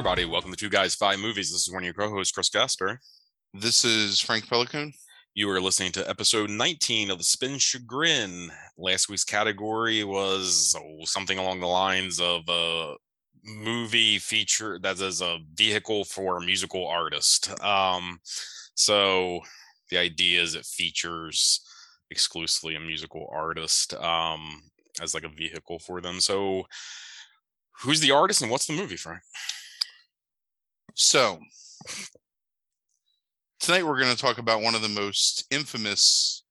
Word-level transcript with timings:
everybody. 0.00 0.24
Welcome 0.24 0.50
to 0.50 0.56
Two 0.56 0.70
Guys, 0.70 0.94
Five 0.94 1.18
Movies. 1.18 1.52
This 1.52 1.68
is 1.68 1.70
one 1.70 1.82
of 1.82 1.84
your 1.84 1.92
co 1.92 2.08
hosts, 2.08 2.32
Chris 2.32 2.48
Gasper. 2.48 2.98
This 3.52 3.84
is 3.84 4.18
Frank 4.18 4.48
Pelican. 4.48 4.94
You 5.34 5.50
are 5.50 5.60
listening 5.60 5.92
to 5.92 6.08
episode 6.08 6.48
19 6.48 7.10
of 7.10 7.18
the 7.18 7.24
Spin 7.24 7.58
Chagrin. 7.58 8.50
Last 8.78 9.10
week's 9.10 9.24
category 9.24 10.02
was 10.02 10.74
oh, 10.74 11.04
something 11.04 11.36
along 11.36 11.60
the 11.60 11.66
lines 11.66 12.18
of 12.18 12.44
a 12.48 12.94
movie 13.44 14.18
feature 14.18 14.78
that 14.78 14.98
is 15.00 15.20
a 15.20 15.36
vehicle 15.52 16.04
for 16.04 16.38
a 16.38 16.46
musical 16.46 16.88
artist. 16.88 17.50
Um, 17.62 18.20
so 18.74 19.40
the 19.90 19.98
idea 19.98 20.40
is 20.40 20.54
it 20.54 20.64
features 20.64 21.60
exclusively 22.10 22.74
a 22.74 22.80
musical 22.80 23.28
artist 23.30 23.92
um, 23.96 24.62
as 25.02 25.12
like 25.12 25.24
a 25.24 25.28
vehicle 25.28 25.78
for 25.78 26.00
them. 26.00 26.20
So 26.20 26.64
who's 27.82 28.00
the 28.00 28.12
artist 28.12 28.40
and 28.40 28.50
what's 28.50 28.66
the 28.66 28.72
movie, 28.72 28.96
Frank? 28.96 29.20
So, 30.94 31.38
tonight 33.60 33.84
we're 33.84 34.00
going 34.00 34.14
to 34.14 34.20
talk 34.20 34.38
about 34.38 34.62
one 34.62 34.74
of 34.74 34.82
the 34.82 34.88
most 34.88 35.46
infamous 35.50 36.44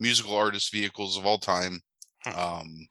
musical 0.00 0.36
artist 0.36 0.72
vehicles 0.72 1.16
of 1.16 1.26
all 1.26 1.38
time. 1.38 1.80
Um, 2.34 2.86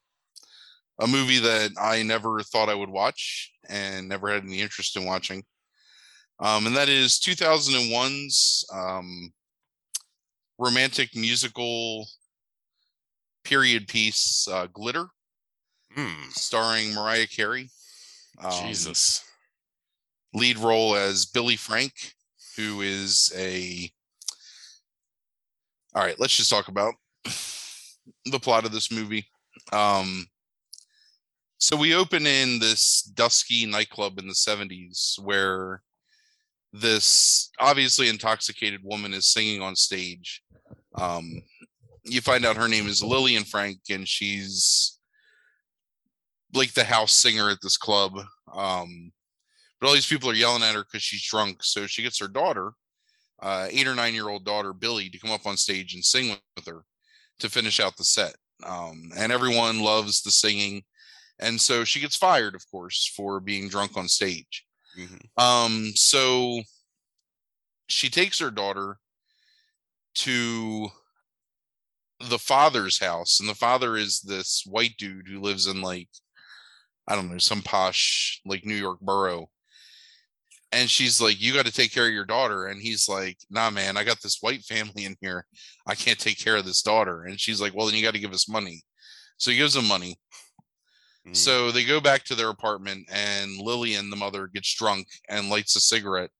a 0.99 1.07
movie 1.07 1.39
that 1.39 1.71
I 1.81 2.03
never 2.03 2.41
thought 2.41 2.69
I 2.69 2.75
would 2.75 2.89
watch 2.89 3.51
and 3.69 4.07
never 4.07 4.29
had 4.29 4.43
any 4.43 4.61
interest 4.61 4.95
in 4.95 5.05
watching. 5.05 5.43
Um, 6.39 6.67
and 6.67 6.75
that 6.75 6.89
is 6.89 7.19
2001's 7.19 8.65
um, 8.73 9.31
romantic 10.59 11.15
musical 11.15 12.07
period 13.43 13.87
piece, 13.87 14.47
uh, 14.47 14.67
Glitter, 14.67 15.07
Hmm. 15.95 16.29
starring 16.31 16.93
Mariah 16.93 17.27
Carey. 17.27 17.69
Um, 18.39 18.67
Jesus. 18.67 19.23
Lead 20.33 20.57
role 20.57 20.95
as 20.95 21.25
Billy 21.25 21.55
Frank, 21.55 21.93
who 22.57 22.81
is 22.81 23.31
a. 23.35 23.89
All 25.95 26.03
right, 26.03 26.19
let's 26.19 26.35
just 26.35 26.49
talk 26.49 26.67
about 26.69 26.95
the 28.25 28.39
plot 28.39 28.65
of 28.65 28.71
this 28.71 28.91
movie. 28.91 29.27
Um, 29.71 30.27
so 31.57 31.77
we 31.77 31.95
open 31.95 32.25
in 32.25 32.59
this 32.59 33.03
dusky 33.03 33.65
nightclub 33.65 34.19
in 34.19 34.27
the 34.27 34.33
70s 34.33 35.19
where 35.19 35.81
this 36.73 37.51
obviously 37.59 38.09
intoxicated 38.09 38.81
woman 38.83 39.13
is 39.13 39.31
singing 39.31 39.61
on 39.61 39.75
stage. 39.75 40.41
Um, 40.95 41.41
you 42.03 42.19
find 42.19 42.45
out 42.45 42.57
her 42.57 42.67
name 42.67 42.87
is 42.87 43.03
Lillian 43.03 43.43
Frank, 43.43 43.79
and 43.89 44.07
she's 44.07 44.99
like 46.53 46.73
the 46.73 46.83
house 46.83 47.13
singer 47.13 47.49
at 47.49 47.59
this 47.61 47.77
club. 47.77 48.13
Um, 48.53 49.11
but 49.83 49.89
all 49.89 49.95
these 49.95 50.07
people 50.07 50.29
are 50.29 50.33
yelling 50.33 50.63
at 50.63 50.75
her 50.75 50.85
because 50.85 51.03
she's 51.03 51.27
drunk. 51.27 51.61
So 51.61 51.87
she 51.87 52.03
gets 52.03 52.17
her 52.19 52.29
daughter, 52.29 52.71
uh, 53.41 53.67
eight 53.69 53.85
or 53.85 53.93
nine 53.93 54.13
year 54.13 54.29
old 54.29 54.45
daughter, 54.45 54.71
Billy, 54.71 55.09
to 55.09 55.19
come 55.19 55.29
up 55.29 55.45
on 55.45 55.57
stage 55.57 55.93
and 55.93 56.05
sing 56.05 56.37
with 56.55 56.65
her 56.67 56.85
to 57.39 57.49
finish 57.49 57.81
out 57.81 57.97
the 57.97 58.05
set. 58.05 58.33
Um, 58.65 59.11
and 59.17 59.29
everyone 59.29 59.81
loves 59.81 60.21
the 60.21 60.31
singing. 60.31 60.83
And 61.39 61.59
so 61.59 61.83
she 61.83 61.99
gets 61.99 62.15
fired, 62.15 62.55
of 62.55 62.65
course, 62.71 63.11
for 63.13 63.41
being 63.41 63.67
drunk 63.67 63.97
on 63.97 64.07
stage. 64.07 64.65
Mhm. 64.97 65.19
Um, 65.37 65.91
so 65.95 66.61
she 67.87 68.09
takes 68.09 68.39
her 68.39 68.51
daughter 68.51 68.99
to 70.15 70.91
the 72.21 72.39
father's 72.39 72.99
house, 72.99 73.41
and 73.41 73.49
the 73.49 73.55
father 73.55 73.97
is 73.97 74.21
this 74.21 74.63
white 74.65 74.95
dude 74.97 75.27
who 75.27 75.41
lives 75.41 75.67
in 75.67 75.81
like 75.81 76.07
I 77.05 77.15
don't 77.15 77.29
know 77.29 77.37
some 77.37 77.61
posh 77.61 78.39
like 78.45 78.63
New 78.63 78.75
York 78.75 79.01
borough. 79.01 79.49
And 80.73 80.89
she's 80.89 81.21
like, 81.21 81.39
"You 81.39 81.53
got 81.53 81.65
to 81.65 81.71
take 81.71 81.93
care 81.93 82.07
of 82.07 82.13
your 82.13 82.25
daughter," 82.25 82.67
and 82.67 82.81
he's 82.81 83.07
like, 83.07 83.37
"Nah, 83.49 83.69
man, 83.69 83.95
I 83.95 84.03
got 84.03 84.21
this 84.21 84.39
white 84.41 84.63
family 84.63 85.05
in 85.05 85.15
here. 85.21 85.45
I 85.87 85.95
can't 85.95 86.19
take 86.19 86.39
care 86.39 86.55
of 86.57 86.65
this 86.65 86.81
daughter." 86.81 87.23
And 87.23 87.39
she's 87.39 87.61
like, 87.61 87.73
"Well, 87.75 87.85
then 87.85 87.95
you 87.95 88.03
got 88.03 88.13
to 88.13 88.19
give 88.19 88.33
us 88.33 88.49
money." 88.49 88.81
So 89.37 89.51
he 89.51 89.57
gives 89.57 89.73
them 89.73 89.87
money. 89.87 90.17
Mm. 91.27 91.35
So 91.35 91.71
they 91.71 91.83
go 91.83 92.01
back 92.01 92.23
to 92.25 92.35
their 92.35 92.49
apartment, 92.49 93.07
and 93.11 93.57
Lillian, 93.57 94.09
the 94.09 94.15
mother, 94.15 94.47
gets 94.47 94.73
drunk 94.75 95.07
and 95.29 95.49
lights 95.49 95.75
a 95.75 95.81
cigarette 95.81 96.31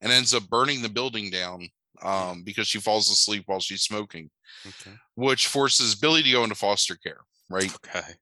and 0.00 0.12
ends 0.12 0.34
up 0.34 0.48
burning 0.48 0.82
the 0.82 0.88
building 0.88 1.30
down 1.30 1.68
um, 2.02 2.42
because 2.42 2.66
she 2.66 2.78
falls 2.78 3.10
asleep 3.10 3.44
while 3.46 3.60
she's 3.60 3.82
smoking, 3.82 4.30
okay. 4.66 4.96
which 5.14 5.46
forces 5.46 5.94
Billy 5.94 6.22
to 6.22 6.30
go 6.30 6.42
into 6.42 6.54
foster 6.54 6.96
care, 6.96 7.20
right? 7.48 7.74
Okay. 7.74 8.14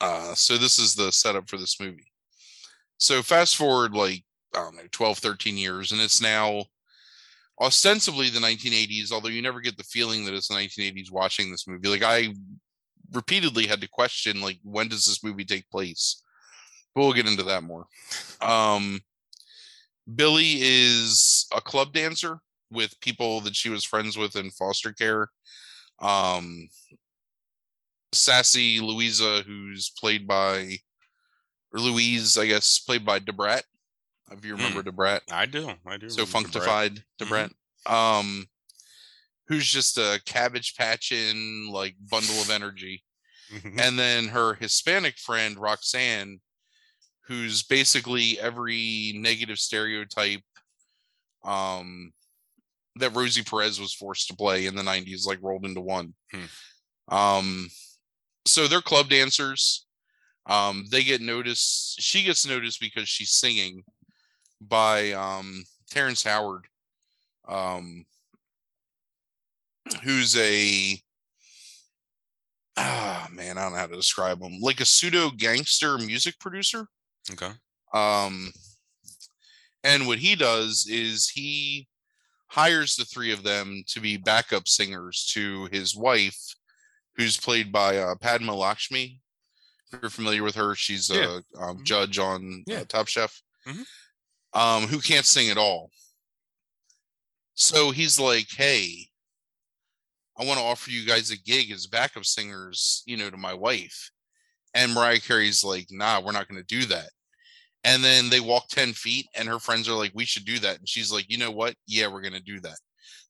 Uh, 0.00 0.34
so 0.34 0.56
this 0.56 0.78
is 0.78 0.94
the 0.94 1.10
setup 1.10 1.48
for 1.48 1.56
this 1.56 1.80
movie. 1.80 2.12
So 2.98 3.22
fast 3.22 3.56
forward 3.56 3.94
like, 3.94 4.24
I 4.54 4.58
don't 4.58 4.76
know, 4.76 4.82
12, 4.90 5.18
13 5.18 5.56
years, 5.56 5.92
and 5.92 6.00
it's 6.00 6.22
now 6.22 6.64
ostensibly 7.60 8.30
the 8.30 8.40
1980s, 8.40 9.12
although 9.12 9.28
you 9.28 9.42
never 9.42 9.60
get 9.60 9.76
the 9.76 9.84
feeling 9.84 10.24
that 10.24 10.34
it's 10.34 10.48
the 10.48 10.54
1980s 10.54 11.10
watching 11.10 11.50
this 11.50 11.66
movie. 11.66 11.88
Like 11.88 12.02
I 12.02 12.34
repeatedly 13.12 13.66
had 13.66 13.80
to 13.80 13.88
question 13.88 14.40
like 14.40 14.58
when 14.62 14.88
does 14.88 15.04
this 15.04 15.24
movie 15.24 15.44
take 15.44 15.68
place? 15.70 16.22
But 16.94 17.02
we'll 17.02 17.12
get 17.12 17.26
into 17.26 17.42
that 17.44 17.62
more. 17.62 17.86
Um 18.40 19.00
Billy 20.14 20.58
is 20.60 21.46
a 21.54 21.60
club 21.60 21.92
dancer 21.92 22.38
with 22.70 23.00
people 23.00 23.40
that 23.42 23.56
she 23.56 23.70
was 23.70 23.84
friends 23.84 24.16
with 24.16 24.36
in 24.36 24.50
foster 24.50 24.92
care. 24.92 25.28
Um 26.00 26.68
Sassy 28.12 28.80
Louisa, 28.80 29.42
who's 29.46 29.90
played 29.90 30.26
by 30.26 30.78
or 31.72 31.80
Louise, 31.80 32.38
I 32.38 32.46
guess, 32.46 32.78
played 32.78 33.04
by 33.04 33.18
Da 33.18 33.32
Brat. 33.32 33.64
If 34.30 34.44
you 34.44 34.54
remember 34.54 34.82
Da 34.82 34.90
Brat. 34.90 35.22
I 35.30 35.46
do. 35.46 35.72
I 35.86 35.96
do. 35.96 36.08
So 36.10 36.26
functified 36.26 36.96
Mhm. 36.96 37.02
Da 37.18 37.28
Brat. 37.28 37.52
Um 37.86 38.46
who's 39.46 39.70
just 39.70 39.96
a 39.96 40.20
cabbage 40.26 40.74
patching 40.76 41.70
like 41.72 41.94
bundle 42.10 42.40
of 42.42 42.50
energy 42.50 43.02
Mhm. 43.50 43.80
and 43.80 43.98
then 43.98 44.28
her 44.28 44.54
Hispanic 44.54 45.18
friend 45.18 45.58
Roxanne, 45.58 46.40
who's 47.22 47.62
basically 47.62 48.38
every 48.38 49.12
negative 49.16 49.58
stereotype 49.58 50.42
um, 51.44 52.12
that 52.96 53.14
Rosie 53.14 53.42
Perez 53.44 53.80
was 53.80 53.94
forced 53.94 54.26
to 54.28 54.36
play 54.36 54.66
in 54.66 54.74
the 54.74 54.82
'90s, 54.82 55.24
like 55.24 55.38
rolled 55.40 55.64
into 55.64 55.80
one. 55.80 56.14
Hmm. 56.32 56.44
Um, 57.14 57.70
so 58.46 58.66
they're 58.66 58.82
club 58.82 59.08
dancers. 59.08 59.86
Um, 60.46 60.84
they 60.90 61.04
get 61.04 61.20
noticed. 61.22 62.00
She 62.02 62.22
gets 62.24 62.44
noticed 62.44 62.80
because 62.80 63.08
she's 63.08 63.30
singing 63.30 63.84
by 64.60 65.12
um, 65.12 65.64
Terrence 65.90 66.22
Howard, 66.22 66.66
um, 67.46 68.04
who's 70.02 70.36
a 70.36 71.00
ah 72.76 73.28
man, 73.32 73.58
I 73.58 73.62
don't 73.62 73.72
know 73.72 73.78
how 73.78 73.86
to 73.86 73.96
describe 73.96 74.40
him. 74.40 74.58
Like 74.60 74.80
a 74.80 74.84
pseudo 74.84 75.30
gangster 75.30 75.98
music 75.98 76.38
producer. 76.38 76.86
Okay. 77.30 77.50
Um, 77.94 78.52
and 79.84 80.06
what 80.06 80.18
he 80.18 80.34
does 80.36 80.86
is 80.88 81.28
he 81.28 81.88
hires 82.48 82.96
the 82.96 83.04
three 83.04 83.32
of 83.32 83.42
them 83.42 83.82
to 83.88 84.00
be 84.00 84.16
backup 84.16 84.68
singers 84.68 85.30
to 85.34 85.68
his 85.72 85.94
wife, 85.96 86.38
who's 87.16 87.36
played 87.36 87.72
by 87.72 87.98
uh, 87.98 88.14
Padma 88.20 88.54
Lakshmi. 88.54 89.20
If 89.92 90.00
you're 90.02 90.10
familiar 90.10 90.42
with 90.42 90.54
her, 90.54 90.74
she's 90.74 91.08
Yeah. 91.08 91.40
a 91.56 91.60
um, 91.62 91.78
Mhm. 91.78 91.84
judge 91.84 92.18
on 92.18 92.64
uh, 92.70 92.84
Top 92.84 93.08
Chef, 93.08 93.40
Mhm. 93.66 93.86
Um, 94.54 94.84
who 94.84 95.00
can't 95.00 95.26
sing 95.26 95.50
at 95.50 95.58
all. 95.58 95.90
So 97.54 97.90
he's 97.90 98.18
like, 98.20 98.48
"Hey, 98.50 99.08
I 100.38 100.44
want 100.44 100.58
to 100.58 100.64
offer 100.64 100.90
you 100.90 101.06
guys 101.06 101.30
a 101.30 101.36
gig 101.36 101.70
as 101.70 101.86
backup 101.86 102.24
singers, 102.24 103.02
you 103.06 103.16
know, 103.16 103.30
to 103.30 103.36
my 103.36 103.54
wife." 103.54 104.10
And 104.74 104.94
Mariah 104.94 105.20
Carey's 105.20 105.64
like, 105.64 105.88
"Nah, 105.90 106.20
we're 106.20 106.32
not 106.32 106.48
going 106.48 106.60
to 106.60 106.66
do 106.66 106.86
that." 106.86 107.10
And 107.84 108.02
then 108.02 108.28
they 108.28 108.40
walk 108.40 108.68
10 108.68 108.92
feet, 108.92 109.26
and 109.34 109.48
her 109.48 109.58
friends 109.58 109.88
are 109.88 109.94
like, 109.94 110.12
We 110.14 110.24
should 110.24 110.44
do 110.44 110.58
that. 110.60 110.78
And 110.78 110.88
she's 110.88 111.12
like, 111.12 111.26
You 111.28 111.38
know 111.38 111.50
what? 111.50 111.74
Yeah, 111.86 112.08
we're 112.08 112.22
going 112.22 112.34
to 112.34 112.40
do 112.40 112.60
that. 112.60 112.76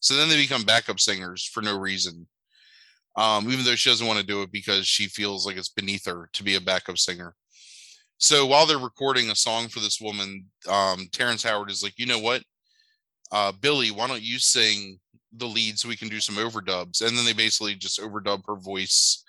So 0.00 0.14
then 0.14 0.28
they 0.28 0.36
become 0.36 0.64
backup 0.64 1.00
singers 1.00 1.44
for 1.44 1.62
no 1.62 1.78
reason. 1.78 2.26
Um, 3.16 3.50
even 3.50 3.64
though 3.64 3.74
she 3.74 3.90
doesn't 3.90 4.06
want 4.06 4.20
to 4.20 4.26
do 4.26 4.42
it 4.42 4.52
because 4.52 4.86
she 4.86 5.06
feels 5.06 5.44
like 5.44 5.56
it's 5.56 5.70
beneath 5.70 6.06
her 6.06 6.30
to 6.32 6.44
be 6.44 6.54
a 6.54 6.60
backup 6.60 6.98
singer. 6.98 7.34
So 8.18 8.46
while 8.46 8.66
they're 8.66 8.78
recording 8.78 9.30
a 9.30 9.36
song 9.36 9.68
for 9.68 9.80
this 9.80 10.00
woman, 10.00 10.44
um, 10.68 11.08
Terrence 11.12 11.42
Howard 11.42 11.70
is 11.70 11.82
like, 11.82 11.94
You 11.96 12.06
know 12.06 12.18
what? 12.18 12.42
Uh, 13.30 13.52
Billy, 13.52 13.90
why 13.90 14.06
don't 14.06 14.22
you 14.22 14.38
sing 14.38 14.98
the 15.36 15.46
lead 15.46 15.78
so 15.78 15.88
we 15.88 15.96
can 15.96 16.08
do 16.08 16.20
some 16.20 16.36
overdubs? 16.36 17.00
And 17.00 17.16
then 17.16 17.24
they 17.24 17.32
basically 17.32 17.74
just 17.74 18.00
overdub 18.00 18.42
her 18.46 18.56
voice 18.56 19.24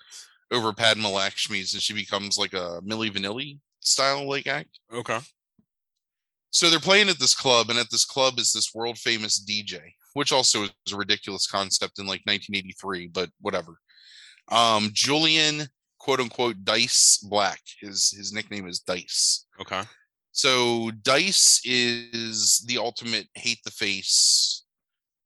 over 0.50 0.72
Padma 0.72 1.08
Lakshmi's, 1.08 1.72
and 1.74 1.82
she 1.82 1.94
becomes 1.94 2.36
like 2.36 2.52
a 2.52 2.80
Milli 2.84 3.10
Vanilli 3.10 3.58
style 3.80 4.28
like 4.28 4.46
act. 4.46 4.80
Okay. 4.92 5.18
So 6.50 6.68
they're 6.68 6.80
playing 6.80 7.08
at 7.08 7.18
this 7.18 7.34
club, 7.34 7.70
and 7.70 7.78
at 7.78 7.90
this 7.90 8.04
club 8.04 8.38
is 8.38 8.52
this 8.52 8.74
world 8.74 8.98
famous 8.98 9.42
DJ, 9.42 9.80
which 10.14 10.32
also 10.32 10.64
is 10.64 10.92
a 10.92 10.96
ridiculous 10.96 11.46
concept 11.46 12.00
in 12.00 12.06
like 12.06 12.22
1983, 12.24 13.08
but 13.08 13.30
whatever. 13.40 13.78
Um, 14.48 14.90
Julian, 14.92 15.68
quote 16.00 16.18
unquote, 16.18 16.64
Dice 16.64 17.18
Black. 17.18 17.60
His 17.80 18.10
his 18.10 18.32
nickname 18.32 18.66
is 18.66 18.80
Dice. 18.80 19.46
Okay. 19.60 19.82
So 20.32 20.90
Dice 21.02 21.60
is 21.64 22.64
the 22.66 22.78
ultimate 22.78 23.28
hate 23.34 23.58
the 23.64 23.70
face 23.70 24.64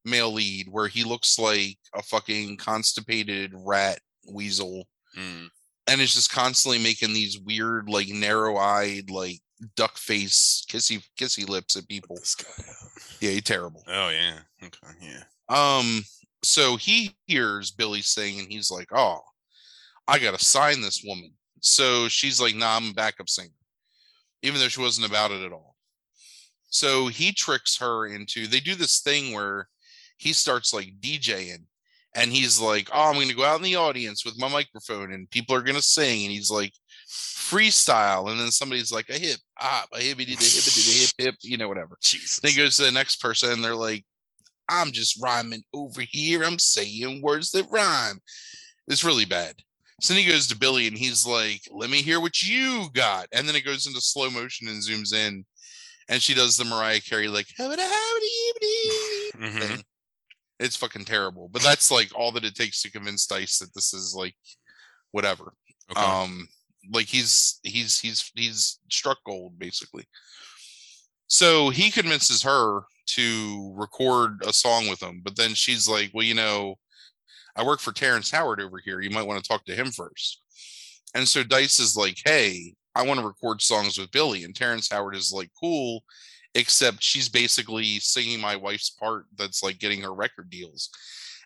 male 0.05 0.33
lead 0.33 0.67
where 0.71 0.89
he 0.89 1.03
looks 1.03 1.39
like 1.39 1.79
a 1.95 2.03
fucking 2.03 2.59
constipated 2.59 3.53
rat 3.57 3.99
weasel 4.31 4.87
Mm. 5.17 5.49
and 5.87 6.01
is 6.01 6.13
just 6.13 6.33
constantly 6.33 6.79
making 6.83 7.13
these 7.15 7.39
weird 7.39 7.89
like 7.89 8.09
narrow-eyed 8.09 9.11
like 9.11 9.39
duck 9.77 9.97
face 9.97 10.65
kissy 10.69 11.01
kissy 11.17 11.49
lips 11.49 11.77
at 11.77 11.87
people. 11.89 12.19
Yeah, 13.21 13.31
he's 13.31 13.43
terrible. 13.45 13.85
Oh 13.87 14.09
yeah. 14.09 14.41
Okay. 14.63 14.89
Yeah. 15.01 15.23
Um 15.49 16.03
so 16.43 16.77
he 16.77 17.15
hears 17.27 17.71
Billy 17.71 18.03
sing 18.03 18.41
and 18.41 18.49
he's 18.51 18.71
like, 18.73 18.89
"Oh, 18.93 19.21
I 20.07 20.19
got 20.19 20.39
to 20.39 20.45
sign 20.45 20.81
this 20.81 21.03
woman." 21.05 21.33
So 21.61 22.09
she's 22.09 22.41
like, 22.41 22.55
"Nah, 22.55 22.77
I'm 22.77 22.91
a 22.91 22.95
backup 22.95 23.29
singer." 23.29 23.51
Even 24.43 24.61
though 24.61 24.69
she 24.69 24.81
wasn't 24.81 25.09
about 25.09 25.31
it 25.31 25.43
at 25.43 25.53
all. 25.53 25.77
So 26.67 27.07
he 27.07 27.33
tricks 27.33 27.79
her 27.79 28.07
into 28.07 28.47
they 28.47 28.61
do 28.61 28.75
this 28.75 29.01
thing 29.01 29.33
where 29.33 29.69
he 30.19 30.33
starts 30.33 30.75
like 30.75 31.01
DJing 31.01 31.65
and 32.15 32.33
he's 32.33 32.61
like, 32.61 32.89
"Oh, 32.93 33.09
I'm 33.09 33.15
going 33.15 33.29
to 33.29 33.35
go 33.35 33.45
out 33.45 33.57
in 33.57 33.63
the 33.63 33.77
audience 33.77 34.25
with 34.25 34.39
my 34.39 34.49
microphone 34.49 35.13
and 35.13 35.31
people 35.31 35.55
are 35.57 35.63
going 35.63 35.77
to 35.77 35.83
sing." 35.83 36.25
And 36.25 36.33
he's 36.33 36.51
like, 36.51 36.73
"Freestyle." 37.09 38.31
And 38.31 38.39
then 38.39 38.51
somebody's 38.51 38.93
like, 38.93 39.09
"A 39.09 39.19
hip, 39.19 39.39
ah, 39.61 39.87
a 39.93 40.01
hippity, 40.01 40.35
a 40.35 40.37
hippity, 40.37 40.81
hip, 40.81 41.11
hip," 41.19 41.35
you 41.43 41.57
know, 41.57 41.69
whatever. 41.69 41.97
Jesus. 42.03 42.41
Then 42.41 42.53
he 42.53 42.59
goes 42.59 42.77
to 42.77 42.83
the 42.83 42.93
next 42.93 43.21
person 43.21 43.51
and 43.51 43.65
they're 43.65 43.75
like, 43.75 44.05
I'm 44.69 44.93
just 44.93 45.23
rhyming 45.23 45.63
over 45.73 46.01
here. 46.01 46.43
I'm 46.45 46.59
saying 46.59 47.23
words 47.23 47.51
that 47.53 47.71
rhyme. 47.71 48.21
It's 48.89 49.05
really 49.05 49.25
bad. 49.25 49.57
So 50.05 50.13
then 50.13 50.23
he 50.23 50.29
goes 50.29 50.47
to 50.49 50.59
Billy 50.59 50.87
and 50.87 50.99
he's 50.99 51.25
like, 51.27 51.63
Let 51.71 51.89
me 51.89 52.03
hear 52.03 52.21
what 52.21 52.43
you 52.43 52.89
got. 52.93 53.27
And 53.33 53.49
then 53.49 53.57
it 53.57 53.65
goes 53.65 53.87
into 53.87 54.03
slow 54.03 54.29
motion 54.29 54.69
and 54.69 54.83
zooms 54.83 55.15
in. 55.15 55.47
And 56.11 56.21
she 56.21 56.35
does 56.35 56.59
the 56.59 56.67
Mariah 56.67 57.01
Carey, 57.01 57.27
like, 57.29 57.47
"Habba-da, 57.59 57.81
habba-dee, 57.81 59.31
Mhm. 59.39 59.59
thing. 59.61 59.85
It's 60.61 60.77
fucking 60.77 61.07
terrible. 61.07 61.49
But 61.49 61.63
that's 61.63 61.91
like 61.91 62.15
all 62.15 62.33
that 62.33 62.45
it 62.45 62.55
takes 62.55 62.83
to 62.83 62.91
convince 62.91 63.25
Dice 63.25 63.61
that 63.61 63.73
this 63.75 63.95
is 63.95 64.15
like 64.15 64.37
whatever. 65.13 65.55
Okay. 65.91 65.99
Um, 65.99 66.49
like 66.93 67.07
he's 67.07 67.59
he's 67.63 67.99
he's 67.99 68.31
he's 68.35 68.81
struck 68.91 69.25
gold 69.25 69.59
basically. 69.59 70.05
So 71.29 71.71
he 71.71 71.91
convinces 71.91 72.43
her 72.43 72.83
to 73.07 73.73
record 73.75 74.43
a 74.47 74.53
song 74.53 74.87
with 74.87 75.03
him, 75.03 75.23
but 75.25 75.37
then 75.37 75.55
she's 75.55 75.89
like, 75.89 76.11
"Well, 76.13 76.27
you 76.27 76.35
know, 76.35 76.75
I 77.57 77.65
work 77.65 77.81
for 77.81 77.93
Terrence 77.93 78.31
Howard 78.31 78.61
over 78.61 78.79
here. 78.79 79.01
You 79.01 79.11
might 79.11 79.27
want 79.27 79.43
to 79.43 79.49
talk 79.49 79.65
to 79.67 79.75
him 79.75 79.91
first. 79.91 80.43
And 81.15 81.29
so 81.29 81.43
Dice 81.43 81.79
is 81.79 81.97
like, 81.97 82.21
"Hey, 82.25 82.75
I 82.95 83.03
want 83.03 83.21
to 83.21 83.27
record 83.27 83.63
songs 83.63 83.99
with 83.99 84.11
Billy," 84.11 84.45
and 84.45 84.55
Terrence 84.55 84.91
Howard 84.91 85.17
is 85.17 85.33
like, 85.33 85.51
"Cool." 85.59 86.05
Except 86.57 87.03
she's 87.03 87.29
basically 87.29 87.99
singing 87.99 88.41
my 88.41 88.55
wife's 88.55 88.91
part 88.91 89.27
that's 89.37 89.63
like 89.63 89.81
getting 89.81 90.03
her 90.03 90.15
record 90.15 90.51
deals. 90.51 90.91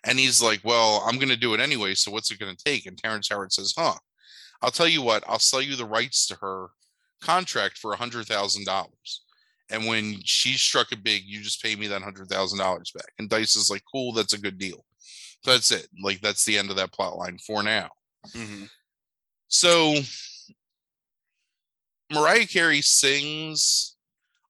And 0.03 0.19
he's 0.19 0.41
like, 0.41 0.61
Well, 0.63 1.03
I'm 1.05 1.15
going 1.15 1.29
to 1.29 1.35
do 1.35 1.53
it 1.53 1.59
anyway. 1.59 1.95
So 1.95 2.11
what's 2.11 2.31
it 2.31 2.39
going 2.39 2.55
to 2.55 2.63
take? 2.63 2.85
And 2.85 2.97
Terrence 2.97 3.29
Howard 3.29 3.51
says, 3.51 3.73
Huh, 3.75 3.95
I'll 4.61 4.71
tell 4.71 4.87
you 4.87 5.01
what, 5.01 5.23
I'll 5.27 5.39
sell 5.39 5.61
you 5.61 5.75
the 5.75 5.85
rights 5.85 6.27
to 6.27 6.35
her 6.41 6.67
contract 7.21 7.77
for 7.77 7.93
a 7.93 7.97
hundred 7.97 8.27
thousand 8.27 8.65
dollars. 8.65 9.23
And 9.71 9.85
when 9.85 10.19
she 10.23 10.53
struck 10.53 10.91
it 10.91 11.03
big, 11.03 11.23
you 11.25 11.41
just 11.41 11.61
pay 11.61 11.75
me 11.75 11.87
that 11.87 12.01
hundred 12.01 12.27
thousand 12.27 12.59
dollars 12.59 12.91
back. 12.91 13.11
And 13.19 13.29
Dice 13.29 13.55
is 13.55 13.69
like, 13.69 13.83
cool, 13.91 14.13
that's 14.13 14.33
a 14.33 14.41
good 14.41 14.57
deal. 14.57 14.83
So 15.43 15.51
that's 15.51 15.71
it. 15.71 15.87
Like 16.01 16.21
that's 16.21 16.43
the 16.45 16.57
end 16.57 16.69
of 16.69 16.75
that 16.77 16.91
plot 16.91 17.17
line 17.17 17.37
for 17.37 17.63
now. 17.63 17.89
Mhm. 18.33 18.69
So 19.47 19.95
Mariah 22.11 22.47
Carey 22.47 22.81
sings 22.81 23.95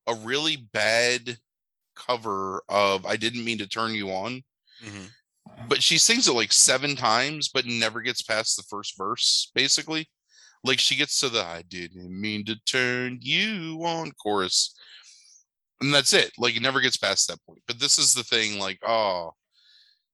a 0.07 0.15
really 0.15 0.55
bad 0.57 1.37
cover 1.95 2.63
of 2.69 3.05
I 3.05 3.17
Didn't 3.17 3.43
Mean 3.43 3.57
to 3.59 3.67
Turn 3.67 3.93
You 3.93 4.11
On, 4.11 4.43
Mhm. 4.81 5.11
but 5.67 5.83
she 5.83 5.97
sings 5.97 6.27
it 6.27 6.33
like 6.33 6.53
seven 6.53 6.95
times, 6.95 7.49
but 7.49 7.65
never 7.65 8.01
gets 8.01 8.21
past 8.21 8.55
the 8.55 8.63
first 8.63 8.97
verse, 8.97 9.51
basically. 9.53 10.09
Like 10.63 10.79
she 10.79 10.95
gets 10.95 11.19
to 11.19 11.29
the 11.29 11.43
I 11.43 11.61
didn't 11.63 12.09
mean 12.09 12.45
to 12.45 12.55
turn 12.65 13.19
you 13.21 13.79
on 13.85 14.11
chorus. 14.13 14.73
And 15.81 15.93
that's 15.93 16.13
it. 16.13 16.33
Like 16.37 16.55
it 16.55 16.61
never 16.61 16.81
gets 16.81 16.97
past 16.97 17.27
that 17.27 17.43
point. 17.45 17.63
But 17.67 17.79
this 17.79 17.97
is 17.97 18.13
the 18.13 18.23
thing, 18.23 18.59
like, 18.59 18.79
oh, 18.85 19.35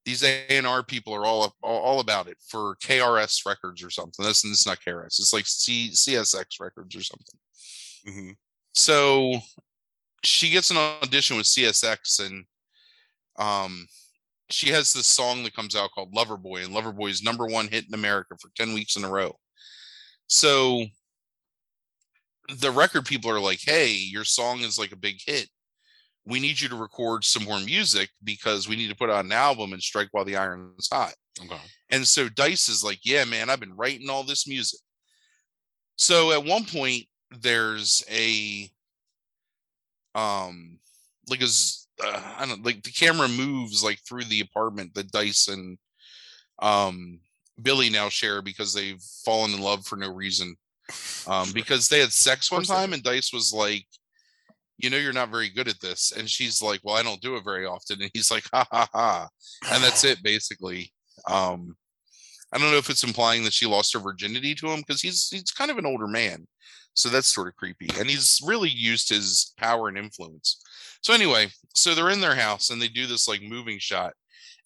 these 0.06 0.24
A&R 0.24 0.84
people 0.84 1.14
are 1.14 1.26
all 1.26 1.56
all, 1.64 1.80
all 1.82 2.00
about 2.00 2.28
it 2.28 2.38
for 2.48 2.76
KRS 2.82 3.46
records 3.46 3.84
or 3.84 3.90
something. 3.90 4.24
That's 4.26 4.46
it's 4.46 4.66
not 4.68 4.80
KRS. 4.82 5.20
It's 5.20 5.34
like 5.34 5.46
C, 5.48 5.90
CSX 5.92 6.60
records 6.60 6.96
or 6.96 7.04
something. 7.04 7.40
Mhm. 8.08 8.36
So 8.74 9.40
she 10.24 10.50
gets 10.50 10.72
an 10.72 10.78
audition 10.78 11.38
with 11.38 11.48
CSX 11.48 12.20
and 12.26 12.46
um 13.38 13.88
she 14.50 14.70
has 14.70 14.94
this 14.94 15.08
song 15.08 15.44
that 15.44 15.56
comes 15.56 15.76
out 15.76 15.92
called 15.92 16.14
Loverboy 16.14 16.66
and 16.66 16.74
Loverboy 16.74 17.10
is 17.10 17.24
number 17.24 17.48
1 17.48 17.68
hit 17.70 17.86
in 17.88 17.94
America 17.96 18.36
for 18.40 18.52
10 18.56 18.74
weeks 18.74 18.96
in 18.96 19.04
a 19.04 19.10
row. 19.10 19.38
So 20.28 20.86
the 22.50 22.72
record 22.72 23.06
people 23.06 23.32
are 23.32 23.40
like, 23.40 23.60
"Hey, 23.62 23.92
your 23.92 24.24
song 24.24 24.60
is 24.62 24.78
like 24.78 24.92
a 24.92 24.96
big 24.98 25.20
hit. 25.26 25.50
We 26.26 26.40
need 26.40 26.60
you 26.60 26.70
to 26.70 26.76
record 26.76 27.24
some 27.24 27.44
more 27.44 27.60
music 27.60 28.10
because 28.24 28.68
we 28.68 28.76
need 28.76 28.90
to 28.90 28.96
put 28.96 29.10
out 29.10 29.26
an 29.26 29.32
album 29.32 29.74
and 29.74 29.82
strike 29.82 30.10
while 30.12 30.26
the 30.26 30.38
iron's 30.38 30.90
hot." 30.92 31.14
Okay. 31.44 31.60
And 31.90 32.08
so 32.08 32.30
Dice 32.30 32.70
is 32.70 32.84
like, 32.84 33.00
yeah, 33.04 33.26
man, 33.26 33.50
I've 33.50 33.60
been 33.60 33.76
writing 33.76 34.10
all 34.10 34.24
this 34.24 34.48
music. 34.48 34.80
So 35.98 36.32
at 36.32 36.44
one 36.44 36.66
point, 36.66 37.06
there's 37.42 38.04
a, 38.10 38.70
um, 40.14 40.80
like 41.30 41.42
a, 41.42 41.48
uh, 42.04 42.36
I 42.38 42.46
don't 42.46 42.66
like 42.66 42.84
the 42.84 42.92
camera 42.92 43.28
moves 43.28 43.84
like 43.84 44.00
through 44.08 44.26
the 44.26 44.42
apartment 44.42 44.94
that 44.96 45.12
Dice 45.12 45.48
and, 45.48 45.78
um, 46.60 47.20
Billy 47.62 47.90
now 47.90 48.10
share 48.10 48.42
because 48.42 48.74
they've 48.74 49.02
fallen 49.24 49.54
in 49.54 49.62
love 49.62 49.86
for 49.86 49.96
no 49.96 50.12
reason. 50.12 50.56
Um, 51.28 51.52
because 51.54 51.88
they 51.88 52.00
had 52.00 52.12
sex 52.12 52.52
one 52.52 52.64
time 52.64 52.94
and 52.94 53.04
Dice 53.04 53.32
was 53.32 53.54
like, 53.54 53.86
you 54.78 54.90
know, 54.90 54.98
you're 54.98 55.14
not 55.14 55.32
very 55.32 55.50
good 55.50 55.68
at 55.68 55.80
this. 55.80 56.12
And 56.12 56.30
she's 56.30 56.62
like, 56.62 56.82
well, 56.84 56.96
I 56.96 57.04
don't 57.04 57.22
do 57.22 57.36
it 57.38 57.44
very 57.44 57.66
often. 57.66 58.02
And 58.02 58.12
he's 58.14 58.30
like, 58.32 58.44
ha 58.54 58.68
ha 58.72 58.88
ha. 58.92 59.30
And 59.72 59.84
that's 59.84 60.04
it 60.04 60.22
basically. 60.24 60.92
Um, 61.30 61.76
I 62.52 62.58
don't 62.58 62.72
know 62.72 62.78
if 62.78 62.90
it's 62.90 63.04
implying 63.04 63.44
that 63.44 63.54
she 63.54 63.66
lost 63.66 63.94
her 63.94 64.00
virginity 64.00 64.54
to 64.56 64.68
him 64.68 64.80
because 64.80 65.02
he's 65.02 65.28
he's 65.30 65.52
kind 65.52 65.72
of 65.72 65.78
an 65.78 65.86
older 65.86 66.08
man, 66.08 66.48
so 66.94 67.10
that's 67.10 67.34
sort 67.34 67.48
of 67.48 67.56
creepy. 67.56 67.90
And 68.00 68.10
he's 68.10 68.40
really 68.46 68.70
used 68.70 69.10
his 69.10 69.54
power 69.58 69.90
and 69.90 69.98
influence. 69.98 70.62
So 71.02 71.14
anyway, 71.14 71.50
so 71.76 71.94
they're 71.94 72.12
in 72.12 72.22
their 72.22 72.36
house 72.36 72.70
and 72.70 72.82
they 72.82 72.88
do 72.88 73.08
this 73.08 73.28
like 73.28 73.42
moving 73.42 73.80
shot, 73.80 74.14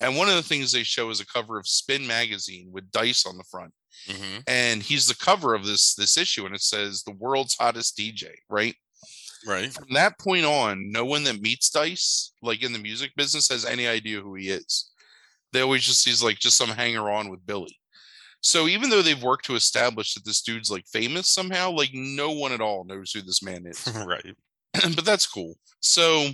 and 0.02 0.16
one 0.18 0.28
of 0.30 0.36
the 0.36 0.44
things 0.44 0.72
they 0.72 0.84
show 0.84 1.10
is 1.10 1.20
a 1.22 1.26
cover 1.26 1.58
of 1.58 1.68
Spin 1.68 2.06
magazine 2.06 2.70
with 2.72 2.92
Dice 2.92 3.26
on 3.26 3.38
the 3.38 3.44
front, 3.50 3.74
Mhm. 4.08 4.44
and 4.46 4.84
he's 4.84 5.08
the 5.08 5.16
cover 5.16 5.56
of 5.56 5.66
this 5.66 5.96
this 5.96 6.18
issue, 6.18 6.46
and 6.46 6.54
it 6.54 6.62
says 6.62 7.02
the 7.04 7.14
world's 7.14 7.56
hottest 7.56 7.98
DJ, 7.98 8.30
right? 8.50 8.76
Right. 9.46 9.72
From 9.72 9.88
that 9.94 10.20
point 10.20 10.46
on, 10.46 10.92
no 10.92 11.06
one 11.06 11.24
that 11.24 11.42
meets 11.42 11.70
Dice, 11.70 12.34
like 12.42 12.64
in 12.64 12.74
the 12.74 12.80
music 12.80 13.12
business, 13.16 13.50
has 13.50 13.66
any 13.66 13.88
idea 13.88 14.22
who 14.22 14.36
he 14.36 14.50
is. 14.50 14.92
They 15.54 15.62
always 15.62 15.84
just 15.84 16.08
he's 16.08 16.24
like 16.24 16.40
just 16.40 16.58
some 16.58 16.70
hanger 16.70 17.10
on 17.10 17.30
with 17.30 17.46
Billy. 17.46 17.76
So 18.42 18.68
even 18.68 18.90
though 18.90 19.02
they've 19.02 19.22
worked 19.22 19.46
to 19.46 19.56
establish 19.56 20.14
that 20.14 20.26
this 20.26 20.42
dude's 20.42 20.72
like 20.72 20.86
famous 20.88 21.30
somehow, 21.30 21.72
like 21.72 21.90
no 21.94 22.32
one 22.32 22.52
at 22.52 22.62
all 22.62 22.86
knows 22.86 23.12
who 23.12 23.22
this 23.22 23.44
man 23.44 23.66
is. 23.66 23.88
right. 24.06 24.36
but 24.96 25.06
that's 25.06 25.26
cool. 25.26 25.56
So 25.82 26.30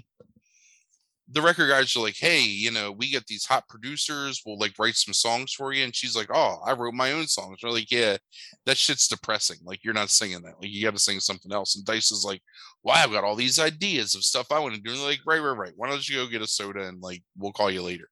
the 1.27 1.41
record 1.41 1.69
guys 1.69 1.95
are 1.95 2.01
like, 2.01 2.17
hey, 2.17 2.41
you 2.41 2.69
know, 2.69 2.91
we 2.91 3.09
get 3.09 3.25
these 3.25 3.45
hot 3.45 3.67
producers, 3.67 4.41
we'll 4.45 4.59
like 4.59 4.73
write 4.77 4.95
some 4.95 5.13
songs 5.13 5.53
for 5.53 5.73
you. 5.73 5.83
And 5.83 5.95
she's 5.95 6.15
like, 6.15 6.29
oh, 6.31 6.59
I 6.65 6.73
wrote 6.73 6.93
my 6.93 7.13
own 7.13 7.25
songs. 7.27 7.59
They're 7.61 7.71
like, 7.71 7.89
yeah, 7.91 8.17
that 8.65 8.77
shit's 8.77 9.07
depressing. 9.07 9.57
Like, 9.63 9.83
you're 9.83 9.93
not 9.93 10.11
singing 10.11 10.41
that. 10.43 10.61
Like, 10.61 10.69
you 10.69 10.83
got 10.83 10.93
to 10.93 10.99
sing 10.99 11.19
something 11.19 11.51
else. 11.51 11.75
And 11.75 11.85
Dice 11.85 12.11
is 12.11 12.23
like, 12.23 12.41
wow, 12.83 12.93
I've 12.95 13.11
got 13.11 13.23
all 13.23 13.35
these 13.35 13.59
ideas 13.59 14.13
of 14.13 14.23
stuff 14.23 14.51
I 14.51 14.59
want 14.59 14.75
to 14.75 14.81
do. 14.81 14.91
And 14.91 14.99
they're 14.99 15.07
like, 15.07 15.21
right, 15.25 15.39
right, 15.41 15.57
right. 15.57 15.73
Why 15.75 15.89
don't 15.89 16.07
you 16.07 16.17
go 16.17 16.27
get 16.27 16.43
a 16.43 16.47
soda 16.47 16.87
and 16.87 17.01
like, 17.01 17.23
we'll 17.37 17.51
call 17.53 17.71
you 17.71 17.81
later. 17.81 18.07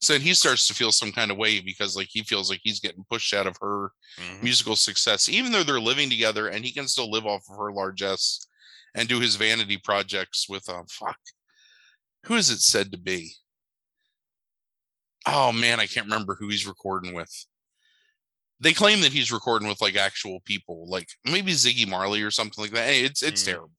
So 0.00 0.12
then 0.12 0.22
he 0.22 0.32
starts 0.32 0.66
to 0.68 0.74
feel 0.74 0.92
some 0.92 1.10
kind 1.12 1.30
of 1.30 1.36
way 1.38 1.60
because 1.60 1.96
like 1.96 2.06
he 2.08 2.22
feels 2.22 2.48
like 2.48 2.60
he's 2.62 2.78
getting 2.80 3.04
pushed 3.10 3.34
out 3.34 3.48
of 3.48 3.56
her 3.60 3.90
Mhm. 4.18 4.42
musical 4.42 4.76
success, 4.76 5.28
even 5.28 5.50
though 5.52 5.64
they're 5.64 5.80
living 5.80 6.08
together 6.08 6.48
and 6.48 6.64
he 6.64 6.72
can 6.72 6.86
still 6.86 7.10
live 7.10 7.26
off 7.26 7.42
of 7.50 7.56
her 7.56 7.72
largesse 7.72 8.46
and 8.94 9.08
do 9.08 9.18
his 9.20 9.34
vanity 9.36 9.76
projects 9.76 10.48
with 10.48 10.68
um 10.68 10.86
fuck. 10.88 11.18
Who 12.24 12.34
is 12.34 12.50
it 12.50 12.60
said 12.60 12.92
to 12.92 12.98
be? 12.98 13.32
Oh 15.26 15.52
man, 15.52 15.80
I 15.80 15.86
can't 15.86 16.06
remember 16.06 16.34
who 16.34 16.48
he's 16.48 16.66
recording 16.66 17.14
with. 17.14 17.46
They 18.60 18.72
claim 18.72 19.00
that 19.02 19.12
he's 19.12 19.30
recording 19.30 19.68
with 19.68 19.80
like 19.80 19.96
actual 19.96 20.40
people, 20.40 20.88
like 20.88 21.08
maybe 21.24 21.52
Ziggy 21.52 21.86
Marley 21.88 22.22
or 22.22 22.30
something 22.30 22.62
like 22.62 22.72
that. 22.72 22.86
Hey, 22.88 23.04
it's 23.04 23.22
it's 23.22 23.42
Mm. 23.42 23.46
terrible. 23.46 23.72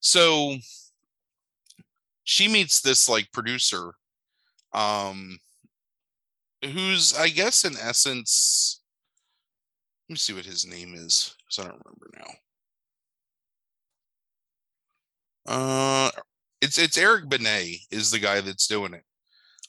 So 0.00 0.56
she 2.24 2.48
meets 2.48 2.80
this 2.80 3.08
like 3.08 3.30
producer, 3.32 3.92
um, 4.72 5.38
who's 6.62 7.14
I 7.14 7.28
guess 7.28 7.64
in 7.64 7.76
essence 7.76 8.80
let 10.08 10.14
me 10.14 10.18
see 10.18 10.32
what 10.32 10.44
his 10.44 10.66
name 10.66 10.94
is 10.94 11.34
because 11.38 11.58
I 11.64 11.68
don't 11.68 11.82
remember 11.84 12.10
now. 12.18 12.34
Uh, 15.46 16.10
it's 16.62 16.78
it's 16.78 16.96
Eric 16.96 17.28
Benet 17.28 17.80
is 17.90 18.10
the 18.10 18.20
guy 18.20 18.40
that's 18.40 18.68
doing 18.68 18.94
it. 18.94 19.02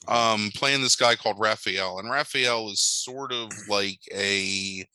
Um, 0.07 0.51
playing 0.55 0.81
this 0.81 0.95
guy 0.95 1.15
called 1.15 1.39
Raphael, 1.39 1.99
and 1.99 2.09
Raphael 2.09 2.69
is 2.69 2.81
sort 2.81 3.33
of 3.33 3.51
like 3.67 3.99
a 4.13 4.85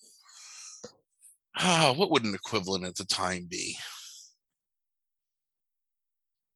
ah, 1.57 1.93
what 1.97 2.11
would 2.11 2.25
an 2.25 2.35
equivalent 2.35 2.85
at 2.85 2.95
the 2.95 3.05
time 3.05 3.47
be? 3.51 3.77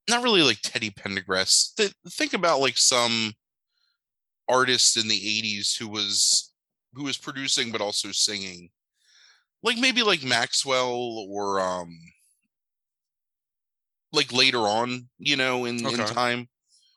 Not 0.09 0.23
really 0.23 0.43
like 0.43 0.61
Teddy 0.63 0.91
Pendergrass. 0.91 1.75
Th- 1.77 1.95
think 2.09 2.35
about 2.35 2.61
like 2.61 2.79
some 2.79 3.33
artist 4.49 4.97
in 4.97 5.09
the 5.09 5.19
80s 5.19 5.77
who 5.79 5.89
was 5.89 6.53
who 6.95 7.05
was 7.05 7.17
producing 7.17 7.71
but 7.71 7.81
also 7.81 8.11
singing 8.11 8.69
like 9.63 9.79
maybe 9.79 10.03
like 10.03 10.25
maxwell 10.25 11.25
or 11.31 11.61
um 11.61 11.97
like 14.13 14.33
later 14.33 14.59
on 14.59 15.09
you 15.19 15.37
know 15.37 15.65
in, 15.65 15.79
in 15.87 15.97
time 16.15 16.49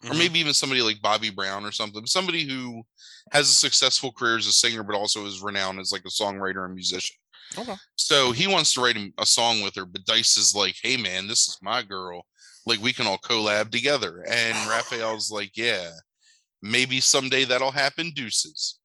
or 0.03 0.09
Mhm. 0.11 0.17
maybe 0.17 0.39
even 0.39 0.53
somebody 0.53 0.81
like 0.81 1.01
bobby 1.01 1.29
brown 1.29 1.65
or 1.65 1.71
something 1.71 2.05
somebody 2.05 2.43
who 2.45 2.83
has 3.31 3.49
a 3.49 3.53
successful 3.53 4.11
career 4.11 4.37
as 4.37 4.45
a 4.47 4.51
singer 4.53 4.83
but 4.83 4.95
also 4.95 5.25
is 5.25 5.41
renowned 5.41 5.79
as 5.79 5.91
like 5.91 6.03
a 6.05 6.09
songwriter 6.09 6.65
and 6.65 6.75
musician. 6.75 7.15
Okay. 7.57 7.75
so 7.95 8.31
he 8.31 8.47
wants 8.47 8.73
to 8.73 8.81
write 8.81 8.97
a- 8.97 9.13
a 9.19 9.25
song 9.25 9.61
with 9.61 9.75
her 9.75 9.85
but 9.85 10.05
dice 10.05 10.35
is 10.37 10.53
like 10.53 10.75
hey 10.81 10.97
man 10.97 11.27
this 11.27 11.47
is 11.47 11.57
my 11.61 11.81
girl. 11.81 12.25
Like 12.67 12.79
we 12.81 12.93
can 12.93 13.05
all 13.07 13.19
collab 13.19 13.69
together. 13.71 14.23
And 14.27 14.57
raphael's 14.69 15.31
like 15.31 15.55
yeah 15.55 15.89
maybe 16.61 16.99
someday 16.99 17.45
that'll 17.45 17.71
happen 17.71 18.11
deuces. 18.15 18.79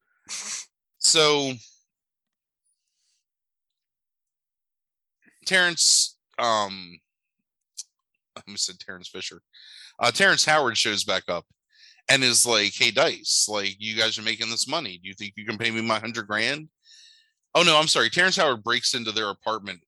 So 0.99 1.55
terrence 5.47 6.17
um 6.39 6.99
i 8.49 8.55
said 8.57 8.79
terrence 8.79 9.09
fisher. 9.09 9.41
Uh 9.99 10.11
terrence 10.11 10.45
howard 10.45 10.77
shows 10.77 11.05
back 11.05 11.25
up 11.29 11.45
and 12.09 12.25
is 12.25 12.47
like 12.47 12.75
hey 12.75 12.91
dice 12.91 13.47
like 13.49 13.77
you 13.79 13.97
guys 13.97 14.19
are 14.19 14.23
making 14.23 14.51
this 14.51 14.69
money. 14.69 14.99
Do 15.03 15.09
you 15.09 15.15
think 15.15 15.35
you 15.37 15.47
can 15.47 15.59
pay 15.59 15.71
me 15.71 15.83
my 15.83 15.99
hundred 15.99 16.27
grand? 16.27 16.69
Oh 17.55 17.63
no 17.63 17.79
i'm 17.79 17.89
sorry. 17.89 18.11
Terrence 18.11 18.37
howard 18.37 18.63
breaks 18.63 18.95
into 18.95 19.13
their 19.13 19.31
apartment 19.31 19.81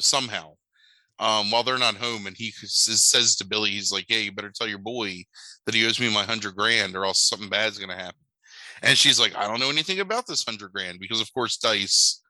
somehow 0.00 0.54
um, 1.20 1.50
while 1.50 1.62
they're 1.62 1.78
not 1.78 1.96
home, 1.96 2.26
and 2.26 2.36
he 2.36 2.50
says 2.64 3.36
to 3.36 3.46
Billy, 3.46 3.70
he's 3.70 3.92
like, 3.92 4.06
"Hey, 4.08 4.22
you 4.22 4.32
better 4.32 4.50
tell 4.50 4.66
your 4.66 4.78
boy 4.78 5.22
that 5.66 5.74
he 5.74 5.86
owes 5.86 6.00
me 6.00 6.12
my 6.12 6.24
hundred 6.24 6.56
grand, 6.56 6.96
or 6.96 7.04
else 7.04 7.28
something 7.28 7.50
bad's 7.50 7.78
gonna 7.78 7.94
happen." 7.94 8.20
And 8.82 8.96
she's 8.96 9.20
like, 9.20 9.36
"I 9.36 9.46
don't 9.46 9.60
know 9.60 9.68
anything 9.68 10.00
about 10.00 10.26
this 10.26 10.44
hundred 10.44 10.72
grand 10.72 10.98
because, 10.98 11.20
of 11.20 11.32
course, 11.34 11.58
Dice, 11.58 12.22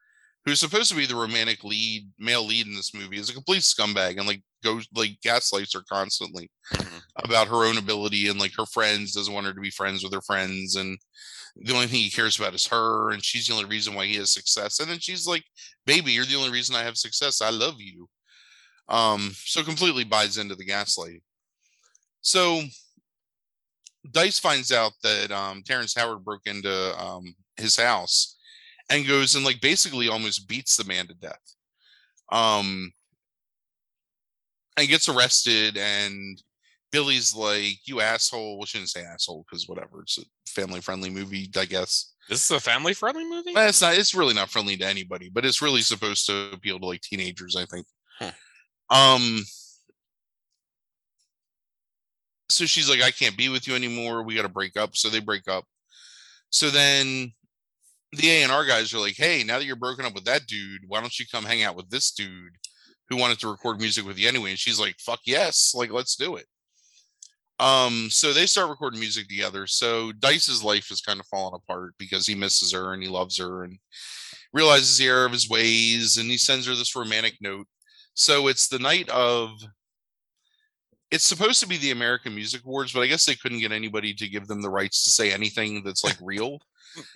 who's 0.44 0.60
supposed 0.60 0.90
to 0.90 0.96
be 0.96 1.06
the 1.06 1.14
romantic 1.16 1.62
lead, 1.64 2.08
male 2.18 2.44
lead 2.44 2.66
in 2.66 2.74
this 2.74 2.94
movie, 2.94 3.18
is 3.18 3.30
a 3.30 3.34
complete 3.34 3.62
scumbag 3.62 4.18
and 4.18 4.26
like 4.26 4.42
goes 4.62 4.86
like 4.94 5.20
gaslights 5.22 5.74
her 5.74 5.82
constantly 5.90 6.50
Mhm. 6.74 7.02
about 7.24 7.48
her 7.48 7.64
own 7.64 7.78
ability 7.78 8.28
and 8.28 8.38
like 8.38 8.52
her 8.56 8.66
friends 8.66 9.12
doesn't 9.12 9.32
want 9.32 9.46
her 9.46 9.54
to 9.54 9.60
be 9.60 9.70
friends 9.70 10.02
with 10.04 10.12
her 10.12 10.20
friends 10.22 10.76
and 10.76 10.98
the 11.56 11.74
only 11.74 11.86
thing 11.86 12.00
he 12.00 12.10
cares 12.10 12.38
about 12.38 12.54
is 12.54 12.66
her 12.66 13.10
and 13.10 13.24
she's 13.24 13.46
the 13.46 13.52
only 13.54 13.64
reason 13.66 13.94
why 13.94 14.06
he 14.06 14.16
has 14.16 14.32
success 14.32 14.78
and 14.80 14.90
then 14.90 14.98
she's 14.98 15.26
like 15.26 15.44
baby 15.86 16.12
you're 16.12 16.24
the 16.26 16.36
only 16.36 16.50
reason 16.50 16.76
i 16.76 16.82
have 16.82 16.96
success. 16.96 17.40
I 17.42 17.50
love 17.50 17.80
you. 17.80 18.08
Um 18.88 19.32
so 19.34 19.62
completely 19.62 20.04
buys 20.04 20.38
into 20.38 20.54
the 20.56 20.66
gaslighting. 20.66 21.22
So 22.22 22.62
dice 24.10 24.38
finds 24.38 24.72
out 24.72 24.92
that 25.02 25.30
um 25.30 25.62
terrence 25.62 25.94
howard 25.94 26.24
broke 26.24 26.46
into 26.46 26.98
um 27.02 27.34
his 27.56 27.76
house 27.76 28.36
and 28.90 29.06
goes 29.06 29.34
and 29.34 29.44
like 29.44 29.60
basically 29.60 30.08
almost 30.08 30.48
beats 30.48 30.76
the 30.76 30.84
man 30.84 31.06
to 31.06 31.14
death 31.14 31.54
um 32.32 32.92
and 34.76 34.88
gets 34.88 35.08
arrested 35.08 35.76
and 35.76 36.42
Billy's 36.90 37.34
like, 37.34 37.86
"You 37.86 38.00
asshole." 38.00 38.58
Well, 38.58 38.66
shouldn't 38.66 38.90
say 38.90 39.04
asshole 39.04 39.44
because 39.48 39.68
whatever. 39.68 40.02
It's 40.02 40.18
a 40.18 40.22
family-friendly 40.46 41.10
movie, 41.10 41.50
I 41.56 41.64
guess. 41.64 42.12
This 42.28 42.44
is 42.44 42.50
a 42.50 42.60
family 42.60 42.94
friendly 42.94 43.28
movie? 43.28 43.52
Well, 43.54 43.68
it's 43.68 43.80
not. 43.80 43.96
It's 43.96 44.14
really 44.14 44.34
not 44.34 44.50
friendly 44.50 44.76
to 44.76 44.86
anybody, 44.86 45.28
but 45.28 45.44
it's 45.44 45.62
really 45.62 45.82
supposed 45.82 46.26
to 46.26 46.50
appeal 46.52 46.78
to 46.78 46.86
like 46.86 47.00
teenagers, 47.00 47.56
I 47.56 47.64
think. 47.66 47.86
Huh. 48.18 48.32
Um. 48.90 49.44
So 52.48 52.66
she's 52.66 52.90
like, 52.90 53.02
"I 53.02 53.10
can't 53.10 53.36
be 53.36 53.48
with 53.48 53.68
you 53.68 53.74
anymore. 53.74 54.22
We 54.22 54.34
got 54.34 54.42
to 54.42 54.48
break 54.48 54.76
up." 54.76 54.96
So 54.96 55.08
they 55.08 55.20
break 55.20 55.48
up. 55.48 55.64
So 56.50 56.70
then 56.70 57.32
the 58.12 58.30
A 58.30 58.42
and 58.42 58.52
R 58.52 58.64
guys 58.64 58.92
are 58.92 58.98
like, 58.98 59.16
"Hey, 59.16 59.44
now 59.44 59.58
that 59.58 59.64
you're 59.64 59.76
broken 59.76 60.04
up 60.04 60.14
with 60.14 60.24
that 60.24 60.46
dude, 60.46 60.82
why 60.86 61.00
don't 61.00 61.18
you 61.18 61.26
come 61.30 61.44
hang 61.44 61.62
out 61.62 61.76
with 61.76 61.90
this 61.90 62.10
dude 62.10 62.56
who 63.08 63.16
wanted 63.16 63.38
to 63.40 63.48
record 63.48 63.80
music 63.80 64.04
with 64.04 64.18
you 64.18 64.28
anyway?" 64.28 64.50
And 64.50 64.58
she's 64.58 64.80
like, 64.80 64.96
"Fuck 65.00 65.20
yes, 65.24 65.72
like 65.74 65.92
let's 65.92 66.16
do 66.16 66.36
it." 66.36 66.46
Um, 67.60 68.08
so 68.10 68.32
they 68.32 68.46
start 68.46 68.70
recording 68.70 69.00
music 69.00 69.28
together. 69.28 69.66
So 69.66 70.12
Dice's 70.12 70.64
life 70.64 70.90
is 70.90 71.02
kind 71.02 71.20
of 71.20 71.26
falling 71.26 71.54
apart 71.54 71.94
because 71.98 72.26
he 72.26 72.34
misses 72.34 72.72
her 72.72 72.94
and 72.94 73.02
he 73.02 73.08
loves 73.08 73.36
her 73.38 73.64
and 73.64 73.78
realizes 74.54 74.96
the 74.96 75.06
error 75.08 75.26
of 75.26 75.32
his 75.32 75.48
ways, 75.48 76.16
and 76.16 76.30
he 76.30 76.38
sends 76.38 76.66
her 76.66 76.74
this 76.74 76.96
romantic 76.96 77.34
note. 77.40 77.66
So 78.14 78.48
it's 78.48 78.68
the 78.68 78.78
night 78.78 79.08
of. 79.10 79.50
It's 81.10 81.24
supposed 81.24 81.58
to 81.58 81.66
be 81.66 81.76
the 81.76 81.90
American 81.90 82.36
Music 82.36 82.62
Awards, 82.64 82.92
but 82.92 83.00
I 83.00 83.08
guess 83.08 83.24
they 83.24 83.34
couldn't 83.34 83.58
get 83.58 83.72
anybody 83.72 84.14
to 84.14 84.28
give 84.28 84.46
them 84.46 84.62
the 84.62 84.70
rights 84.70 85.02
to 85.04 85.10
say 85.10 85.32
anything 85.32 85.82
that's 85.82 86.04
like 86.04 86.16
real. 86.22 86.60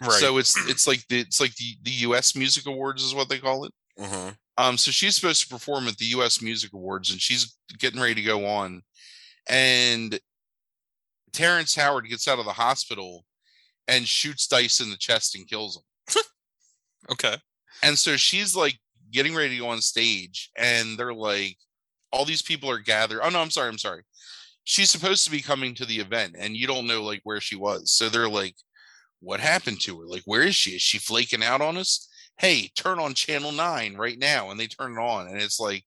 Right. 0.01 0.13
So 0.13 0.39
it's 0.39 0.57
it's 0.69 0.87
like 0.87 1.07
the 1.09 1.21
it's 1.21 1.41
like 1.41 1.55
the 1.57 1.77
the 1.83 1.91
U.S. 1.91 2.37
Music 2.37 2.67
Awards 2.67 3.03
is 3.03 3.15
what 3.15 3.29
they 3.29 3.39
call 3.39 3.65
it. 3.65 3.73
uh-huh. 4.01 4.33
Um, 4.57 4.79
so 4.79 4.93
she's 4.93 5.17
supposed 5.17 5.43
to 5.43 5.49
perform 5.49 5.89
at 5.89 5.97
the 5.97 6.05
U.S. 6.07 6.41
Music 6.41 6.73
Awards, 6.73 7.11
and 7.11 7.21
she's 7.21 7.57
getting 7.79 8.01
ready 8.01 8.15
to 8.15 8.23
go 8.23 8.47
on, 8.47 8.83
and 9.49 10.19
Terrence 11.33 11.75
Howard 11.75 12.09
gets 12.09 12.29
out 12.29 12.39
of 12.39 12.45
the 12.45 12.53
hospital 12.53 13.25
and 13.89 14.07
shoots 14.07 14.47
Dice 14.47 14.81
in 14.81 14.91
the 14.91 14.97
chest 14.97 15.35
and 15.35 15.49
kills 15.49 15.77
him. 15.77 16.23
Okay. 17.11 17.37
And 17.83 17.99
so 17.99 18.17
she's 18.17 18.57
like 18.57 18.79
getting 19.11 19.35
ready 19.35 19.51
to 19.51 19.61
go 19.61 19.69
on 19.69 19.81
stage, 19.81 20.51
and 20.57 20.97
they're 20.99 21.13
like, 21.13 21.57
all 22.13 22.25
these 22.25 22.43
people 22.43 22.71
are 22.71 22.79
gathered. 22.79 23.21
Oh 23.23 23.29
no, 23.29 23.41
I'm 23.41 23.51
sorry, 23.51 23.69
I'm 23.69 23.79
sorry. 23.79 24.05
She's 24.65 24.89
supposed 24.89 25.25
to 25.25 25.31
be 25.31 25.43
coming 25.43 25.75
to 25.75 25.85
the 25.85 25.99
event, 26.01 26.37
and 26.39 26.57
you 26.57 26.67
don't 26.67 26.87
know 26.87 27.03
like 27.03 27.21
where 27.25 27.41
she 27.41 27.57
was. 27.57 27.93
So 27.93 28.09
they're 28.09 28.29
like, 28.29 28.55
what 29.25 29.41
happened 29.41 29.81
to 29.83 29.99
her? 30.01 30.07
Like, 30.07 30.23
where 30.25 30.43
is 30.43 30.55
she? 30.55 30.73
Is 30.73 30.83
she 30.83 30.99
flaking 30.99 31.43
out 31.43 31.61
on 31.61 31.77
us? 31.77 32.09
Hey, 32.39 32.71
turn 32.77 32.99
on 32.99 33.15
channel 33.15 33.53
nine 33.53 33.97
right 33.97 34.19
now. 34.19 34.51
And 34.51 34.59
they 34.59 34.67
turn 34.67 34.93
it 34.93 35.01
on, 35.01 35.29
and 35.29 35.41
it's 35.41 35.59
like 35.61 35.85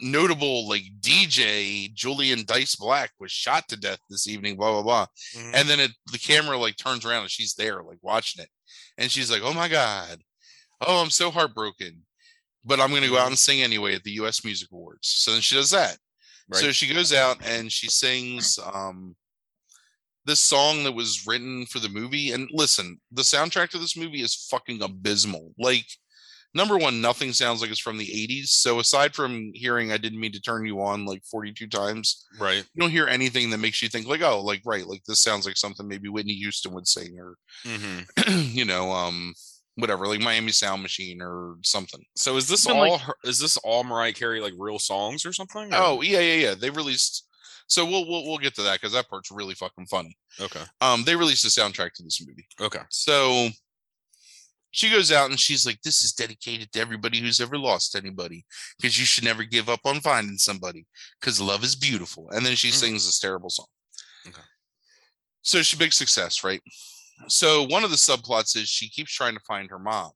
notable 0.00 0.68
like 0.68 0.82
DJ 1.00 1.92
Julian 1.94 2.44
Dice 2.44 2.76
Black 2.76 3.10
was 3.18 3.32
shot 3.32 3.68
to 3.68 3.76
death 3.76 3.98
this 4.08 4.28
evening, 4.28 4.56
blah 4.56 4.72
blah 4.72 4.82
blah. 4.82 5.06
Mhm. 5.34 5.54
And 5.54 5.68
then 5.68 5.80
it, 5.80 5.92
the 6.10 6.18
camera 6.18 6.56
like 6.56 6.76
turns 6.76 7.04
around 7.04 7.22
and 7.22 7.30
she's 7.30 7.54
there, 7.54 7.82
like 7.82 7.98
watching 8.02 8.42
it. 8.42 8.50
And 8.98 9.10
she's 9.10 9.30
like, 9.30 9.42
Oh 9.42 9.52
my 9.54 9.68
God. 9.68 10.22
Oh, 10.80 11.00
I'm 11.02 11.10
so 11.10 11.30
heartbroken. 11.30 12.02
But 12.64 12.80
I'm 12.80 12.92
gonna 12.92 13.08
go 13.08 13.18
out 13.18 13.28
and 13.28 13.38
sing 13.38 13.62
anyway 13.62 13.94
at 13.94 14.04
the 14.04 14.12
US 14.12 14.44
Music 14.44 14.68
Awards. 14.72 15.08
So 15.08 15.32
then 15.32 15.40
she 15.40 15.54
does 15.54 15.70
that. 15.70 15.96
So 16.60 16.70
she 16.72 16.92
goes 16.92 17.12
out 17.12 17.38
and 17.44 17.72
she 17.72 17.88
sings 17.88 18.58
um 18.58 19.16
this 20.24 20.40
song 20.40 20.84
that 20.84 20.92
was 20.92 21.24
written 21.26 21.66
for 21.66 21.78
the 21.78 21.88
movie. 21.88 22.32
And 22.32 22.48
listen, 22.52 22.98
the 23.10 23.22
soundtrack 23.22 23.70
to 23.70 23.78
this 23.78 23.96
movie 23.96 24.22
is 24.22 24.46
fucking 24.50 24.80
abysmal. 24.82 25.52
Like, 25.58 25.86
number 26.54 26.76
one, 26.78 27.00
nothing 27.00 27.32
sounds 27.32 27.60
like 27.60 27.70
it's 27.70 27.80
from 27.80 27.98
the 27.98 28.06
80s. 28.06 28.48
So 28.48 28.78
aside 28.78 29.14
from 29.14 29.50
hearing 29.54 29.90
I 29.90 29.96
didn't 29.96 30.20
mean 30.20 30.32
to 30.32 30.40
turn 30.40 30.64
you 30.66 30.80
on 30.82 31.06
like 31.06 31.24
42 31.24 31.66
times, 31.68 32.24
right. 32.38 32.64
you 32.74 32.80
don't 32.80 32.90
hear 32.90 33.08
anything 33.08 33.50
that 33.50 33.58
makes 33.58 33.82
you 33.82 33.88
think 33.88 34.06
like, 34.06 34.22
oh, 34.22 34.40
like 34.42 34.62
right, 34.64 34.86
like 34.86 35.02
this 35.06 35.22
sounds 35.22 35.46
like 35.46 35.56
something 35.56 35.88
maybe 35.88 36.08
Whitney 36.08 36.34
Houston 36.34 36.72
would 36.74 36.86
sing 36.86 37.18
or 37.18 37.36
hmm 37.64 38.00
you 38.52 38.64
know, 38.64 38.90
um 38.92 39.34
whatever, 39.76 40.06
like 40.06 40.20
Miami 40.20 40.52
Sound 40.52 40.82
Machine 40.82 41.22
or 41.22 41.56
something. 41.64 42.04
So 42.14 42.36
is 42.36 42.46
this 42.46 42.66
all 42.66 42.90
like- 42.90 43.00
her, 43.00 43.14
is 43.24 43.38
this 43.40 43.56
all 43.58 43.82
Mariah 43.84 44.12
Carey 44.12 44.40
like 44.40 44.52
real 44.58 44.78
songs 44.78 45.24
or 45.24 45.32
something? 45.32 45.72
or- 45.72 45.76
Oh, 45.76 46.00
yeah, 46.02 46.20
yeah, 46.20 46.34
yeah. 46.48 46.54
They 46.54 46.68
released 46.68 47.26
so 47.72 47.84
we'll 47.86 48.06
we'll, 48.08 48.24
we'll 48.26 48.38
get 48.38 48.54
to 48.56 48.62
that 48.62 48.80
because 48.80 48.92
that 48.92 49.08
part's 49.08 49.30
really 49.30 49.54
fucking 49.54 49.86
funny. 49.86 50.16
okay. 50.40 50.62
Um, 50.80 51.04
they 51.04 51.16
released 51.16 51.44
a 51.44 51.48
soundtrack 51.48 51.92
to 51.94 52.02
this 52.02 52.24
movie. 52.26 52.46
Okay. 52.60 52.80
So 52.90 53.48
she 54.70 54.90
goes 54.90 55.12
out 55.12 55.30
and 55.30 55.38
she's 55.38 55.66
like, 55.66 55.80
This 55.82 56.02
is 56.04 56.12
dedicated 56.12 56.72
to 56.72 56.80
everybody 56.80 57.18
who's 57.20 57.40
ever 57.40 57.58
lost 57.58 57.94
anybody 57.96 58.44
because 58.78 58.98
you 58.98 59.04
should 59.04 59.24
never 59.24 59.44
give 59.44 59.68
up 59.68 59.80
on 59.84 60.00
finding 60.00 60.38
somebody 60.38 60.86
because 61.20 61.40
love 61.40 61.64
is 61.64 61.76
beautiful. 61.76 62.28
And 62.30 62.44
then 62.44 62.56
she 62.56 62.68
Mm. 62.68 62.72
sings 62.74 63.06
this 63.06 63.18
terrible 63.18 63.50
song. 63.50 63.66
Okay. 64.26 64.40
So 65.42 65.62
she 65.62 65.76
big 65.76 65.92
success, 65.92 66.44
right? 66.44 66.62
So 67.28 67.64
one 67.64 67.84
of 67.84 67.90
the 67.90 67.96
subplots 67.96 68.56
is 68.56 68.68
she 68.68 68.88
keeps 68.88 69.12
trying 69.12 69.34
to 69.34 69.40
find 69.46 69.68
her 69.70 69.78
mom. 69.78 70.10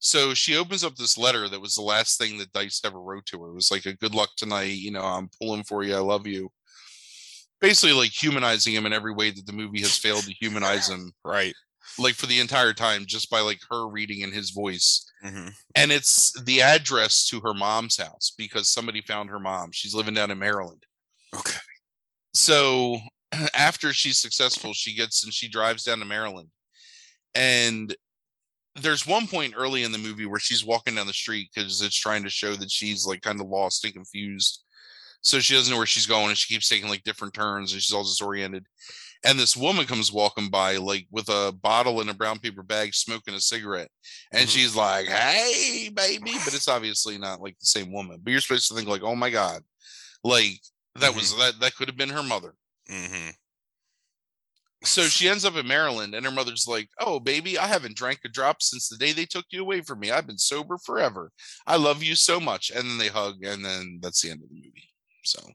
So 0.00 0.32
she 0.34 0.56
opens 0.56 0.84
up 0.84 0.94
this 0.96 1.18
letter 1.18 1.48
that 1.48 1.60
was 1.60 1.74
the 1.74 1.82
last 1.82 2.18
thing 2.18 2.38
that 2.38 2.52
Dice 2.52 2.80
ever 2.84 3.00
wrote 3.00 3.26
to 3.26 3.42
her. 3.42 3.48
It 3.50 3.54
was 3.54 3.70
like 3.72 3.86
a 3.86 3.94
good 3.96 4.14
luck 4.14 4.30
tonight, 4.36 4.74
you 4.86 4.90
know, 4.92 5.00
I'm 5.02 5.28
pulling 5.40 5.64
for 5.64 5.82
you, 5.82 5.96
I 5.96 6.00
love 6.00 6.26
you. 6.26 6.50
Basically 7.60 7.92
like 7.92 8.10
humanizing 8.10 8.74
him 8.74 8.86
in 8.86 8.92
every 8.92 9.12
way 9.12 9.30
that 9.30 9.46
the 9.46 9.52
movie 9.52 9.80
has 9.80 9.96
failed 9.98 10.24
to 10.24 10.32
humanize 10.34 10.88
him 10.88 11.12
Right. 11.24 11.54
like 11.98 12.14
for 12.14 12.26
the 12.26 12.38
entire 12.40 12.72
time 12.72 13.04
just 13.06 13.30
by 13.30 13.40
like 13.40 13.60
her 13.70 13.88
reading 13.88 14.20
in 14.20 14.32
his 14.32 14.50
voice. 14.50 15.04
Mhm. 15.24 15.52
And 15.74 15.90
it's 15.90 16.32
the 16.42 16.62
address 16.62 17.26
to 17.28 17.40
her 17.40 17.54
mom's 17.54 17.96
house 17.96 18.32
because 18.36 18.68
somebody 18.70 19.00
found 19.00 19.30
her 19.30 19.40
mom. 19.40 19.72
She's 19.72 19.94
living 19.94 20.14
down 20.14 20.30
in 20.30 20.38
Maryland. 20.38 20.84
Okay. 21.34 21.58
So 22.34 23.00
after 23.54 23.92
she's 23.92 24.18
successful, 24.20 24.72
she 24.74 24.94
gets 24.94 25.24
and 25.24 25.34
she 25.34 25.48
drives 25.48 25.82
down 25.82 25.98
to 25.98 26.04
Maryland. 26.04 26.50
And 27.34 27.94
there's 28.76 29.06
one 29.06 29.26
point 29.26 29.54
early 29.56 29.82
in 29.82 29.90
the 29.92 29.98
movie 29.98 30.26
where 30.26 30.38
she's 30.38 30.64
walking 30.64 30.94
down 30.94 31.06
the 31.08 31.12
street 31.12 31.50
because 31.52 31.82
it's 31.82 31.96
trying 31.98 32.22
to 32.22 32.30
show 32.30 32.54
that 32.54 32.70
she's 32.70 33.04
like 33.06 33.22
kind 33.22 33.40
of 33.40 33.48
lost 33.48 33.84
and 33.84 33.92
confused. 33.94 34.62
So 35.22 35.40
she 35.40 35.54
doesn't 35.54 35.70
know 35.70 35.76
where 35.78 35.86
she's 35.86 36.06
going 36.06 36.28
and 36.28 36.38
she 36.38 36.52
keeps 36.54 36.68
taking 36.68 36.88
like 36.88 37.02
different 37.02 37.34
turns 37.34 37.72
and 37.72 37.82
she's 37.82 37.92
all 37.92 38.04
disoriented. 38.04 38.64
And 39.24 39.38
this 39.38 39.56
woman 39.56 39.84
comes 39.84 40.12
walking 40.12 40.48
by 40.48 40.76
like 40.76 41.06
with 41.10 41.28
a 41.28 41.52
bottle 41.52 42.00
in 42.00 42.08
a 42.08 42.14
brown 42.14 42.38
paper 42.38 42.62
bag 42.62 42.94
smoking 42.94 43.34
a 43.34 43.40
cigarette. 43.40 43.90
And 44.32 44.46
Mhm. 44.46 44.52
she's 44.52 44.76
like, 44.76 45.06
Hey, 45.06 45.90
baby. 45.92 46.32
But 46.44 46.54
it's 46.54 46.68
obviously 46.68 47.18
not 47.18 47.40
like 47.40 47.58
the 47.58 47.66
same 47.66 47.92
woman. 47.92 48.20
But 48.22 48.30
you're 48.30 48.40
supposed 48.40 48.68
to 48.68 48.74
think 48.74 48.86
like, 48.88 49.02
oh 49.02 49.16
my 49.16 49.30
God. 49.30 49.62
Like 50.22 50.60
that 50.96 51.14
was 51.14 51.36
that 51.38 51.60
that 51.60 51.74
could 51.74 51.88
have 51.88 51.96
been 51.96 52.10
her 52.10 52.22
mother. 52.22 52.54
Mm-hmm. 52.90 53.30
So 54.84 55.02
she 55.02 55.28
ends 55.28 55.44
up 55.44 55.56
in 55.56 55.66
Maryland, 55.66 56.14
and 56.14 56.24
her 56.24 56.30
mother's 56.30 56.68
like, 56.68 56.88
"Oh, 57.00 57.18
baby, 57.18 57.58
I 57.58 57.66
haven't 57.66 57.96
drank 57.96 58.20
a 58.24 58.28
drop 58.28 58.62
since 58.62 58.88
the 58.88 58.96
day 58.96 59.12
they 59.12 59.24
took 59.26 59.44
you 59.50 59.60
away 59.60 59.80
from 59.80 59.98
me. 59.98 60.12
I've 60.12 60.26
been 60.28 60.38
sober 60.38 60.78
forever. 60.78 61.32
I 61.66 61.76
love 61.76 62.02
you 62.02 62.14
so 62.14 62.38
much." 62.38 62.70
And 62.70 62.88
then 62.88 62.96
they 62.98 63.08
hug, 63.08 63.44
and 63.44 63.64
then 63.64 63.98
that's 64.00 64.22
the 64.22 64.30
end 64.30 64.42
of 64.42 64.48
the 64.48 64.54
movie. 64.54 64.88
So 65.24 65.40
why 65.44 65.52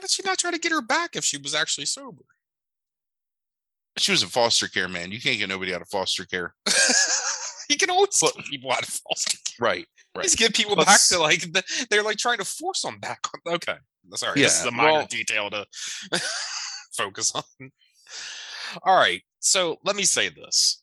Did 0.00 0.10
she 0.10 0.22
not 0.24 0.38
try 0.38 0.50
to 0.50 0.58
get 0.58 0.72
her 0.72 0.82
back 0.82 1.16
if 1.16 1.24
she 1.24 1.38
was 1.38 1.54
actually 1.54 1.86
sober? 1.86 2.22
she 3.96 4.12
was 4.12 4.22
in 4.22 4.28
foster 4.28 4.68
care, 4.68 4.88
man. 4.88 5.10
You 5.10 5.20
can't 5.20 5.38
get 5.38 5.48
nobody 5.48 5.74
out 5.74 5.82
of 5.82 5.88
foster 5.88 6.24
care, 6.24 6.54
you 7.68 7.76
can 7.76 7.90
always 7.90 8.16
But- 8.20 8.36
get 8.36 8.44
people 8.46 8.70
out 8.70 8.82
of 8.82 8.88
foster 8.88 9.36
care. 9.44 9.56
right? 9.68 9.86
Just 10.22 10.38
get 10.38 10.54
people 10.54 10.74
Let's- 10.76 11.08
back 11.10 11.16
to 11.18 11.22
like 11.22 11.40
the, 11.52 11.62
they're 11.90 12.02
like 12.04 12.16
trying 12.16 12.38
to 12.38 12.44
force 12.44 12.82
them 12.82 12.98
back. 13.00 13.18
Okay, 13.46 13.74
sorry, 14.14 14.40
this 14.40 14.60
is 14.60 14.66
a 14.66 14.70
minor 14.70 14.92
well- 14.92 15.06
detail 15.06 15.50
to 15.50 15.66
focus 16.96 17.32
on. 17.34 17.42
All 18.84 18.96
right, 18.96 19.22
so 19.40 19.78
let 19.84 19.96
me 19.96 20.04
say 20.04 20.28
this: 20.28 20.82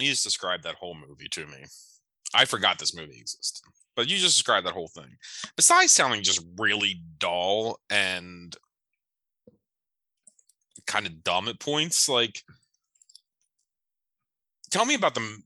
you 0.00 0.10
just 0.10 0.24
described 0.24 0.64
that 0.64 0.74
whole 0.76 0.94
movie 0.96 1.28
to 1.30 1.46
me. 1.46 1.64
I 2.34 2.44
forgot 2.44 2.78
this 2.78 2.94
movie 2.96 3.18
existed, 3.20 3.62
but 3.96 4.08
you 4.08 4.16
just 4.18 4.36
described 4.36 4.66
that 4.66 4.72
whole 4.74 4.88
thing. 4.88 5.16
Besides 5.56 5.92
sounding 5.92 6.22
just 6.22 6.44
really 6.58 7.02
dull 7.18 7.78
and 7.90 8.56
kind 10.86 11.06
of 11.06 11.22
dumb 11.22 11.48
at 11.48 11.60
points, 11.60 12.08
like 12.08 12.42
tell 14.70 14.84
me 14.84 14.94
about 14.94 15.14
the 15.14 15.38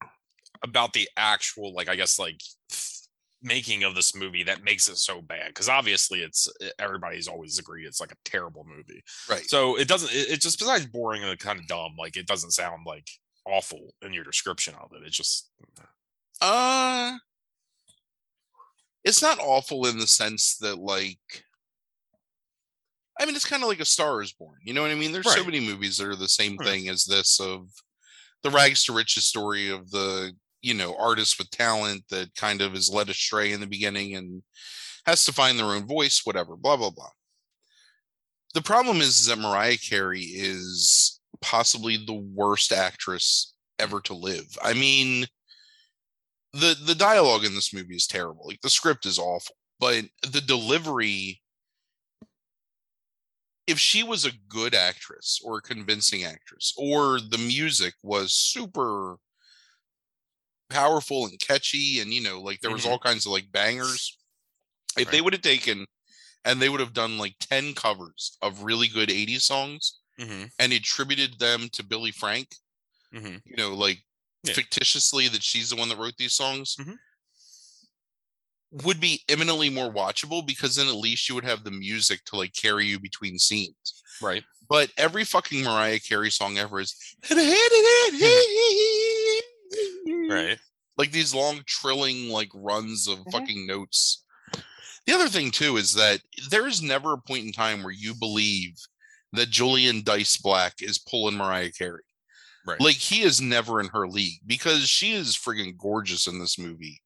about 0.63 0.93
the 0.93 1.09
actual 1.17 1.75
like 1.75 1.89
i 1.89 1.97
guess 1.97 2.19
like 2.19 2.41
making 3.43 3.83
of 3.85 3.95
this 3.95 4.15
movie 4.17 4.43
that 4.43 4.65
makes 4.65 4.89
it 4.89 4.97
so 4.97 5.21
bad 5.21 5.49
because 5.49 5.69
obviously 5.69 6.21
it's 6.21 6.49
everybody's 6.79 7.29
always 7.29 7.59
agreed 7.59 7.87
it's 7.87 8.01
like 8.01 8.11
a 8.13 8.17
terrible 8.25 8.65
movie 8.65 9.03
Right. 9.29 9.45
so 9.45 9.77
it 9.77 9.87
doesn't 9.87 10.11
it, 10.13 10.31
it 10.31 10.41
just 10.41 10.59
besides 10.59 10.87
boring 10.87 11.23
and 11.23 11.39
kind 11.39 11.59
of 11.61 11.67
dumb 11.67 11.95
like 11.99 12.17
it 12.17 12.27
doesn't 12.27 12.53
sound 12.53 12.83
like 12.87 13.07
awful 13.47 13.95
in 14.01 14.13
your 14.13 14.25
description 14.25 14.75
of 14.81 14.91
it 14.93 15.03
it's 15.05 15.17
just 15.17 15.51
Uh, 16.41 17.19
it's 19.07 19.23
not 19.23 19.39
awful 19.41 19.87
in 19.87 19.99
the 19.99 20.07
sense 20.07 20.59
that 20.59 20.79
like. 20.79 21.19
I 23.19 23.25
mean, 23.25 23.35
it's 23.35 23.47
kind 23.49 23.63
of 23.63 23.69
like 23.71 23.81
a 23.81 23.85
Star 23.87 24.21
is 24.21 24.33
Born. 24.33 24.59
You 24.63 24.75
know 24.75 24.83
what 24.83 24.91
I 24.91 24.95
mean? 24.95 25.11
There's 25.11 25.33
so 25.35 25.45
many 25.45 25.59
movies 25.61 25.97
that 25.97 26.09
are 26.09 26.17
the 26.17 26.29
same 26.29 26.57
Right. 26.59 26.69
thing 26.69 26.89
as 26.91 27.05
this 27.05 27.41
of 27.41 27.71
the 28.43 28.51
rags 28.51 28.85
to 28.85 28.93
riches 28.93 29.25
story 29.25 29.71
of 29.71 29.91
the 29.91 30.33
you 30.61 30.75
know 30.75 30.95
artist 30.99 31.39
with 31.39 31.51
talent 31.51 32.03
that 32.11 32.35
kind 32.35 32.61
of 32.61 32.75
is 32.75 32.91
led 32.93 33.09
astray 33.09 33.53
in 33.53 33.61
the 33.61 33.67
beginning 33.67 34.17
and 34.17 34.43
has 35.07 35.25
to 35.25 35.33
find 35.33 35.59
their 35.59 35.67
own 35.67 35.87
voice, 35.87 36.23
whatever. 36.25 36.57
Blah 36.57 36.77
blah 36.77 36.91
blah. 36.91 37.09
The 38.55 38.61
problem 38.63 38.99
is 38.99 39.27
that 39.27 39.39
Mariah 39.39 39.79
Carey 39.79 40.23
is 40.23 41.21
possibly 41.41 41.97
the 41.97 42.13
worst 42.35 42.73
actress 42.73 43.55
ever 43.79 44.01
to 44.03 44.15
live. 44.15 44.59
I 44.63 44.73
mean, 44.75 45.27
the 46.61 46.77
the 46.85 46.95
dialogue 46.95 47.45
in 47.45 47.55
this 47.55 47.73
movie 47.73 47.97
is 47.97 48.07
terrible. 48.07 48.47
Like 48.47 48.61
the 48.63 48.71
script 48.71 49.07
is 49.07 49.19
awful, 49.19 49.57
but 49.79 50.05
the 50.23 50.41
delivery 50.41 51.43
if 53.67 53.79
she 53.79 54.03
was 54.03 54.25
a 54.25 54.33
good 54.49 54.75
actress 54.75 55.41
or 55.45 55.59
a 55.59 55.63
convincing 55.63 56.25
actress 56.25 56.73
or 56.77 57.21
the 57.21 57.39
music 57.39 57.95
was 58.03 58.33
super 58.33 59.19
powerful 60.69 61.27
and 61.27 61.39
catchy 61.39 62.01
and 62.01 62.13
you 62.13 62.21
know 62.21 62.41
like 62.41 62.61
there 62.61 62.73
was 62.73 62.85
Mhm. 62.85 62.91
all 62.91 62.99
kinds 62.99 63.25
of 63.25 63.33
like 63.33 63.53
bangers 63.53 64.19
if 64.99 65.11
they 65.11 65.21
would 65.23 65.33
have 65.35 65.43
taken 65.43 65.87
and 66.45 66.63
they 66.63 66.69
would 66.71 66.81
have 66.81 66.95
done 66.95 67.19
like 67.19 67.37
10 67.41 67.75
covers 67.75 68.39
of 68.43 68.63
really 68.65 68.89
good 68.89 69.11
80s 69.11 69.45
songs 69.45 70.01
mhm, 70.19 70.49
and 70.59 70.73
attributed 70.73 71.39
them 71.39 71.69
to 71.71 71.85
Billy 71.85 72.13
Frank 72.13 72.57
mhm. 73.13 73.43
you 73.45 73.57
know 73.57 73.75
like 73.75 74.06
Yeah. 74.47 74.55
fictitiously 74.55 75.29
that 75.29 75.43
she's 75.43 75.71
the 75.71 75.77
one 75.77 75.89
that 75.89 75.99
wrote 75.99 76.17
these 76.17 76.35
songs 76.35 76.77
Mhm. 76.77 76.97
would 78.85 79.01
be 79.01 79.23
eminently 79.29 79.71
more 79.71 79.93
watchable 79.93 80.47
because 80.47 80.77
then 80.77 80.89
at 80.89 80.95
least 80.95 81.29
you 81.29 81.35
would 81.35 81.45
have 81.45 81.65
the 81.65 81.71
music 81.71 82.25
to 82.27 82.37
like 82.37 82.53
carry 82.55 82.87
you 82.87 82.99
between 82.99 83.39
scenes 83.39 84.03
right 84.21 84.45
but 84.69 84.91
every 84.97 85.25
fucking 85.25 85.63
Mariah 85.63 86.01
Carey 86.01 86.31
song 86.31 86.59
ever 86.59 86.81
is 86.81 86.95
right 90.29 90.59
like 90.99 91.13
these 91.13 91.35
long 91.35 91.63
trilling 91.67 92.29
like 92.31 92.49
runs 92.55 93.07
of 93.07 93.19
Mhm. 93.19 93.33
fucking 93.33 93.67
notes. 93.67 94.23
The 95.07 95.13
other 95.13 95.29
thing 95.29 95.51
too 95.51 95.77
is 95.77 95.93
that 95.93 96.23
there 96.49 96.67
is 96.67 96.81
never 96.83 97.13
a 97.13 97.19
point 97.21 97.45
in 97.47 97.53
time 97.53 97.83
where 97.83 97.93
you 97.93 98.15
believe 98.15 98.75
that 99.33 99.51
Julian 99.51 100.03
Dice 100.03 100.39
Black 100.39 100.81
is 100.81 100.99
pulling 100.99 101.37
Mariah 101.37 101.71
Carey. 101.71 102.03
Right 102.67 102.81
Like 102.81 102.97
he 102.97 103.23
is 103.23 103.41
never 103.41 103.81
in 103.81 103.89
her 103.89 104.07
league 104.07 104.41
because 104.47 104.89
she 104.89 105.13
is 105.13 105.37
friggin' 105.37 105.79
gorgeous 105.79 106.27
in 106.27 106.39
this 106.39 106.59
movie. 106.59 107.01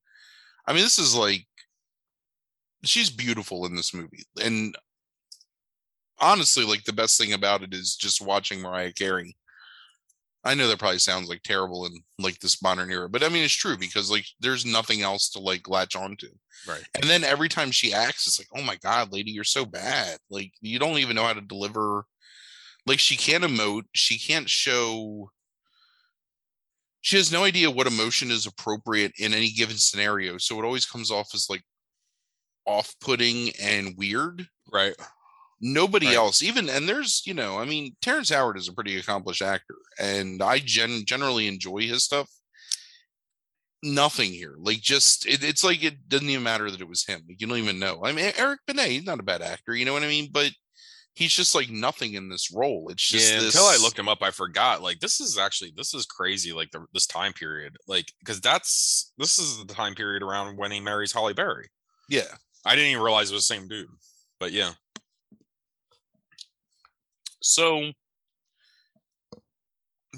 I 0.67 0.73
mean, 0.73 0.83
this 0.83 0.99
is 0.99 1.15
like 1.15 1.47
she's 2.85 3.11
beautiful 3.11 3.67
in 3.67 3.77
this 3.77 3.93
movie. 3.95 4.25
And 4.43 4.75
honestly, 6.19 6.65
like 6.65 6.85
the 6.85 6.93
best 6.93 7.19
thing 7.19 7.33
about 7.33 7.63
it 7.63 7.75
is 7.75 7.97
just 7.97 8.21
watching 8.21 8.61
Mariah 8.61 8.93
Carey. 8.93 9.37
I 10.43 10.55
know 10.55 10.69
that 10.69 10.79
probably 10.79 10.99
sounds 10.99 11.29
like 11.29 11.43
terrible 11.43 11.85
in 11.85 11.93
like 12.19 12.41
this 12.41 12.63
modern 12.63 12.91
era, 12.91 13.11
but 13.11 13.23
I 13.23 13.29
mean 13.29 13.45
it's 13.45 13.53
true 13.53 13.77
because 13.77 14.11
like 14.11 14.25
there's 14.41 14.65
nothing 14.65 15.03
else 15.03 15.29
to 15.31 15.39
like 15.39 15.69
latch 15.69 15.95
onto. 15.95 16.29
right 16.67 16.83
And 16.95 17.05
then 17.05 17.25
every 17.25 17.49
time 17.51 17.71
she 17.71 17.93
acts, 17.93 18.27
it's 18.27 18.39
like, 18.39 18.49
oh 18.57 18.63
my 18.63 18.77
god, 18.77 19.13
lady, 19.13 19.33
you're 19.33 19.45
so 19.45 19.67
bad. 19.67 20.17
Like 20.31 20.53
you 20.63 20.79
don't 20.79 20.99
even 20.99 21.15
know 21.17 21.25
how 21.25 21.35
to 21.35 21.43
deliver. 21.43 22.05
Like 22.87 22.99
she 22.99 23.17
can't 23.17 23.45
emote. 23.45 23.85
She 23.95 24.19
can't 24.19 24.49
show. 24.49 25.31
She 27.03 27.17
has 27.17 27.33
no 27.33 27.45
idea 27.45 27.71
what 27.71 27.87
emotion 27.87 28.31
is 28.31 28.47
appropriate 28.47 29.13
in 29.19 29.33
any 29.33 29.51
given 29.51 29.77
scenario. 29.79 30.37
So 30.39 30.59
it 30.61 30.65
always 30.65 30.85
comes 30.87 31.11
off 31.11 31.35
as 31.35 31.47
like 31.49 31.63
off-putting 32.67 33.51
and 33.61 33.97
weird. 33.97 34.47
right 34.73 34.95
Nobody 35.63 36.07
Right. 36.07 36.17
else, 36.17 36.43
even 36.43 36.71
and 36.71 36.89
there's 36.89 37.23
you 37.27 37.35
know, 37.35 37.59
I 37.59 37.67
mean, 37.67 37.95
Terrence 38.01 38.31
Howard 38.31 38.57
is 38.57 38.69
a 38.69 38.73
pretty 38.73 38.97
accomplished 38.99 39.43
actor, 39.43 39.75
and 39.99 40.43
I 40.43 40.59
gen- 40.59 41.05
generally 41.05 41.49
enjoy 41.49 41.83
his 41.83 42.03
stuff. 42.03 42.31
Nothing 43.83 44.33
here, 44.33 44.55
like 44.59 44.81
just 44.81 45.27
it, 45.27 45.43
it's 45.43 45.65
like 45.65 45.83
it 45.83 46.07
doesn't 46.09 46.29
even 46.29 46.43
matter 46.43 46.71
that 46.71 46.81
it 46.83 46.89
was 46.89 47.05
him. 47.07 47.23
Like, 47.29 47.41
you 47.41 47.47
don't 47.47 47.59
even 47.59 47.79
know. 47.79 48.03
I 48.05 48.13
mean, 48.13 48.31
Eric 48.37 48.61
Benet, 48.67 48.89
he's 48.91 49.05
not 49.05 49.21
a 49.21 49.23
bad 49.23 49.41
actor, 49.43 49.75
you 49.75 49.85
know 49.87 49.93
what 49.95 50.03
I 50.03 50.09
mean? 50.09 50.29
But 50.33 50.53
he's 51.15 51.35
just 51.35 51.55
like 51.55 51.71
nothing 51.71 52.15
in 52.15 52.29
this 52.29 52.53
role. 52.53 52.89
It's 52.91 53.07
just 53.07 53.33
yeah 53.33 53.41
this, 53.41 53.55
until 53.55 53.69
i 53.69 53.77
looked 53.77 53.99
him 53.99 54.09
up 54.09 54.23
i 54.23 54.31
forgot 54.31 54.83
like 54.83 55.01
this 55.01 55.21
is 55.21 55.39
actually 55.39 55.73
this 55.77 55.93
is 55.95 56.07
crazy 56.07 56.53
like 56.53 56.71
the, 56.71 56.85
this 56.95 57.07
time 57.07 57.33
period 57.33 57.77
like 57.87 58.13
because 58.21 58.41
that's 58.41 59.13
this 59.19 59.39
is 59.39 59.65
the 59.65 59.75
time 59.75 59.95
period 59.95 60.23
around 60.23 60.57
when 60.57 60.71
he 60.71 60.81
marries 60.81 61.13
Halle 61.13 61.35
Berry 61.35 61.69
Yeah, 62.09 62.23
i 62.65 62.75
didn't 62.75 62.91
even 62.91 63.03
realize 63.03 63.31
it 63.31 63.35
was 63.35 63.47
the 63.49 63.55
same 63.55 63.69
dude 63.69 63.89
but 64.39 64.53
yeah 64.53 64.73
So 67.41 67.93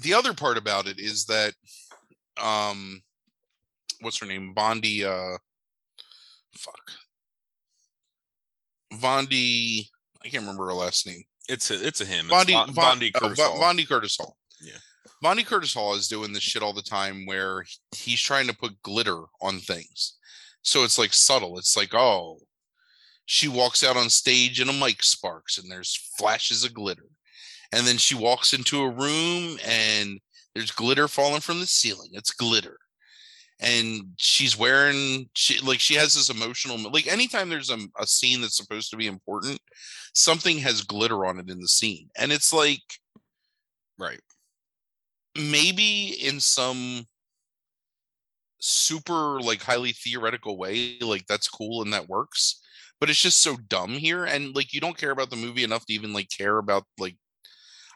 the 0.01 0.13
other 0.13 0.33
part 0.33 0.57
about 0.57 0.87
it 0.87 0.99
is 0.99 1.25
that 1.25 1.53
um 2.41 3.01
what's 4.01 4.19
her 4.19 4.25
name? 4.25 4.53
Bondi 4.53 5.05
uh 5.05 5.37
fuck. 6.55 6.91
Vondie 8.93 9.87
I 10.23 10.29
can't 10.29 10.43
remember 10.43 10.65
her 10.67 10.73
last 10.73 11.05
name. 11.05 11.23
it's 11.49 11.69
a 11.71 11.85
it's 11.85 12.01
a 12.01 12.05
him 12.05 12.25
it's 12.25 12.29
Bondi 12.29 12.53
Von- 12.53 12.67
Von- 12.67 12.75
Bondi 12.75 13.11
uh, 13.15 13.19
Curtis. 13.19 13.39
Bondi 13.39 13.85
Curtis 13.85 14.17
Hall. 14.17 14.37
Yeah. 14.61 14.77
Bondi 15.21 15.43
Curtis 15.43 15.73
Hall 15.73 15.95
is 15.95 16.07
doing 16.07 16.33
this 16.33 16.43
shit 16.43 16.63
all 16.63 16.73
the 16.73 16.81
time 16.81 17.25
where 17.25 17.65
he's 17.95 18.21
trying 18.21 18.47
to 18.47 18.55
put 18.55 18.81
glitter 18.81 19.23
on 19.41 19.59
things. 19.59 20.17
So 20.61 20.83
it's 20.83 20.97
like 20.97 21.13
subtle. 21.13 21.57
It's 21.57 21.75
like, 21.77 21.93
oh, 21.93 22.39
she 23.25 23.47
walks 23.47 23.83
out 23.83 23.97
on 23.97 24.09
stage 24.09 24.59
and 24.59 24.69
a 24.69 24.73
mic 24.73 25.01
sparks 25.03 25.57
and 25.57 25.71
there's 25.71 26.11
flashes 26.17 26.63
of 26.65 26.73
glitter. 26.73 27.05
And 27.71 27.87
then 27.87 27.97
she 27.97 28.15
walks 28.15 28.53
into 28.53 28.81
a 28.81 28.89
room 28.89 29.57
and 29.65 30.19
There's 30.53 30.71
glitter 30.71 31.07
falling 31.07 31.41
from 31.41 31.59
the 31.59 31.65
ceiling. 31.65 32.09
It's 32.13 32.31
glitter. 32.31 32.77
And 33.59 34.13
she's 34.17 34.57
wearing 34.57 35.29
she 35.33 35.59
like 35.59 35.79
she 35.79 35.95
has 35.95 36.13
this 36.13 36.29
emotional 36.29 36.77
like 36.91 37.07
anytime 37.07 37.49
there's 37.49 37.69
a, 37.69 37.77
a 37.99 38.05
scene 38.07 38.41
that's 38.41 38.57
supposed 38.57 38.89
to 38.91 38.97
be 38.97 39.07
important, 39.07 39.59
something 40.13 40.57
has 40.59 40.81
glitter 40.83 41.25
on 41.25 41.39
it 41.39 41.49
in 41.49 41.59
the 41.59 41.67
scene. 41.67 42.09
And 42.17 42.31
it's 42.31 42.51
like 42.53 42.81
Right. 43.97 44.21
maybe 45.35 46.13
in 46.21 46.39
some 46.39 47.05
super 48.59 49.41
like 49.41 49.61
highly 49.61 49.91
theoretical 49.91 50.57
way 50.57 50.97
like 51.01 51.25
that's 51.27 51.49
cool 51.49 51.81
and 51.81 51.91
that 51.91 52.07
works 52.07 52.61
but 52.99 53.09
it's 53.09 53.21
just 53.21 53.41
so 53.41 53.57
dumb 53.67 53.91
here 53.91 54.23
and 54.23 54.55
like 54.55 54.73
you 54.73 54.79
don't 54.79 54.97
care 54.97 55.11
about 55.11 55.29
the 55.29 55.35
movie 55.35 55.63
enough 55.65 55.85
to 55.85 55.93
even 55.93 56.13
like 56.13 56.29
care 56.29 56.57
about 56.59 56.83
like 56.97 57.17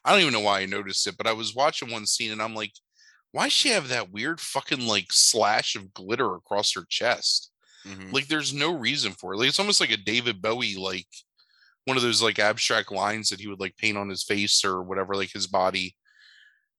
i 0.05 0.11
don't 0.11 0.21
even 0.21 0.33
know 0.33 0.41
why 0.41 0.61
i 0.61 0.65
noticed 0.65 1.07
it 1.07 1.15
but 1.17 1.27
i 1.27 1.33
was 1.33 1.55
watching 1.55 1.91
one 1.91 2.05
scene 2.05 2.31
and 2.31 2.41
i'm 2.41 2.55
like 2.55 2.73
why 3.37 3.43
does 3.45 3.53
she 3.53 3.69
have 3.69 3.87
that 3.89 4.11
weird 4.11 4.41
fucking 4.41 4.87
like 4.87 5.11
slash 5.11 5.75
of 5.75 5.93
glitter 5.93 6.33
across 6.33 6.73
her 6.73 6.85
chest? 6.89 7.51
Mhm. 7.85 8.11
like 8.11 8.27
there's 8.27 8.51
no 8.51 8.71
reason 8.75 9.11
for 9.13 9.33
it. 9.33 9.37
Like 9.37 9.47
it's 9.49 9.59
almost 9.59 9.79
like 9.79 9.91
a 9.91 9.97
david 9.97 10.41
bowie 10.41 10.75
like 10.75 11.07
one 11.85 11.95
of 11.97 12.03
those 12.03 12.21
like 12.21 12.39
abstract 12.39 12.91
lines 12.91 13.29
that 13.29 13.39
he 13.39 13.47
would 13.47 13.59
like 13.59 13.77
paint 13.77 13.95
on 13.97 14.09
his 14.09 14.23
face 14.23 14.65
or 14.65 14.81
whatever 14.83 15.15
like 15.15 15.31
his 15.31 15.45
body. 15.47 15.95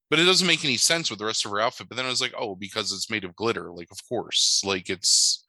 But 0.09 0.19
it 0.19 0.25
doesn't 0.25 0.45
make 0.47 0.65
any 0.65 0.75
sense 0.77 1.09
with 1.09 1.17
the 1.19 1.25
rest 1.25 1.45
of 1.45 1.51
her 1.51 1.61
outfit. 1.61 1.87
But 1.87 1.95
then 1.95 2.05
i 2.05 2.09
was 2.09 2.19
like 2.21 2.33
oh 2.37 2.55
because 2.55 2.91
it's 2.91 3.09
made 3.09 3.23
of 3.23 3.35
glitter. 3.37 3.71
Like 3.71 3.87
of 3.91 3.99
course. 4.09 4.61
Like 4.65 4.89
it's 4.89 5.45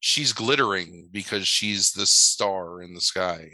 she's 0.00 0.32
glittering 0.32 1.08
because 1.10 1.48
she's 1.48 1.90
the 1.92 2.06
star 2.06 2.80
in 2.82 2.94
the 2.94 3.00
sky. 3.00 3.50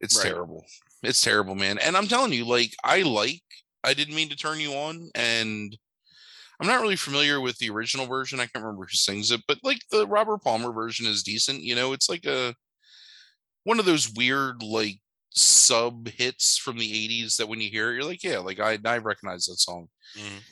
It's 0.00 0.16
Right. 0.16 0.24
terrible. 0.32 0.66
It's 1.04 1.22
terrible 1.22 1.54
man. 1.54 1.78
And 1.78 1.96
i'm 1.96 2.08
telling 2.08 2.32
you 2.32 2.44
like 2.44 2.74
i 2.82 3.02
like 3.02 3.42
i 3.84 3.94
didn't 3.94 4.14
mean 4.14 4.28
to 4.28 4.36
turn 4.36 4.58
you 4.60 4.72
on 4.72 5.10
and 5.14 5.76
i'm 6.60 6.66
not 6.66 6.80
really 6.80 6.96
familiar 6.96 7.40
with 7.40 7.56
the 7.58 7.70
original 7.70 8.06
version 8.06 8.40
i 8.40 8.46
can't 8.46 8.64
remember 8.64 8.84
who 8.84 8.96
sings 8.96 9.30
it 9.30 9.40
but 9.46 9.58
like 9.62 9.78
the 9.90 10.06
robert 10.06 10.38
palmer 10.42 10.72
version 10.72 11.06
is 11.06 11.22
decent 11.22 11.60
you 11.62 11.74
know 11.74 11.92
it's 11.92 12.08
like 12.08 12.24
a 12.26 12.54
one 13.64 13.78
of 13.78 13.86
those 13.86 14.12
weird 14.14 14.62
like 14.62 15.00
sub 15.36 16.08
hits 16.08 16.56
from 16.58 16.78
the 16.78 16.92
80s 16.92 17.36
that 17.36 17.48
when 17.48 17.60
you 17.60 17.68
hear 17.70 17.90
it 17.90 17.94
you're 17.96 18.04
like 18.04 18.22
yeah 18.22 18.38
like 18.38 18.60
i 18.60 18.78
i 18.84 18.98
recognize 18.98 19.46
that 19.46 19.58
song 19.58 19.88
Mhm. 20.16 20.42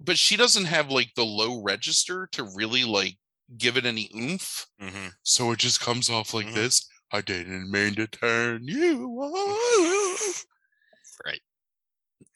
but 0.00 0.18
she 0.18 0.36
doesn't 0.36 0.66
have 0.66 0.90
like 0.90 1.14
the 1.16 1.24
low 1.24 1.62
register 1.62 2.28
to 2.32 2.44
really 2.54 2.84
like 2.84 3.16
give 3.56 3.76
it 3.78 3.86
any 3.86 4.10
oomph 4.14 4.66
Mhm. 4.82 5.12
so 5.22 5.52
it 5.52 5.58
just 5.60 5.80
comes 5.80 6.10
off 6.10 6.34
like 6.34 6.48
Mhm. 6.48 6.54
this 6.54 6.86
i 7.10 7.20
didn't 7.22 7.70
mean 7.70 7.94
to 7.94 8.06
turn 8.06 8.66
you 8.68 9.06
on 9.08 10.34
Right. 11.24 11.40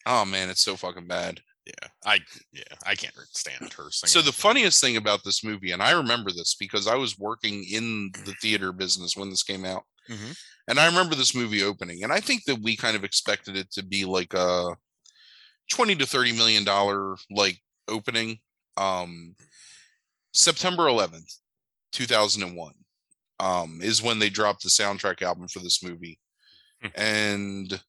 Oh 0.05 0.25
man 0.25 0.49
it's 0.49 0.61
so 0.63 0.75
fucking 0.75 1.07
bad 1.07 1.39
Yeah. 1.65 1.87
I 2.05 2.19
yeah, 2.51 2.63
I 2.85 2.95
can't 2.95 3.13
stand 3.31 3.73
her 3.73 3.91
singing. 3.91 4.11
so 4.11 4.21
the 4.21 4.31
funniest 4.31 4.81
thing 4.81 4.97
about 4.97 5.23
this 5.23 5.43
movie 5.43 5.71
and 5.71 5.81
i 5.83 5.91
remember 5.91 6.31
this 6.31 6.55
because 6.59 6.87
i 6.87 6.95
was 6.95 7.19
working 7.19 7.63
in 7.71 8.11
the 8.25 8.33
theater 8.41 8.71
business 8.71 9.15
when 9.15 9.29
this 9.29 9.43
came 9.43 9.65
out 9.65 9.83
Mhm. 10.09 10.35
and 10.67 10.79
i 10.79 10.85
remember 10.87 11.13
this 11.15 11.35
movie 11.35 11.63
opening 11.63 12.03
and 12.03 12.11
i 12.11 12.19
think 12.19 12.45
that 12.45 12.59
we 12.61 12.75
kind 12.75 12.95
of 12.97 13.03
expected 13.03 13.55
it 13.55 13.71
to 13.73 13.83
be 13.83 14.03
like 14.05 14.33
a 14.33 14.75
20 15.71 15.95
to 15.97 16.05
30 16.07 16.33
million 16.33 16.63
dollar 16.63 17.15
like 17.29 17.59
opening 17.87 18.39
um 18.77 19.35
september 20.33 20.83
11th 20.87 21.35
2001 21.91 22.73
um 23.39 23.79
is 23.81 24.01
when 24.01 24.17
they 24.19 24.29
dropped 24.29 24.63
the 24.63 24.69
soundtrack 24.69 25.21
album 25.21 25.47
for 25.47 25.59
this 25.59 25.83
movie 25.83 26.17
Hmm. 26.81 26.87
and 26.95 27.81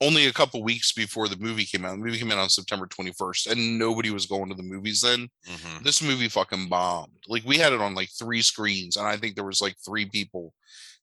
only 0.00 0.26
a 0.26 0.32
couple 0.32 0.62
weeks 0.62 0.92
before 0.92 1.28
the 1.28 1.36
movie 1.36 1.64
came 1.64 1.84
out 1.84 1.92
the 1.92 1.96
movie 2.04 2.18
came 2.18 2.30
out 2.32 2.38
on 2.38 2.48
september 2.48 2.86
21st 2.86 3.52
and 3.52 3.78
nobody 3.78 4.10
was 4.10 4.26
going 4.26 4.48
to 4.48 4.54
the 4.56 4.62
movies 4.62 5.00
then 5.00 5.28
Mhm. 5.48 5.82
this 5.84 6.02
movie 6.02 6.28
fucking 6.28 6.68
bombed. 6.68 7.12
Like 7.28 7.44
we 7.44 7.58
had 7.58 7.72
it 7.72 7.80
on 7.80 7.94
like 7.94 8.10
three 8.10 8.42
screens, 8.42 8.96
and 8.96 9.06
I 9.06 9.16
think 9.16 9.34
there 9.36 9.44
was 9.44 9.60
like 9.62 9.76
three 9.84 10.06
people 10.06 10.52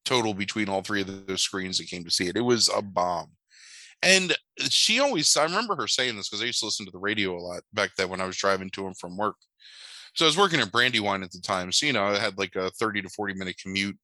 total 0.03 0.33
between 0.33 0.67
all 0.67 0.81
three 0.81 1.01
of 1.01 1.27
those 1.27 1.41
screens 1.41 1.77
that 1.77 1.87
came 1.89 2.03
to 2.03 2.11
see 2.11 2.27
it. 2.27 2.35
It 2.35 2.41
was 2.41 2.69
a 2.69 2.81
bomb. 2.81 3.31
And 4.03 4.35
she 4.69 4.99
always, 4.99 5.37
I 5.37 5.43
remember 5.43 5.75
her 5.75 5.87
saying 5.87 6.17
this 6.17 6.27
because 6.27 6.41
I 6.41 6.45
used 6.47 6.59
to 6.59 6.65
listen 6.65 6.85
to 6.87 6.91
the 6.91 6.97
radio 6.97 7.35
a 7.35 7.39
lot 7.39 7.61
back 7.71 7.91
then 7.95 8.09
when 8.09 8.19
I 8.19 8.25
was 8.25 8.35
driving 8.35 8.71
to 8.71 8.87
and 8.87 8.97
from 8.97 9.15
work. 9.15 9.35
So 10.15 10.25
I 10.25 10.27
was 10.27 10.37
working 10.37 10.59
at 10.59 10.71
Brandywine 10.71 11.21
at 11.23 11.31
the 11.31 11.39
time. 11.39 11.71
So, 11.71 11.85
you 11.85 11.93
know, 11.93 12.05
I 12.05 12.17
had 12.17 12.37
like 12.37 12.55
a 12.55 12.71
30 12.71 13.03
to 13.03 13.09
40 13.09 13.35
minute 13.35 13.57
commute 13.61 13.97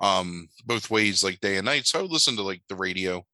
um 0.00 0.48
both 0.66 0.90
ways, 0.90 1.22
like 1.22 1.38
day 1.40 1.56
and 1.56 1.66
night. 1.66 1.86
So 1.86 1.98
I 1.98 2.02
would 2.02 2.10
listen 2.10 2.34
to 2.36 2.42
like 2.42 2.62
the 2.68 2.74
radio. 2.76 3.24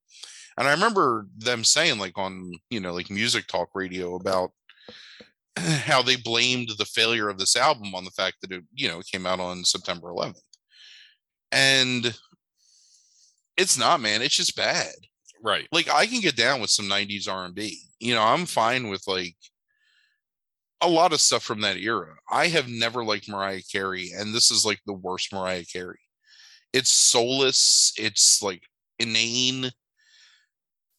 And 0.59 0.66
I 0.66 0.73
remember 0.73 1.27
them 1.37 1.62
saying, 1.62 1.99
like 1.99 2.18
on, 2.18 2.53
you 2.68 2.81
know, 2.81 2.92
like 2.92 3.11
music 3.11 3.47
talk 3.47 3.68
radio 3.75 4.16
about 4.16 4.51
how 5.57 6.03
they 6.03 6.16
blamed 6.16 6.71
the 6.77 6.85
failure 6.85 7.29
of 7.29 7.38
this 7.38 7.57
album 7.57 7.94
on 7.94 8.05
the 8.05 8.11
fact 8.11 8.38
that 8.42 8.53
it, 8.53 8.64
you 8.75 8.88
know, 8.88 9.01
came 9.11 9.25
out 9.25 9.40
on 9.40 9.64
September 9.64 10.09
11th. 10.09 10.40
And 11.53 12.14
it's 13.57 13.79
not, 13.79 14.01
man. 14.01 14.21
It's 14.21 14.37
just 14.37 14.57
bad. 14.57 14.92
Right. 15.42 15.68
Like 15.71 15.88
I 15.88 16.07
can 16.07 16.21
get 16.21 16.37
down 16.37 16.61
with 16.61 16.71
some 16.71 16.87
90s 16.87 17.29
R&B. 17.29 17.79
You 18.01 18.14
know, 18.14 18.23
I'm 18.23 18.44
fine 18.44 18.88
with 18.88 19.05
like 19.07 19.37
a 20.81 20.88
lot 20.88 21.12
of 21.12 21.21
stuff 21.21 21.42
from 21.42 21.61
that 21.61 21.77
era. 21.77 22.14
I 22.31 22.49
have 22.49 22.68
never 22.68 23.05
liked 23.05 23.29
Mariah 23.29 23.62
Carey, 23.71 24.11
and 24.16 24.35
this 24.35 24.51
is 24.51 24.64
like 24.64 24.81
the 24.87 24.92
worst 24.92 25.33
Mariah 25.33 25.64
Carey. 25.64 25.99
It's 26.73 26.90
soulless. 26.90 27.92
It's 27.97 28.42
like 28.42 28.62
inane. 28.99 29.71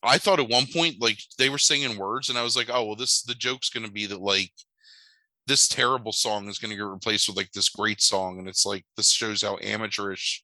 I 0.04 0.18
thought 0.18 0.40
at 0.40 0.50
one 0.50 0.66
point 0.68 0.98
like 1.02 1.20
they 1.38 1.50
were 1.50 1.58
singing 1.58 1.98
words, 1.98 2.30
and 2.30 2.38
I 2.38 2.44
was 2.44 2.56
like, 2.56 2.70
oh 2.72 2.86
well, 2.86 2.96
this 2.96 3.22
the 3.24 3.36
joke's 3.36 3.70
gonna 3.70 3.92
be 3.92 4.06
that 4.08 4.22
like 4.22 4.52
this 5.48 5.68
terrible 5.68 6.12
song 6.12 6.48
is 6.48 6.60
gonna 6.60 6.76
get 6.76 6.84
replaced 6.84 7.28
with 7.28 7.38
like 7.38 7.52
this 7.54 7.70
great 7.70 8.02
song, 8.02 8.40
and 8.40 8.48
it's 8.48 8.66
like 8.66 8.86
this 8.98 9.12
shows 9.12 9.42
how 9.42 9.58
amateurish 9.64 10.44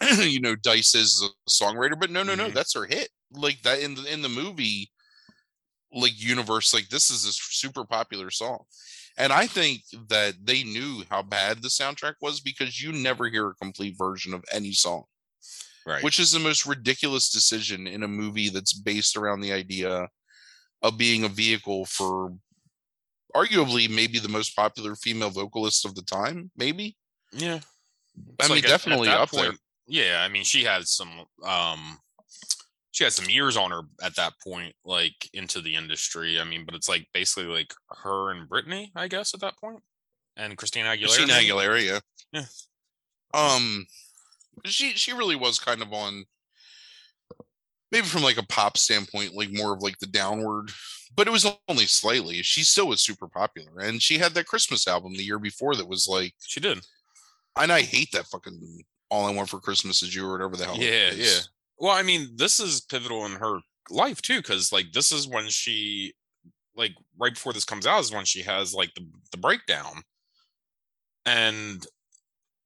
you 0.20 0.40
know 0.40 0.56
Dice 0.56 0.94
is 0.94 1.22
as 1.22 1.30
a 1.30 1.50
songwriter. 1.64 1.98
But 2.00 2.10
no, 2.10 2.22
no, 2.22 2.34
no, 2.34 2.48
Mhm. 2.48 2.54
that's 2.54 2.74
her 2.74 2.86
hit. 2.86 3.10
Like 3.32 3.62
that 3.62 3.80
in 3.80 3.94
the 3.94 4.12
in 4.12 4.22
the 4.22 4.28
movie 4.28 4.90
like 5.92 6.12
universe, 6.22 6.72
like 6.72 6.88
this 6.88 7.10
is 7.10 7.24
this 7.24 7.36
super 7.36 7.84
popular 7.84 8.30
song. 8.30 8.64
And 9.18 9.32
I 9.32 9.46
think 9.46 9.82
that 10.08 10.34
they 10.42 10.62
knew 10.62 11.02
how 11.10 11.22
bad 11.22 11.62
the 11.62 11.68
soundtrack 11.68 12.14
was 12.20 12.40
because 12.40 12.80
you 12.80 12.92
never 12.92 13.28
hear 13.28 13.48
a 13.50 13.54
complete 13.56 13.96
version 13.98 14.32
of 14.32 14.44
any 14.52 14.72
song 14.72 15.04
Right. 15.86 16.02
which 16.04 16.18
is 16.20 16.30
the 16.30 16.38
most 16.38 16.66
ridiculous 16.66 17.30
decision 17.30 17.86
in 17.86 18.02
a 18.02 18.08
movie 18.08 18.48
that's 18.50 18.72
based 18.74 19.16
around 19.16 19.40
the 19.40 19.52
idea 19.52 20.08
of 20.82 20.98
being 20.98 21.24
a 21.24 21.28
vehicle 21.28 21.84
for 21.86 22.32
arguably 23.34 23.88
maybe 23.88 24.18
the 24.18 24.28
most 24.28 24.54
popular 24.56 24.94
female 24.96 25.30
vocalist 25.30 25.84
of 25.84 25.94
the 25.94 26.02
time 26.02 26.50
maybe 26.56 26.96
yeah. 27.32 27.60
i 28.40 28.44
It's 28.44 28.48
mean 28.48 28.56
like 28.58 28.64
at- 28.64 28.64
at 28.64 28.68
definitely 28.70 29.08
up 29.08 29.30
there 29.30 29.52
Yeah, 29.86 30.22
I 30.24 30.28
mean, 30.28 30.44
she 30.44 30.62
had 30.64 30.86
some 30.86 31.10
um 31.44 31.98
she 32.92 33.04
had 33.04 33.12
some 33.12 33.28
years 33.30 33.56
on 33.56 33.70
her 33.70 33.82
at 34.02 34.14
that 34.16 34.34
point, 34.42 34.74
like 34.84 35.28
into 35.32 35.60
the 35.60 35.74
industry. 35.74 36.38
I 36.40 36.44
mean, 36.44 36.64
but 36.64 36.74
it's 36.74 36.88
like 36.88 37.06
basically 37.14 37.46
like 37.46 37.72
her 38.02 38.30
and 38.32 38.48
Britney 38.48 38.90
I 38.94 39.08
guess, 39.08 39.32
at 39.34 39.40
that 39.40 39.56
point, 39.58 39.80
and 40.36 40.56
Christina 40.56 40.88
Aguilera. 40.90 41.04
Christina? 41.16 41.32
Aguilera, 41.34 41.84
yeah. 41.84 42.00
Yeah. 42.32 42.44
Um, 43.32 43.86
she 44.64 44.90
she 44.92 45.12
really 45.12 45.36
was 45.36 45.58
kind 45.58 45.82
of 45.82 45.92
on, 45.92 46.24
maybe 47.92 48.06
from 48.06 48.22
like 48.22 48.38
a 48.38 48.46
pop 48.46 48.76
standpoint, 48.76 49.34
like 49.34 49.50
more 49.52 49.74
of 49.74 49.82
like 49.82 49.98
the 49.98 50.06
downward, 50.06 50.70
but 51.16 51.26
it 51.26 51.30
was 51.30 51.46
only 51.68 51.86
slightly. 51.86 52.42
She 52.42 52.62
still 52.62 52.88
was 52.88 53.02
super 53.02 53.28
popular, 53.28 53.80
and 53.80 54.00
she 54.02 54.18
had 54.18 54.32
that 54.34 54.46
Christmas 54.46 54.86
album 54.86 55.12
the 55.14 55.24
year 55.24 55.38
before 55.38 55.74
that 55.76 55.88
was 55.88 56.06
like, 56.08 56.34
She 56.46 56.60
did. 56.60 56.80
and 57.58 57.72
I 57.72 57.82
hate 57.82 58.12
that 58.12 58.26
fucking 58.26 58.82
"All 59.10 59.26
I 59.26 59.32
Want 59.32 59.48
for 59.48 59.60
Christmas 59.60 60.02
Is 60.02 60.14
You" 60.14 60.26
or 60.26 60.32
whatever 60.32 60.56
the 60.56 60.64
hell. 60.66 60.76
Yeah, 60.76 61.10
is. 61.10 61.18
yeah. 61.18 61.40
Well, 61.78 61.96
I 61.96 62.02
mean, 62.02 62.28
this 62.36 62.60
is 62.60 62.82
pivotal 62.82 63.24
in 63.26 63.32
her 63.32 63.58
life 63.90 64.22
too, 64.22 64.38
because 64.38 64.70
like 64.72 64.92
this 64.92 65.10
is 65.12 65.26
when 65.26 65.48
she, 65.48 66.12
like, 66.76 66.92
right 67.18 67.34
before 67.34 67.52
this 67.52 67.64
comes 67.64 67.86
out 67.86 68.00
is 68.00 68.12
when 68.12 68.24
she 68.26 68.42
has 68.42 68.74
like 68.74 68.92
the 68.94 69.06
the 69.32 69.38
breakdown, 69.38 70.02
and 71.26 71.84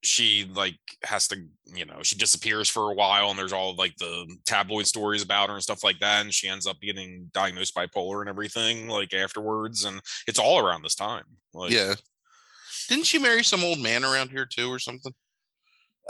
she 0.05 0.45
like 0.55 0.79
has 1.03 1.27
to, 1.29 1.37
you 1.75 1.85
know, 1.87 1.99
she 2.03 2.17
disappears 2.17 2.69
for 2.69 2.91
a 2.91 2.95
while, 2.95 3.31
and 3.31 3.39
there's 3.39 3.53
all 3.53 3.75
like 3.75 3.97
the 3.97 4.27
tabloid 4.47 4.87
stories 4.87 5.23
about 5.23 5.49
her 5.49 5.55
and 5.55 5.63
stuff 5.63 5.83
like 5.83 5.99
that, 6.01 6.23
and 6.23 6.33
she 6.33 6.49
ends 6.49 6.67
up 6.67 6.81
getting 6.81 7.31
diagnosed 7.33 7.75
bipolar 7.75 8.21
and 8.21 8.29
everything 8.29 8.89
like 8.89 9.13
afterwards, 9.15 9.85
and 9.85 10.01
it's 10.27 10.39
all 10.39 10.59
around 10.59 10.83
this 10.83 10.95
time. 10.95 11.25
Like, 11.53 11.73
yeah. 11.73 11.95
Didn't 12.89 13.07
she 13.07 13.19
marry 13.19 13.43
some 13.43 13.65
old 13.65 13.79
man 13.81 14.05
around 14.05 14.31
here 14.31 14.47
too, 14.47 14.71
or 14.71 14.79
something? 14.79 15.13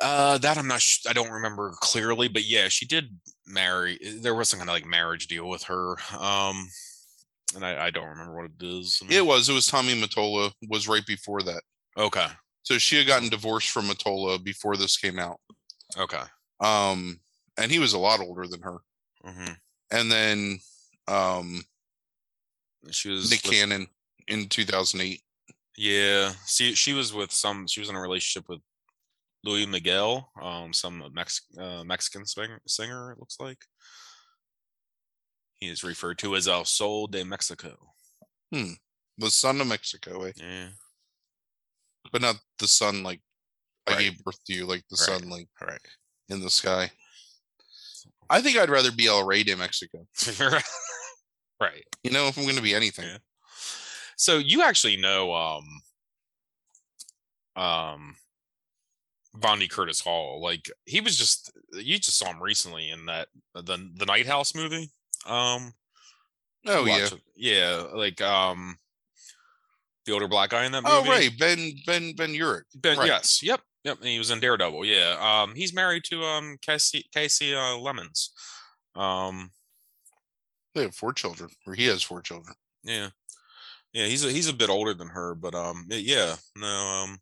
Uh, 0.03 0.39
that 0.39 0.59
I'm 0.59 0.67
not. 0.67 0.81
Sh- 0.83 1.07
I 1.09 1.13
don't 1.13 1.31
remember 1.31 1.73
clearly, 1.81 2.27
but 2.27 2.45
yeah, 2.45 2.67
she 2.69 2.85
did 2.85 3.17
marry. 3.47 3.97
eh, 4.05 4.15
There 4.21 4.35
was 4.35 4.49
some 4.49 4.59
kind 4.59 4.69
of 4.69 4.75
like 4.75 4.85
marriage 4.87 5.29
deal 5.29 5.49
with 5.49 5.63
her. 5.65 5.93
Um, 6.19 6.67
and 7.55 7.65
I, 7.65 7.87
I 7.87 7.91
don't 7.91 8.09
remember 8.09 8.35
what 8.35 8.47
it 8.47 8.67
is. 8.67 8.99
I 9.01 9.07
mean- 9.07 9.17
It 9.19 9.25
was. 9.25 9.49
It 9.49 9.53
was 9.53 9.67
Tommy 9.69 9.95
Mottola. 9.95 10.51
Was 10.69 10.89
right 10.89 11.07
before 11.07 11.43
that. 11.43 11.63
okay. 11.97 12.27
So 12.65 12.79
she 12.79 12.97
had 12.97 13.07
gotten 13.07 13.29
divorced 13.29 13.71
from 13.71 13.87
Mottola 13.89 14.43
before 14.43 14.77
this 14.77 14.97
came 14.97 15.19
out. 15.19 15.39
Okay. 15.97 16.23
Um, 16.61 17.21
and 17.59 17.71
he 17.71 17.79
was 17.79 17.93
a 17.93 17.99
lot 17.99 18.21
older 18.21 18.47
than 18.47 18.63
her. 18.63 18.79
hmm 19.23 19.53
And 19.91 20.11
then, 20.11 20.59
um, 21.07 21.63
she 22.91 23.11
was 23.11 23.31
Nick 23.31 23.43
with- 23.45 23.53
Cannon 23.53 23.87
in 24.29 24.49
2008. 24.49 25.23
Yeah, 25.77 26.33
see, 26.47 26.75
she 26.75 26.93
was 26.93 27.13
with 27.13 27.33
some. 27.33 27.67
She 27.67 27.81
was 27.81 27.89
in 27.89 27.97
a 27.97 28.01
relationship 28.01 28.49
with 28.49 28.61
Luis 29.43 29.67
Miguel, 29.67 30.31
um, 30.41 30.73
some 30.73 31.11
Mex- 31.13 31.43
uh, 31.59 31.83
Mexican 31.85 32.25
singer, 32.27 32.63
singer. 32.67 33.11
It 33.13 33.19
looks 33.19 33.39
like 33.41 33.59
he 35.55 35.69
is 35.69 35.83
referred 35.85 36.19
to 36.21 36.37
as 36.37 36.47
El 36.49 36.65
Sol 36.65 37.09
de 37.09 37.25
Mexico. 37.25 37.77
The 38.53 39.31
son 39.31 39.61
of 39.61 39.67
Mexico, 39.67 40.23
eh? 40.25 40.33
Yeah, 40.37 40.69
but 42.13 42.23
not 42.23 42.37
the 42.59 42.69
sun 42.69 43.03
like 43.03 43.21
I 43.87 43.99
gave 44.01 44.23
birth 44.25 44.43
to 44.47 44.55
you, 44.55 44.67
like 44.67 44.85
the 44.91 44.97
Right. 45.09 45.21
sun 45.21 45.29
like 45.31 45.49
right. 45.61 45.81
in 46.29 46.41
the 46.41 46.51
sky. 46.51 46.91
I 48.31 48.41
think 48.41 48.57
I'd 48.57 48.71
rather 48.71 48.91
be 48.91 49.07
El 49.07 49.25
Rey 49.27 49.43
de 49.43 49.55
Mexico. 49.57 50.07
right. 51.61 51.85
You 52.03 52.11
know, 52.11 52.27
if 52.29 52.39
I'm 52.39 52.45
going 52.45 52.57
to 52.57 52.63
be 52.63 52.75
anything. 52.75 53.05
Yeah. 53.07 53.19
So 54.17 54.39
you 54.39 54.63
actually 54.63 54.97
know 54.97 55.35
um 55.35 55.65
um 57.57 58.17
Bondi 59.35 59.69
Curtis 59.69 60.01
Hall. 60.01 60.41
Like 60.43 60.71
he 60.87 61.01
was 61.01 61.17
just 61.19 61.53
you 61.73 61.99
just 61.99 62.19
saw 62.19 62.31
him 62.31 62.43
recently 62.43 62.91
in 62.91 63.07
that 63.07 63.29
the 63.55 63.91
the 63.97 64.07
Night 64.07 64.27
House 64.27 64.55
movie. 64.55 64.91
Um 65.27 65.75
Oh 66.67 66.87
yeah. 66.87 67.05
it. 67.07 67.21
Yeah, 67.37 67.85
like 67.93 68.21
um 68.23 68.79
the 70.07 70.13
older 70.13 70.29
black 70.29 70.51
guy 70.51 70.65
in 70.65 70.73
that 70.73 70.83
movie. 70.83 70.95
Oh 70.97 71.05
right, 71.11 71.31
Ben 71.39 71.73
Ben 71.87 72.15
Ben 72.15 72.31
Urich. 72.31 72.63
Ben, 72.75 72.99
right. 72.99 73.07
Yes. 73.07 73.43
Yep. 73.43 73.61
Yep. 73.85 73.99
And 73.99 74.09
he 74.09 74.19
was 74.19 74.31
in 74.31 74.41
Daredevil. 74.41 74.85
Yeah. 74.85 75.17
Um 75.21 75.55
he's 75.55 75.75
married 75.75 76.05
to 76.05 76.23
um 76.23 76.57
Kasi 76.65 77.05
Kasi 77.13 77.55
uh, 77.55 77.77
Lemmons. 77.77 78.31
Um 78.95 79.51
They 80.75 80.83
have 80.83 80.95
four 80.95 81.13
children, 81.13 81.51
or 81.67 81.75
he 81.75 81.87
has 81.87 82.03
four 82.03 82.21
children. 82.21 82.55
Yeah, 82.83 83.11
yeah, 83.93 84.07
he's 84.07 84.25
a 84.25 84.31
he's 84.31 84.49
a 84.49 84.53
bit 84.53 84.69
older 84.69 84.93
than 84.93 85.09
her, 85.09 85.35
but 85.35 85.55
um, 85.55 85.87
yeah, 85.89 86.35
no, 86.57 86.67
um, 86.67 87.19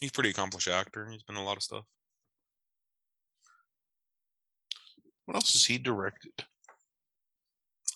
he's 0.00 0.10
a 0.10 0.12
pretty 0.12 0.30
accomplished 0.30 0.68
actor. 0.68 1.08
He's 1.08 1.22
been 1.22 1.36
a 1.36 1.44
lot 1.44 1.56
of 1.56 1.62
stuff. 1.62 1.84
What 5.24 5.36
else 5.36 5.52
has 5.52 5.64
he 5.64 5.78
directed? 5.78 6.32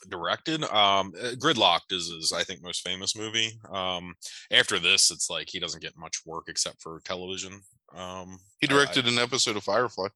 Directed, 0.09 0.63
um, 0.65 1.13
uh, 1.21 1.33
Gridlock'd 1.39 1.93
is 1.93 2.09
his 2.11 2.33
I 2.33 2.45
think 2.45 2.63
most 2.63 2.83
famous 2.87 3.17
movie. 3.17 3.59
Um, 3.71 4.15
after 4.51 4.79
this, 4.79 5.11
it's 5.11 5.29
like 5.31 5.49
he 5.51 5.59
doesn't 5.61 5.83
get 5.83 5.97
much 5.97 6.25
work 6.27 6.45
except 6.49 6.81
for 6.83 7.01
television. 7.05 7.61
Um, 7.95 8.39
He 8.61 8.69
I- 8.69 8.71
I- 8.71 8.75
directed 8.75 9.07
an 9.07 9.19
episode 9.19 9.57
of 9.57 9.65
Firefly. 9.65 10.09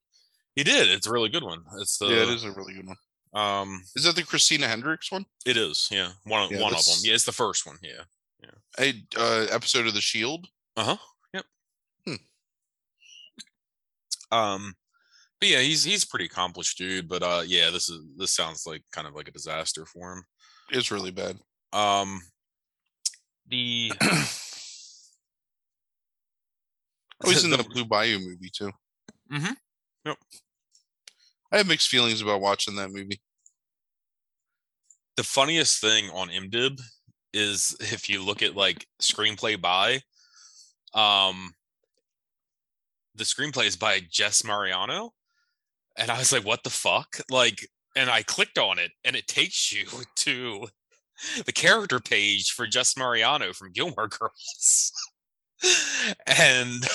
he 0.57 0.65
did. 0.65 0.89
It's 0.89 1.07
a 1.07 1.13
really 1.13 1.29
good 1.29 1.45
one. 1.45 1.65
It's 1.79 1.99
the 1.99 2.07
yeah, 2.07 2.23
it 2.23 2.29
is 2.31 2.45
a 2.45 2.53
really 2.53 2.75
good 2.75 2.87
one. 2.87 2.97
um, 3.33 3.85
Is 3.97 4.05
that 4.05 4.17
the 4.17 4.23
Christina 4.25 4.67
Hendricks 4.69 5.11
one? 5.13 5.25
it 5.47 5.57
is. 5.57 5.89
Yeah, 5.91 6.13
one 6.25 6.43
of 6.45 6.51
Yeah, 6.51 6.61
one 6.63 6.75
of 6.75 6.85
them. 6.85 6.97
Yeah, 7.03 7.15
it's 7.15 7.25
the 7.25 7.33
first 7.33 7.65
one. 7.67 7.79
Yeah, 7.83 8.03
yeah. 8.43 8.51
A 8.79 9.05
uh, 9.17 9.47
episode 9.51 9.87
of 9.87 9.95
The 9.95 10.01
Shield. 10.01 10.49
Uh 10.77 10.85
huh. 10.85 10.97
Yep. 11.35 11.45
Hmm. 12.07 12.15
Um, 14.33 14.75
but 15.41 15.49
yeah, 15.49 15.61
he's 15.61 15.85
he's 15.85 16.05
pretty 16.05 16.27
accomplished 16.27 16.79
dude. 16.79 17.09
But 17.09 17.23
uh, 17.23 17.43
yeah, 17.47 17.71
this 17.71 17.89
is 17.89 18.01
this 18.17 18.33
sounds 18.33 18.65
like 18.67 18.83
kind 18.93 19.07
of 19.07 19.15
like 19.15 19.29
a 19.29 19.33
disaster 19.33 19.87
for 19.87 20.13
him. 20.13 20.25
It's 20.71 20.91
really 20.91 21.11
bad. 21.11 21.39
Um, 21.73 22.21
the 23.49 23.93
Oh, 27.23 27.29
he's 27.31 27.45
in 27.45 27.51
the 27.51 27.59
the- 27.59 27.65
Blue 27.65 27.85
Bayou 27.85 28.19
movie 28.19 28.51
too. 28.51 28.71
Mm-hmm. 29.33 29.53
Yep. 30.07 30.17
I 31.53 31.57
have 31.59 31.67
mixed 31.69 31.89
feelings 31.89 32.23
about 32.23 32.41
watching 32.41 32.77
that 32.77 32.91
movie. 32.91 33.21
the 35.17 35.23
funniest 35.25 35.81
thing 35.81 36.09
on 36.11 36.29
IMDb 36.29 36.81
is 37.35 37.77
if 37.81 38.09
you 38.09 38.25
look 38.25 38.43
at 38.43 38.57
like 38.57 38.87
screenplay 39.03 39.61
by, 39.61 40.01
um, 40.95 41.53
the 43.15 43.25
screenplay 43.25 43.67
is 43.67 43.77
by 43.77 44.01
Jess 44.11 44.45
Mariano, 44.45 45.13
and 46.01 46.11
I 46.11 46.19
was 46.19 46.33
like, 46.33 46.45
what 46.45 46.65
the 46.65 46.71
fuck? 46.71 47.19
Like, 47.31 47.69
and 47.95 48.11
I 48.11 48.23
clicked 48.23 48.59
on 48.59 48.79
it, 48.79 48.93
and 49.05 49.15
it 49.15 49.29
takes 49.29 49.73
you 49.73 49.87
to 50.17 50.67
the 51.45 51.53
character 51.53 52.01
page 52.01 52.53
for 52.53 52.67
Jess 52.67 52.97
Mariano 52.97 53.53
from 53.53 53.73
Gilmore 53.73 54.09
Girls, 54.09 54.93
and. 56.27 56.87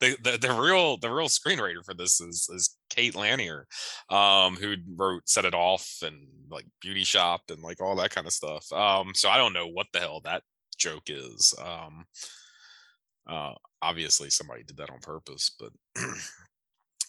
The, 0.00 0.16
the, 0.22 0.36
the 0.36 0.52
real 0.52 0.98
the 0.98 1.08
real 1.08 1.28
screenwriter 1.28 1.82
for 1.82 1.94
this 1.94 2.20
is 2.20 2.50
is 2.52 2.76
Kate 2.90 3.14
Lanier, 3.14 3.66
um, 4.10 4.56
who 4.56 4.74
wrote 4.96 5.26
Set 5.26 5.46
It 5.46 5.54
Off 5.54 6.00
and 6.02 6.26
like 6.50 6.66
Beauty 6.82 7.04
Shop 7.04 7.40
and 7.48 7.62
like 7.62 7.80
all 7.80 7.96
that 7.96 8.10
kind 8.10 8.26
of 8.26 8.32
stuff. 8.34 8.70
Um, 8.72 9.12
so 9.14 9.30
I 9.30 9.38
don't 9.38 9.54
know 9.54 9.68
what 9.68 9.86
the 9.92 10.00
hell 10.00 10.20
that 10.24 10.42
joke 10.76 11.04
is. 11.06 11.54
Um, 11.64 12.04
uh, 13.26 13.52
obviously 13.80 14.30
somebody 14.30 14.62
did 14.64 14.76
that 14.76 14.90
on 14.90 14.98
purpose, 15.00 15.54
but 15.58 15.70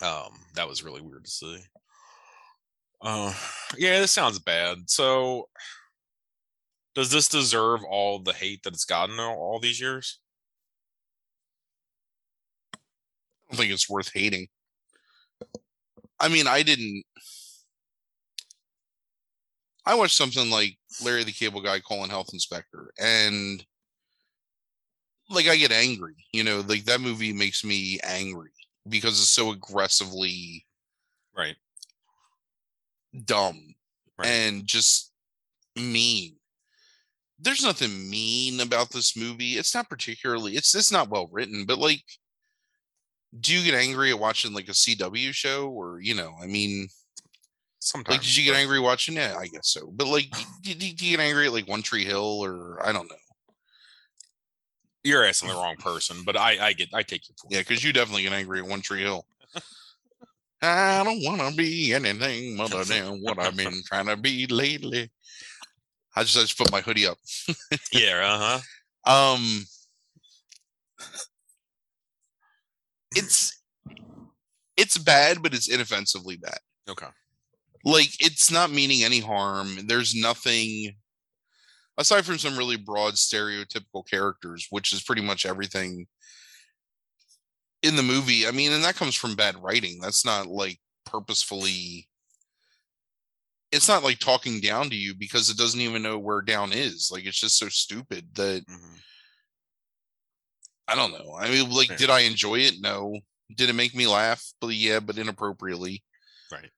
um, 0.02 0.32
that 0.56 0.68
was 0.68 0.84
really 0.84 1.02
weird 1.02 1.26
to 1.26 1.32
see. 1.32 1.60
Uh, 3.02 3.34
yeah, 3.78 4.00
this 4.00 4.12
sounds 4.12 4.40
bad. 4.40 4.90
So, 4.90 5.50
does 6.94 7.12
this 7.12 7.28
deserve 7.28 7.82
all 7.84 8.20
the 8.20 8.34
hate 8.34 8.64
that 8.64 8.74
it's 8.74 8.86
gotten 8.86 9.20
all, 9.20 9.36
all 9.36 9.60
these 9.60 9.80
years? 9.80 10.20
I 12.74 12.78
don't 13.52 13.60
think 13.60 13.74
it's 13.74 13.90
worth 13.90 14.12
hating. 14.14 14.48
I 16.20 16.30
mean, 16.30 16.48
I 16.48 16.64
didn't. 16.64 17.04
I 19.86 19.94
watched 19.96 20.18
something 20.18 20.50
like 20.50 20.78
Larry 21.04 21.24
the 21.24 21.32
Cable 21.32 21.62
Guy 21.62 21.80
calling 21.80 22.10
Health 22.10 22.30
Inspector, 22.34 22.92
and 23.00 23.64
like 25.30 25.48
I 25.48 25.58
get 25.58 25.72
angry. 25.72 26.16
You 26.34 26.44
know, 26.44 26.64
like 26.68 26.86
that 26.86 27.02
movie 27.02 27.34
makes 27.34 27.64
me 27.64 28.00
angry 28.04 28.52
because 28.88 29.20
it's 29.20 29.30
so 29.30 29.52
aggressively 29.52 30.66
Right. 31.36 31.56
dumb 33.26 33.76
Right. 34.18 34.28
and 34.28 34.66
just 34.66 35.12
mean. 35.76 36.38
There's 37.38 37.64
nothing 37.64 38.10
mean 38.10 38.62
about 38.62 38.92
this 38.92 39.18
movie. 39.18 39.58
It's 39.58 39.74
not 39.76 39.90
particularly. 39.90 40.54
It's 40.56 40.74
it's 40.74 40.92
not 40.92 41.10
well 41.10 41.28
written, 41.32 41.66
but 41.66 41.78
like 41.78 42.04
do 43.38 43.54
you 43.54 43.70
get 43.70 43.78
angry 43.78 44.12
at 44.12 44.20
watching 44.20 44.54
like 44.54 44.70
a 44.70 44.74
CW 44.74 45.34
show 45.34 45.70
or 45.70 46.00
you 46.00 46.14
know, 46.16 46.34
I 46.42 46.46
mean, 46.48 46.88
Sometimes. 47.80 48.18
like 48.18 48.22
did 48.26 48.38
you 48.38 48.46
get 48.46 48.58
angry 48.58 48.80
watching? 48.80 49.16
Yeah, 49.16 49.36
I 49.38 49.48
guess 49.48 49.68
so. 49.68 49.92
But 49.94 50.08
like, 50.08 50.32
did 50.62 50.82
you 50.82 50.94
get 50.94 51.20
angry 51.20 51.48
at 51.48 51.52
like 51.54 51.68
One 51.68 51.82
Tree 51.82 52.06
Hill 52.06 52.44
or 52.44 52.80
I 52.86 52.94
don't 52.94 53.10
know? 53.10 53.16
You're 55.06 55.24
asking 55.26 55.50
the 55.50 55.56
wrong 55.56 55.78
person, 55.78 56.24
but 56.26 56.36
I 56.38 56.68
I 56.68 56.74
get 56.74 56.90
I 56.94 57.04
take 57.04 57.30
your 57.30 57.36
point. 57.42 57.54
Yeah, 57.54 57.62
because 57.62 57.84
you 57.84 57.94
definitely 57.94 58.24
get 58.24 58.34
angry 58.34 58.60
at 58.60 58.68
One 58.68 58.82
Tree 58.82 59.04
Hill. 59.04 59.26
I 60.62 61.04
don't 61.04 61.24
want 61.24 61.42
to 61.42 61.56
be 61.56 61.94
anything 61.94 62.60
other 62.60 62.84
than 62.86 63.22
what 63.22 63.40
I've 63.40 63.56
been 63.58 63.84
trying 63.88 64.08
to 64.08 64.18
be 64.18 64.48
lately. 64.48 65.12
I 66.16 66.24
just 66.24 66.38
I 66.38 66.42
just 66.42 66.58
put 66.58 66.72
my 66.72 66.82
hoodie 66.82 67.08
up. 67.08 67.20
Yeah. 67.94 68.22
Uh 68.24 68.40
huh. 68.40 68.60
Um, 69.08 69.66
it's 73.16 73.62
it's 74.78 74.98
bad, 74.98 75.42
but 75.42 75.54
it's 75.54 75.68
inoffensively 75.70 76.38
bad. 76.38 76.60
Okay. 76.90 77.08
like 77.86 78.10
it's 78.20 78.52
not 78.52 78.72
meaning 78.72 79.04
any 79.04 79.20
harm 79.22 79.88
there's 79.88 80.16
nothing 80.16 80.96
aside 81.98 82.26
from 82.26 82.38
some 82.38 82.58
really 82.58 82.78
broad 82.78 83.14
stereotypical 83.14 84.08
characters 84.10 84.68
which 84.70 84.92
is 84.94 85.04
pretty 85.04 85.22
much 85.22 85.46
everything 85.46 86.06
in 87.84 87.96
the 87.96 88.04
movie 88.04 88.48
i 88.48 88.52
mean 88.52 88.72
and 88.72 88.84
that 88.84 88.96
comes 88.96 89.16
from 89.16 89.36
bad 89.36 89.62
writing. 89.62 90.00
That's 90.02 90.26
not 90.26 90.48
like 90.48 90.80
purposefully 91.06 92.08
it's 93.72 93.88
not 93.88 94.04
like 94.04 94.20
talking 94.20 94.60
down 94.60 94.90
to 94.90 94.96
you 94.96 95.14
because 95.14 95.50
it 95.50 95.58
doesn't 95.58 95.82
even 95.82 96.02
know 96.02 96.18
where 96.18 96.42
down 96.42 96.72
is. 96.72 97.10
Like 97.12 97.26
it's 97.26 97.40
just 97.40 97.58
so 97.58 97.70
stupid 97.70 98.28
that 98.36 98.64
hmm 98.68 98.96
i 100.88 100.96
don't 100.96 101.12
know. 101.14 101.36
I 101.38 101.50
mean 101.50 101.70
like 101.72 101.88
Fair. 101.90 101.98
did 101.98 102.10
i 102.10 102.22
enjoy 102.22 102.60
it? 102.60 102.76
No. 102.80 103.20
Did 103.56 103.70
it 103.70 103.74
make 103.74 103.96
me 103.96 104.08
laugh? 104.08 104.44
But 104.62 104.70
yeah 104.70 105.00
but 105.00 105.18
inappropriately. 105.18 106.04
Right. 106.52 106.70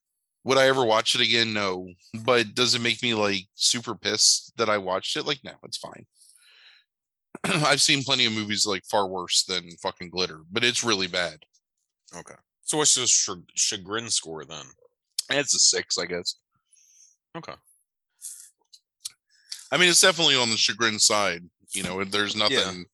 Would 0.48 0.58
I 0.58 0.68
ever 0.68 0.86
watch 0.86 1.14
it 1.14 1.20
again? 1.20 1.52
No. 1.52 1.90
But 2.24 2.56
does 2.56 2.74
it 2.74 2.82
make 2.82 3.04
me 3.04 3.14
like 3.14 3.48
super 3.56 3.96
pissed 3.96 4.56
that 4.56 4.70
I 4.70 4.78
watched 4.78 5.18
it? 5.18 5.26
Like, 5.26 5.40
no, 5.44 5.52
it's 5.64 5.78
fine. 5.78 6.06
I've 7.44 7.82
seen 7.82 8.02
plenty 8.02 8.26
of 8.26 8.32
movies 8.32 8.66
like 8.66 8.86
far 8.86 9.10
worse 9.10 9.44
than 9.44 9.70
fucking 9.84 10.10
glitter, 10.10 10.40
but 10.50 10.64
it's 10.64 10.86
really 10.86 11.08
bad. 11.08 11.40
Okay. 12.18 12.36
So 12.62 12.78
what's 12.78 12.96
the 12.96 13.06
ch- 13.06 13.60
chagrin 13.60 14.10
score 14.10 14.46
then? 14.46 14.66
It's 15.30 15.54
a 15.54 15.60
six, 15.60 15.98
I 15.98 16.06
guess. 16.06 16.36
Okay. 17.38 17.54
I 19.70 19.78
mean, 19.78 19.90
it's 19.90 20.02
definitely 20.02 20.38
on 20.38 20.50
the 20.50 20.56
chagrin 20.56 20.98
side. 20.98 21.44
You 21.74 21.84
know, 21.84 22.02
there's 22.06 22.38
nothing. 22.38 22.86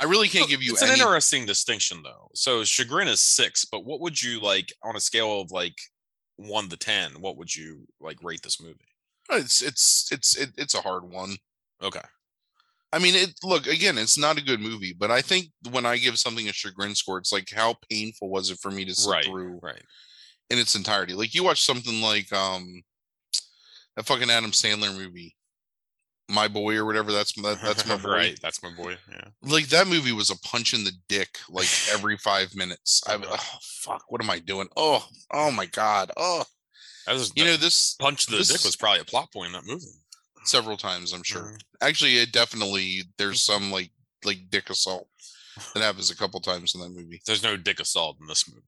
I 0.00 0.04
really 0.04 0.28
can't 0.28 0.48
give 0.48 0.62
you 0.62 0.72
it's 0.72 0.82
any. 0.82 0.92
an 0.92 0.98
interesting 0.98 1.46
distinction 1.46 2.02
though. 2.02 2.30
So 2.34 2.64
chagrin 2.64 3.08
is 3.08 3.20
six, 3.20 3.64
but 3.64 3.84
what 3.84 4.00
would 4.00 4.20
you 4.22 4.40
like 4.40 4.72
on 4.82 4.96
a 4.96 5.00
scale 5.00 5.40
of 5.40 5.50
like 5.50 5.76
one 6.36 6.68
to 6.68 6.76
ten? 6.76 7.20
What 7.20 7.36
would 7.36 7.54
you 7.54 7.86
like 8.00 8.22
rate 8.22 8.42
this 8.42 8.60
movie? 8.60 8.78
It's 9.30 9.60
it's 9.62 10.08
it's 10.12 10.36
it, 10.36 10.50
it's 10.56 10.74
a 10.74 10.80
hard 10.80 11.04
one. 11.10 11.36
Okay. 11.82 12.00
I 12.92 12.98
mean, 12.98 13.14
it 13.14 13.34
look 13.44 13.66
again. 13.66 13.98
It's 13.98 14.16
not 14.16 14.38
a 14.38 14.42
good 14.44 14.60
movie, 14.60 14.94
but 14.98 15.10
I 15.10 15.20
think 15.20 15.48
when 15.70 15.84
I 15.84 15.98
give 15.98 16.18
something 16.18 16.48
a 16.48 16.52
chagrin 16.52 16.94
score, 16.94 17.18
it's 17.18 17.32
like 17.32 17.50
how 17.54 17.74
painful 17.90 18.30
was 18.30 18.50
it 18.50 18.58
for 18.62 18.70
me 18.70 18.84
to 18.86 18.94
sit 18.94 19.10
Right. 19.10 19.24
through 19.24 19.60
Right. 19.62 19.82
in 20.48 20.58
its 20.58 20.74
entirety. 20.74 21.12
Like 21.12 21.34
you 21.34 21.44
watch 21.44 21.62
something 21.64 22.00
like 22.00 22.32
um 22.32 22.82
that 23.96 24.06
fucking 24.06 24.30
Adam 24.30 24.52
Sandler 24.52 24.96
movie, 24.96 25.36
My 26.30 26.46
Boy 26.48 26.76
or 26.76 26.84
whatever. 26.84 27.10
That's 27.10 27.32
that, 27.32 27.58
that's 27.62 27.86
my 27.86 27.96
boy. 28.02 28.10
right. 28.10 28.38
That's 28.42 28.62
my 28.62 28.70
boy. 28.70 28.96
Yeah. 29.10 29.28
Like 29.42 29.68
that 29.68 29.86
movie 29.88 30.12
was 30.12 30.28
a 30.30 30.38
punch 30.40 30.74
in 30.74 30.84
the 30.84 30.92
dick 31.08 31.38
like 31.48 31.68
every 31.92 32.16
five 32.18 32.54
minutes. 32.54 33.02
I 33.08 33.14
Uh-huh. 33.14 33.36
oh 33.38 33.58
fuck, 33.62 34.04
what 34.08 34.22
am 34.22 34.28
I 34.30 34.38
doing? 34.38 34.68
Oh 34.76 35.06
oh 35.32 35.50
my 35.50 35.66
god. 35.66 36.10
Oh, 36.16 36.44
That 37.06 37.14
was 37.14 37.32
you 37.34 37.44
know 37.44 37.56
this 37.56 37.94
punch 37.98 38.26
to 38.26 38.32
the 38.32 38.36
this 38.38 38.48
dick 38.48 38.64
was 38.64 38.76
probably 38.76 39.00
a 39.00 39.04
plot 39.04 39.32
point 39.32 39.46
in 39.48 39.52
that 39.54 39.66
movie. 39.66 39.86
several 40.44 40.76
times. 40.76 41.12
I'm 41.14 41.22
sure. 41.22 41.42
Mhm. 41.44 41.60
Actually, 41.80 42.18
it 42.18 42.30
definitely 42.32 43.04
there's 43.16 43.40
some 43.50 43.70
like 43.72 43.90
like 44.24 44.50
dick 44.50 44.68
assault 44.68 45.08
that 45.74 45.82
happens 45.82 46.10
a 46.10 46.16
couple 46.16 46.40
times 46.40 46.74
in 46.74 46.80
that 46.82 46.90
movie. 46.90 47.22
There's 47.26 47.42
no 47.42 47.56
dick 47.56 47.80
assault 47.80 48.18
in 48.20 48.26
this 48.26 48.44
movie. 48.48 48.62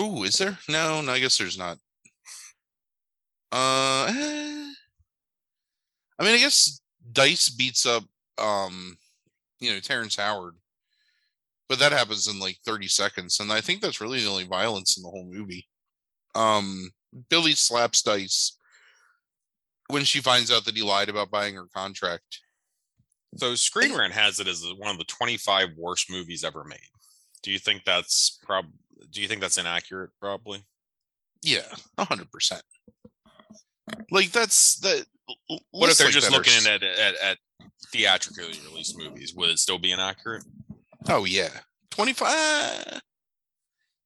Ooh, 0.00 0.22
is 0.24 0.36
there? 0.38 0.58
No, 0.68 1.00
no, 1.00 1.10
I 1.12 1.18
guess 1.20 1.38
there's 1.38 1.58
not. 1.58 1.78
Uh, 3.50 4.06
eh. 4.14 4.57
I 6.18 6.24
mean, 6.24 6.34
I 6.34 6.38
guess 6.38 6.80
Dice 7.12 7.48
beats 7.48 7.86
up, 7.86 8.04
um, 8.38 8.96
you 9.60 9.72
know, 9.72 9.80
Terrence 9.80 10.16
Howard, 10.16 10.54
but 11.68 11.78
that 11.78 11.92
happens 11.92 12.26
in 12.28 12.38
like 12.38 12.58
30 12.64 12.88
seconds, 12.88 13.40
and 13.40 13.52
I 13.52 13.60
think 13.60 13.80
that's 13.80 14.00
really 14.00 14.20
the 14.20 14.30
only 14.30 14.44
violence 14.44 14.96
in 14.96 15.02
the 15.02 15.10
whole 15.10 15.30
movie. 15.30 15.68
Um, 16.34 16.90
Billy 17.28 17.52
slaps 17.52 18.02
Dice 18.02 18.56
when 19.88 20.04
she 20.04 20.20
finds 20.20 20.50
out 20.52 20.64
that 20.64 20.76
he 20.76 20.82
lied 20.82 21.08
about 21.08 21.30
buying 21.30 21.54
her 21.54 21.66
contract. 21.74 22.40
So 23.36 23.54
Screen 23.54 23.96
Rant 23.96 24.12
has 24.14 24.40
it 24.40 24.48
as 24.48 24.64
one 24.76 24.90
of 24.90 24.98
the 24.98 25.04
25 25.04 25.70
worst 25.76 26.10
movies 26.10 26.44
ever 26.44 26.64
made. 26.64 26.78
Do 27.42 27.50
you 27.50 27.58
think 27.58 27.84
that's 27.84 28.38
prob? 28.42 28.66
Do 29.10 29.20
you 29.20 29.28
think 29.28 29.40
that's 29.40 29.58
inaccurate? 29.58 30.10
Probably. 30.20 30.64
Yeah, 31.42 31.72
hundred 31.98 32.30
percent. 32.30 32.62
Like 34.10 34.32
that's 34.32 34.76
that. 34.80 35.06
What 35.70 35.90
if 35.90 35.98
they're 35.98 36.06
like 36.06 36.14
just 36.14 36.28
are 36.28 36.32
looking 36.32 36.66
at, 36.66 36.82
at 36.82 37.14
at 37.16 37.38
theatrically 37.92 38.58
released 38.70 38.96
movies? 38.96 39.34
Would 39.34 39.50
it 39.50 39.58
still 39.58 39.78
be 39.78 39.92
inaccurate? 39.92 40.44
Oh 41.08 41.24
yeah, 41.24 41.50
twenty 41.90 42.12
five. 42.12 43.00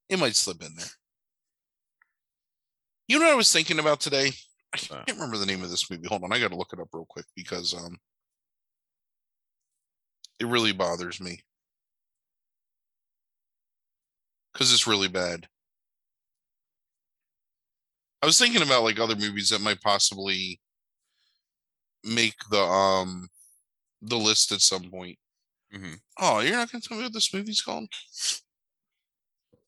It 0.08 0.18
might 0.18 0.36
slip 0.36 0.62
in 0.62 0.74
there. 0.76 0.86
You 3.08 3.18
know 3.18 3.26
what 3.26 3.32
I 3.32 3.36
was 3.36 3.52
thinking 3.52 3.78
about 3.78 4.00
today? 4.00 4.32
I 4.74 4.78
can't 4.78 5.12
remember 5.12 5.36
the 5.36 5.46
name 5.46 5.62
of 5.62 5.70
this 5.70 5.90
movie. 5.90 6.08
Hold 6.08 6.24
on, 6.24 6.32
I 6.32 6.38
got 6.38 6.50
to 6.50 6.56
look 6.56 6.72
it 6.72 6.80
up 6.80 6.88
real 6.92 7.06
quick 7.08 7.26
because 7.36 7.74
um, 7.74 7.98
it 10.40 10.46
really 10.46 10.72
bothers 10.72 11.20
me 11.20 11.42
because 14.52 14.72
it's 14.72 14.86
really 14.86 15.08
bad. 15.08 15.46
I 18.22 18.26
was 18.26 18.38
thinking 18.38 18.62
about 18.62 18.84
like 18.84 18.98
other 18.98 19.16
movies 19.16 19.50
that 19.50 19.60
might 19.60 19.80
possibly 19.80 20.60
make 22.04 22.36
the 22.50 22.60
um 22.60 23.28
the 24.02 24.18
list 24.18 24.52
at 24.52 24.60
some 24.62 24.90
point. 24.90 25.18
Mhm. 25.74 26.00
Oh, 26.18 26.40
you're 26.40 26.56
not 26.56 26.70
going 26.72 26.82
to 26.82 26.88
tell 26.88 26.98
me 26.98 27.04
what 27.04 27.12
this 27.14 27.34
movie's 27.34 27.62
called? 27.62 27.88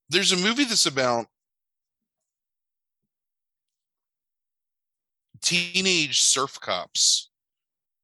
There's 0.08 0.32
a 0.32 0.36
movie 0.36 0.64
that's 0.64 0.86
about 0.86 1.26
teenage 5.40 6.20
surf 6.20 6.58
cops. 6.60 7.30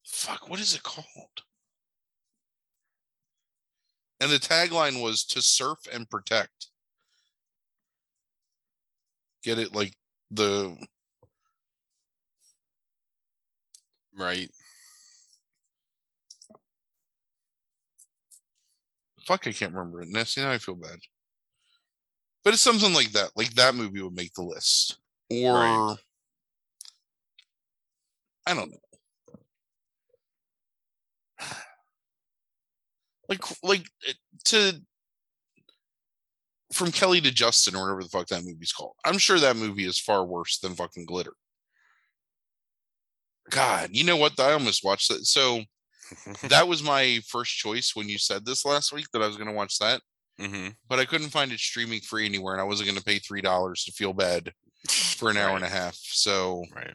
Fuck, 0.06 0.48
what 0.48 0.60
is 0.60 0.74
it 0.74 0.82
called? 0.82 1.42
And 4.20 4.30
the 4.30 4.38
tagline 4.38 5.02
was 5.02 5.24
to 5.24 5.42
surf 5.42 5.80
and 5.90 6.08
protect. 6.08 6.68
Get 9.42 9.58
it? 9.58 9.74
Like 9.74 9.94
the 10.30 10.76
Right. 14.20 14.50
fuck, 19.30 19.46
I 19.46 19.52
can't 19.52 19.72
remember 19.72 20.02
it. 20.02 20.08
Now, 20.10 20.24
see, 20.24 20.40
now 20.40 20.50
I 20.50 20.58
feel 20.58 20.74
bad. 20.74 20.98
But 22.42 22.54
it's 22.54 22.62
something 22.62 22.92
like 22.92 23.12
that. 23.12 23.30
Like 23.36 23.54
that 23.54 23.76
movie 23.76 24.02
would 24.02 24.14
make 24.14 24.34
the 24.34 24.42
list. 24.42 24.98
Or 25.30 25.54
Right. 25.54 25.96
I 28.46 28.54
don't 28.54 28.70
know. 28.70 28.78
Like 33.28 33.44
like 33.62 33.86
to 34.46 34.82
from 36.72 36.90
Kelly 36.90 37.20
to 37.20 37.30
Justin 37.30 37.76
or 37.76 37.82
whatever 37.82 38.02
the 38.02 38.08
fuck 38.08 38.26
that 38.26 38.42
movie's 38.44 38.72
called. 38.72 38.94
I'm 39.04 39.18
sure 39.18 39.38
that 39.38 39.54
movie 39.54 39.84
is 39.84 40.00
far 40.00 40.24
worse 40.24 40.58
than 40.58 40.74
fucking 40.74 41.04
glitter. 41.04 41.34
God, 43.50 43.90
you 43.92 44.04
know 44.04 44.16
what? 44.16 44.38
I 44.40 44.52
almost 44.52 44.84
watched 44.84 45.08
that. 45.08 45.26
So 45.26 45.62
that 46.48 46.68
was 46.68 46.82
my 46.82 47.20
first 47.26 47.56
choice 47.56 47.92
when 47.94 48.08
you 48.08 48.18
said 48.18 48.44
this 48.44 48.64
last 48.64 48.92
week 48.92 49.06
that 49.12 49.22
I 49.22 49.26
was 49.26 49.36
gonna 49.36 49.52
watch 49.52 49.78
that 49.78 50.00
hmm 50.38 50.68
but 50.88 50.98
I 50.98 51.04
couldn't 51.04 51.28
find 51.28 51.52
it 51.52 51.60
streaming 51.60 52.00
free 52.00 52.24
anywhere, 52.26 52.54
and 52.54 52.60
I 52.60 52.64
wasn't 52.64 52.88
going 52.88 52.98
to 52.98 53.04
pay 53.04 53.18
three 53.18 53.42
dollars 53.42 53.84
to 53.84 53.92
feel 53.92 54.12
bad 54.12 54.52
for 54.88 55.30
an 55.30 55.36
hour 55.36 55.54
and 55.54 55.64
a 55.64 55.68
half. 55.68 55.94
So 55.96 56.64
Right. 56.74 56.94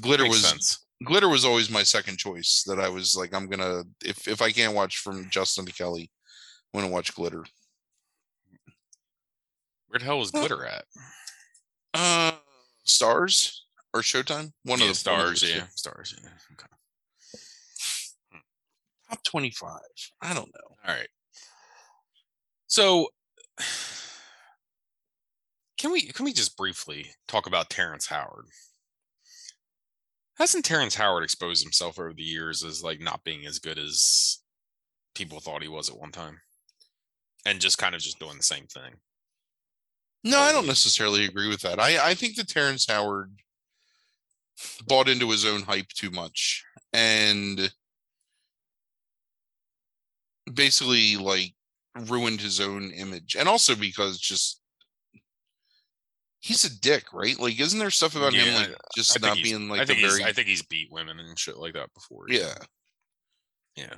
glitter 0.00 0.24
Makes 0.24 0.34
was 0.34 0.42
sense. 0.42 0.86
glitter 1.04 1.28
was 1.28 1.44
always 1.44 1.70
my 1.70 1.82
second 1.82 2.18
choice. 2.18 2.64
That 2.66 2.80
I 2.80 2.88
was 2.88 3.16
like, 3.16 3.32
I'm 3.32 3.48
gonna 3.48 3.84
if 4.04 4.28
if 4.28 4.42
I 4.42 4.50
can't 4.50 4.74
watch 4.74 4.98
from 4.98 5.30
Justin 5.30 5.64
to 5.66 5.72
Kelly, 5.72 6.10
I'm 6.74 6.80
gonna 6.80 6.92
watch 6.92 7.14
glitter. 7.14 7.44
Where 9.88 9.98
the 9.98 10.04
hell 10.04 10.18
was 10.18 10.30
glitter 10.30 10.64
at? 10.64 10.84
Uh, 11.94 12.32
stars 12.84 13.64
or 13.94 14.02
Showtime? 14.02 14.52
One 14.64 14.78
yeah, 14.78 14.84
of 14.84 14.90
the 14.90 14.94
stars. 14.94 15.42
Yeah, 15.42 15.64
stars. 15.74 16.14
Yeah. 16.22 16.30
Okay. 16.52 16.66
top 19.10 19.22
twenty-five. 19.24 19.80
I 20.22 20.34
don't 20.34 20.52
know. 20.54 20.76
All 20.86 20.94
right. 20.94 21.08
So 22.66 23.08
can 25.78 25.90
we 25.92 26.02
can 26.02 26.24
we 26.24 26.32
just 26.32 26.56
briefly 26.56 27.06
talk 27.26 27.46
about 27.46 27.70
Terrence 27.70 28.06
Howard? 28.06 28.46
Hasn't 30.36 30.64
Terrence 30.64 30.94
Howard 30.94 31.24
exposed 31.24 31.62
himself 31.62 31.98
over 31.98 32.12
the 32.12 32.22
years 32.22 32.64
as 32.64 32.82
like 32.82 33.00
not 33.00 33.24
being 33.24 33.44
as 33.46 33.58
good 33.58 33.78
as 33.78 34.38
people 35.14 35.40
thought 35.40 35.62
he 35.62 35.68
was 35.68 35.90
at 35.90 35.98
one 35.98 36.12
time? 36.12 36.40
And 37.44 37.60
just 37.60 37.78
kind 37.78 37.94
of 37.94 38.00
just 38.00 38.18
doing 38.18 38.36
the 38.36 38.42
same 38.42 38.66
thing. 38.66 38.94
No, 40.22 40.38
I 40.38 40.52
don't 40.52 40.66
necessarily 40.66 41.24
agree 41.24 41.48
with 41.48 41.62
that. 41.62 41.80
I 41.80 42.10
I 42.10 42.14
think 42.14 42.36
that 42.36 42.48
Terrence 42.48 42.86
Howard 42.88 43.32
bought 44.86 45.08
into 45.08 45.30
his 45.30 45.44
own 45.44 45.62
hype 45.62 45.88
too 45.88 46.10
much 46.10 46.64
and 46.92 47.72
basically 50.52 51.16
like 51.16 51.54
ruined 52.06 52.40
his 52.40 52.60
own 52.60 52.90
image. 52.90 53.36
And 53.38 53.48
also 53.48 53.74
because 53.74 54.18
just 54.18 54.60
he's 56.40 56.64
a 56.64 56.80
dick, 56.80 57.12
right? 57.12 57.38
Like 57.38 57.60
isn't 57.60 57.78
there 57.78 57.90
stuff 57.90 58.16
about 58.16 58.34
him 58.34 58.54
like 58.54 58.76
just 58.94 59.20
not 59.20 59.36
being 59.36 59.68
like 59.68 59.82
a 59.82 59.86
think 59.86 60.00
very 60.00 60.24
I 60.24 60.32
think 60.32 60.48
he's 60.48 60.62
beat 60.62 60.88
women 60.90 61.18
and 61.18 61.38
shit 61.38 61.56
like 61.56 61.74
that 61.74 61.92
before. 61.94 62.24
yeah. 62.28 62.54
Yeah. 63.76 63.94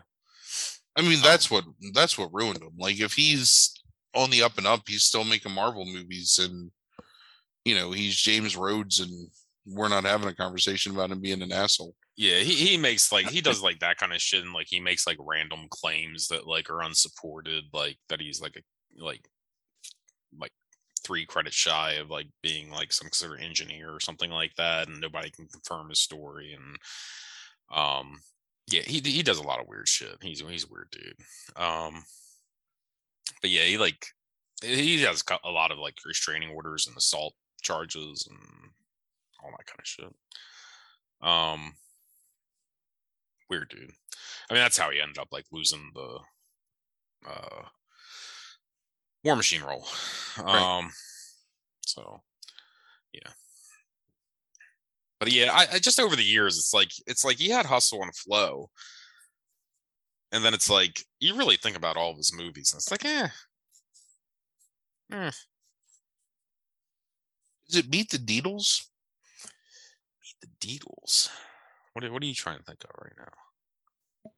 I 0.97 1.03
mean 1.03 1.17
Um, 1.17 1.23
that's 1.23 1.51
what 1.51 1.65
that's 1.93 2.19
what 2.19 2.35
ruined 2.35 2.63
him. 2.63 2.75
Like 2.77 3.01
if 3.01 3.15
he's 3.15 3.75
on 4.15 4.31
the 4.31 4.43
up 4.43 4.59
and 4.59 4.67
up, 4.67 4.83
he's 4.87 5.05
still 5.05 5.25
making 5.25 5.53
Marvel 5.53 5.87
movies 5.87 6.39
and 6.43 6.71
you 7.65 7.75
know, 7.77 7.93
he's 7.93 8.17
James 8.17 8.57
Rhodes 8.57 8.99
and 8.99 9.29
we're 9.67 9.89
not 9.89 10.05
having 10.05 10.29
a 10.29 10.35
conversation 10.35 10.93
about 10.93 11.11
him 11.11 11.21
being 11.21 11.43
an 11.43 11.53
asshole. 11.53 11.95
Yeah, 12.17 12.39
he, 12.39 12.55
he 12.55 12.77
makes 12.77 13.13
like 13.13 13.29
he 13.29 13.41
does 13.43 13.63
like 13.63 13.79
that 13.81 13.99
kind 13.99 14.13
of 14.13 14.21
shit 14.21 14.43
and 14.43 14.53
like 14.53 14.67
he 14.69 14.81
makes 14.81 15.07
like 15.07 15.19
random 15.21 15.67
claims 15.71 16.29
that 16.29 16.47
like 16.47 16.71
are 16.71 16.83
unsupported, 16.83 17.65
like 17.73 17.99
that 18.09 18.21
he's 18.21 18.41
like 18.41 18.57
a 18.57 18.63
like 19.03 19.29
like 20.39 20.53
three 21.05 21.27
credits 21.27 21.57
shy 21.57 21.93
of 21.93 22.11
like 22.11 22.27
being 22.43 22.71
like 22.71 22.93
some 22.93 23.09
sort 23.13 23.39
of 23.39 23.45
engineer 23.45 23.93
or 23.93 24.01
something 24.01 24.31
like 24.31 24.55
that, 24.57 24.89
and 24.89 25.01
nobody 25.01 25.31
can 25.31 25.47
confirm 25.47 25.89
his 25.89 26.01
story. 26.01 26.55
And 26.57 26.77
um 27.77 28.21
yeah, 28.71 28.83
he 28.83 29.01
he 29.01 29.23
does 29.23 29.39
a 29.39 29.47
lot 29.47 29.61
of 29.61 29.69
weird 29.69 29.89
shit. 29.89 30.17
He's 30.21 30.41
he's 30.41 30.65
a 30.65 30.73
weird 30.73 30.89
dude. 30.91 31.17
Um 31.57 32.05
but 33.41 33.51
yeah, 33.51 33.63
he 33.63 33.79
like 33.79 34.07
he 34.63 35.03
has 35.03 35.25
a 35.45 35.51
lot 35.51 35.71
of 35.71 35.79
like 35.79 35.97
restraining 36.05 36.51
orders 36.51 36.87
and 36.87 36.97
assault 36.97 37.35
charges 37.63 38.29
and 38.31 38.39
all 39.43 39.51
that 39.51 39.67
kind 39.67 39.79
of 39.79 39.87
shit. 39.87 40.15
Um 41.21 41.75
weird 43.51 43.69
dude. 43.69 43.93
I 44.51 44.55
mean, 44.55 44.63
that's 44.63 44.79
how 44.79 44.91
he 44.91 45.01
ended 45.01 45.19
up 45.19 45.29
like 45.33 45.47
losing 45.53 45.91
the 45.95 46.19
uh 47.29 47.63
War 49.25 49.37
Machine 49.37 49.63
role. 49.63 49.87
Right. 50.39 50.79
Um 50.79 50.91
so 51.85 52.23
yeah. 53.13 53.31
but 55.21 55.31
yeah, 55.31 55.53
I, 55.53 55.75
I 55.75 55.79
just 55.79 56.01
over 56.01 56.17
the 56.17 56.25
years, 56.25 56.57
it's 56.59 56.75
like 56.75 56.91
it's 57.07 57.25
like 57.25 57.37
he 57.39 57.49
had 57.49 57.67
hustle 57.67 58.03
and 58.03 58.15
flow, 58.17 58.71
and 60.33 60.45
then 60.45 60.55
it's 60.55 60.69
like 60.71 61.05
you 61.21 61.37
really 61.37 61.57
think 61.57 61.77
about 61.77 61.97
all 61.97 62.11
of 62.11 62.17
his 62.17 62.35
movies, 62.37 62.73
and 62.73 62.79
it's 62.81 62.91
like, 62.91 63.05
eh, 63.05 63.29
eh. 65.13 65.31
Is 67.69 67.77
it 67.77 67.89
Meet 67.89 68.11
the 68.11 68.19
Deedles? 68.19 68.87
The 70.43 70.49
Deedles. 70.61 71.29
What 71.93 72.05
are, 72.05 72.13
what 72.13 72.23
are 72.23 72.27
you 72.27 72.35
trying 72.35 72.59
to 72.59 72.65
think 72.65 72.85
of 72.85 72.91
right 73.01 73.13
now? 73.17 74.31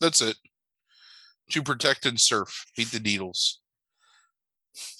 That's 0.00 0.20
it. 0.20 0.36
To 1.50 1.62
protect 1.62 2.06
and 2.06 2.20
surf. 2.20 2.66
Meet 2.76 2.88
the 2.92 2.98
Deedles. 2.98 3.54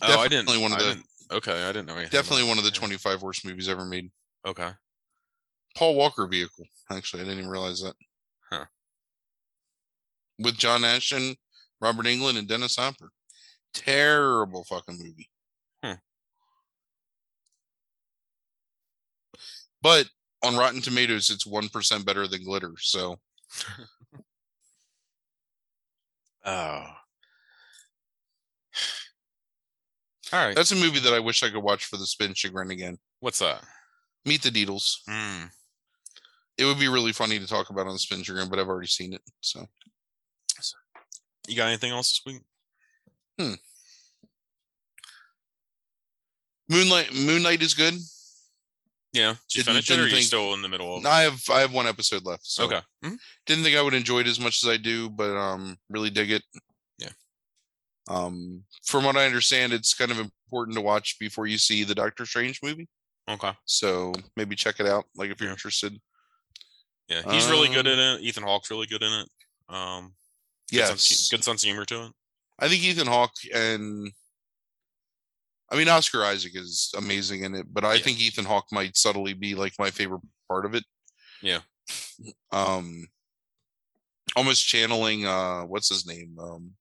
Oh, 0.02 0.20
I 0.20 0.28
didn't. 0.28 0.46
Definitely 0.46 0.62
one 0.62 0.72
of 0.72 0.78
I 0.78 0.82
the- 0.94 1.36
okay, 1.36 1.64
I 1.64 1.66
didn't 1.68 1.86
know 1.86 1.94
anything. 1.96 2.10
Definitely 2.10 2.48
one 2.48 2.58
of 2.58 2.64
the 2.64 2.70
25 2.70 3.22
worst 3.22 3.44
movies 3.44 3.68
ever 3.68 3.84
made. 3.84 4.10
Okay. 4.46 4.70
Paul 5.76 5.94
Walker 5.96 6.26
vehicle. 6.26 6.64
Actually, 6.90 7.22
I 7.22 7.24
didn't 7.24 7.40
even 7.40 7.50
realize 7.50 7.82
that. 7.82 7.94
Huh. 8.50 8.64
With 10.38 10.56
John 10.56 10.84
Ashton, 10.84 11.36
Robert 11.80 12.06
Englund, 12.06 12.38
and 12.38 12.48
Dennis 12.48 12.76
Hopper. 12.76 13.10
Terrible 13.74 14.64
fucking 14.64 14.96
movie. 14.96 15.28
Hmm. 15.82 15.98
But 19.82 20.08
on 20.44 20.56
Rotten 20.56 20.80
Tomatoes, 20.80 21.30
it's 21.30 21.46
one 21.46 21.68
percent 21.68 22.04
better 22.06 22.26
than 22.26 22.44
Glitter. 22.44 22.72
So 22.78 23.18
Oh. 26.44 26.84
All 30.32 30.44
right. 30.46 30.54
that's 30.56 30.72
a 30.72 30.76
movie 30.76 31.00
that 31.00 31.12
I 31.12 31.18
wish 31.20 31.42
I 31.42 31.50
could 31.50 31.62
watch 31.62 31.84
for 31.86 31.96
the 31.96 32.06
spin 32.06 32.34
chagrin 32.34 32.70
again. 32.70 32.98
What's 33.20 33.38
that? 33.40 33.62
Meet 34.24 34.42
the 34.42 34.50
Deedles. 34.50 34.98
Mm. 35.08 35.50
It 36.58 36.64
would 36.64 36.78
be 36.78 36.88
really 36.88 37.12
funny 37.12 37.38
to 37.38 37.46
talk 37.46 37.70
about 37.70 37.86
on 37.86 37.92
the 37.92 37.98
Spin 37.98 38.22
Chagrin, 38.22 38.48
but 38.48 38.58
I've 38.58 38.68
already 38.68 38.86
seen 38.88 39.12
it. 39.12 39.20
So 39.40 39.66
You 41.46 41.56
got 41.56 41.68
anything 41.68 41.92
else 41.92 42.20
this 42.24 42.32
week? 42.34 42.42
Moon 46.68 46.88
Knight 46.88 47.14
Moonlight 47.14 47.62
is 47.62 47.74
good. 47.74 47.94
Yeah. 49.16 49.36
Did 49.48 49.54
you 49.58 49.62
Didn't- 49.62 49.66
finish 49.84 49.90
it 49.90 49.98
or 49.98 50.02
are 50.02 50.06
you 50.08 50.14
think- 50.16 50.26
still 50.26 50.52
in 50.54 50.60
the 50.62 50.68
middle 50.68 50.94
of 50.96 51.04
It? 51.04 51.08
I 51.08 51.22
have 51.22 51.42
I 51.50 51.60
have 51.60 51.72
one 51.72 51.86
episode 51.86 52.24
left. 52.24 52.44
So 52.46 52.64
Okay. 52.64 52.82
Mhm. 53.04 53.18
didn't 53.46 53.64
think 53.64 53.76
I 53.76 53.80
would 53.82 53.94
enjoy 53.94 54.20
it 54.20 54.26
as 54.26 54.38
much 54.38 54.62
as 54.62 54.68
I 54.68 54.76
do, 54.76 55.08
but 55.08 55.34
um 55.36 55.78
really 55.88 56.10
dig 56.10 56.30
it. 56.30 56.42
Yeah. 56.98 57.12
Um 58.08 58.64
from 58.84 59.04
what 59.04 59.16
I 59.16 59.24
understand, 59.26 59.72
it's 59.72 59.94
kind 59.94 60.10
of 60.10 60.18
important 60.18 60.74
to 60.76 60.82
watch 60.82 61.18
before 61.18 61.46
you 61.46 61.56
see 61.58 61.82
the 61.84 61.94
Doctor 61.94 62.26
Strange 62.26 62.60
movie. 62.62 62.88
Okay. 63.28 63.52
So 63.64 64.12
maybe 64.36 64.54
check 64.54 64.80
it 64.80 64.86
out, 64.86 65.06
like 65.14 65.30
if 65.30 65.40
you're 65.40 65.48
Yeah. 65.48 65.54
interested. 65.54 66.00
Yeah. 67.08 67.22
He's 67.32 67.46
really 67.46 67.68
good 67.68 67.86
Um, 67.86 67.92
in 67.94 67.98
it. 67.98 68.20
Ethan 68.22 68.42
Hawke's 68.42 68.70
really 68.70 68.86
good 68.86 69.02
in 69.02 69.12
it. 69.12 69.28
Um 69.68 70.14
sense, 70.70 71.28
good 71.30 71.42
sense 71.44 71.62
of 71.62 71.66
humor 71.68 71.86
to 71.86 72.06
it. 72.06 72.12
I 72.58 72.68
think 72.68 72.82
Ethan 72.82 73.06
Hawke 73.06 73.36
and 73.54 74.12
I 75.70 75.76
mean 75.76 75.88
Oscar 75.88 76.24
Isaac 76.24 76.52
is 76.54 76.92
amazing 76.96 77.42
in 77.44 77.54
it, 77.54 77.66
but 77.72 77.84
I 77.84 77.94
Yeah. 77.94 78.00
think 78.02 78.20
Ethan 78.20 78.44
Hawke 78.44 78.66
might 78.72 78.96
subtly 78.96 79.34
be 79.34 79.54
like 79.54 79.74
my 79.78 79.90
favorite 79.90 80.22
part 80.48 80.64
of 80.64 80.74
it. 80.74 80.84
Yeah. 81.42 81.60
Um 82.52 83.06
almost 84.34 84.66
channeling 84.66 85.26
uh 85.26 85.62
what's 85.62 85.88
his 85.88 86.06
name? 86.06 86.36
Um 86.40 86.72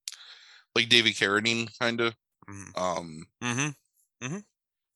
like 0.75 0.89
David 0.89 1.13
Carradine 1.13 1.69
kind 1.79 2.01
of 2.01 2.15
Mm-hmm. 2.49 2.81
um 2.83 3.25
hmm 3.41 4.37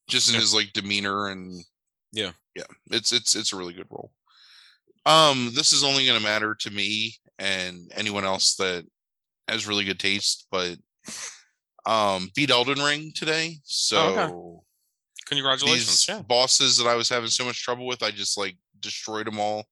just 0.08 0.28
in 0.30 0.36
Yeah. 0.36 0.40
his 0.42 0.54
like 0.54 0.74
demeanor 0.74 1.28
and 1.30 1.64
Yeah. 2.12 2.32
yeah 2.56 2.64
it's 2.92 3.12
it's 3.12 3.36
it's 3.36 3.54
a 3.54 3.56
really 3.56 3.74
good 3.74 3.88
role 3.90 4.12
um 5.06 5.52
this 5.56 5.74
is 5.74 5.84
only 5.84 6.06
going 6.06 6.18
to 6.18 6.24
matter 6.24 6.56
to 6.56 6.72
me 6.72 7.16
and 7.38 7.92
anyone 7.96 8.26
else 8.26 8.56
that 8.56 8.86
has 9.48 9.68
really 9.68 9.84
good 9.84 10.00
taste 10.00 10.48
but 10.52 10.78
um 11.90 12.30
beat 12.36 12.50
elden 12.52 12.80
ring 12.80 13.12
today 13.16 13.58
so 13.64 13.98
Oh, 13.98 14.64
Congratulations. 15.26 16.06
these 16.06 16.10
Yeah. 16.10 16.22
bosses 16.22 16.78
that 16.78 16.88
i 16.88 16.96
was 16.96 17.10
having 17.10 17.30
so 17.30 17.46
much 17.46 17.62
trouble 17.64 17.86
with 17.88 18.04
i 18.04 18.12
just 18.12 18.38
like 18.38 18.56
destroyed 18.80 19.28
them 19.28 19.40
all 19.40 19.66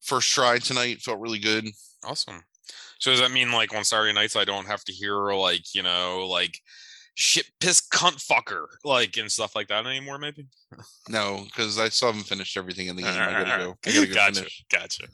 first 0.00 0.30
try 0.32 0.58
tonight 0.58 1.00
felt 1.00 1.20
really 1.20 1.38
good 1.38 1.66
Awesome. 2.04 2.42
So 2.98 3.12
does 3.12 3.20
that 3.20 3.30
mean 3.30 3.52
like 3.52 3.72
on 3.74 3.84
Saturday 3.84 4.12
nights 4.12 4.34
I 4.34 4.44
don't 4.44 4.66
have 4.66 4.82
to 4.84 4.92
hear 4.92 5.32
like, 5.34 5.72
you 5.74 5.82
know, 5.84 6.26
like 6.28 6.58
shit 7.14 7.46
piss 7.60 7.80
cunt 7.80 8.16
fucker 8.26 8.64
like 8.84 9.16
and 9.18 9.30
stuff 9.30 9.54
like 9.54 9.68
that 9.68 9.86
anymore 9.86 10.18
maybe? 10.18 10.46
no 11.08 11.44
because 11.44 11.78
i 11.78 11.88
still 11.88 12.08
haven't 12.08 12.24
finished 12.26 12.56
everything 12.56 12.86
in 12.88 12.96
the 12.96 13.02
game 13.02 13.10
i 13.12 13.30
gotta 13.32 13.44
go 13.64 13.76
i 13.86 13.92
gotta 13.92 14.06
go 14.08 14.14
gotcha. 14.14 14.34
finish 14.40 14.64
Gotcha. 14.72 15.06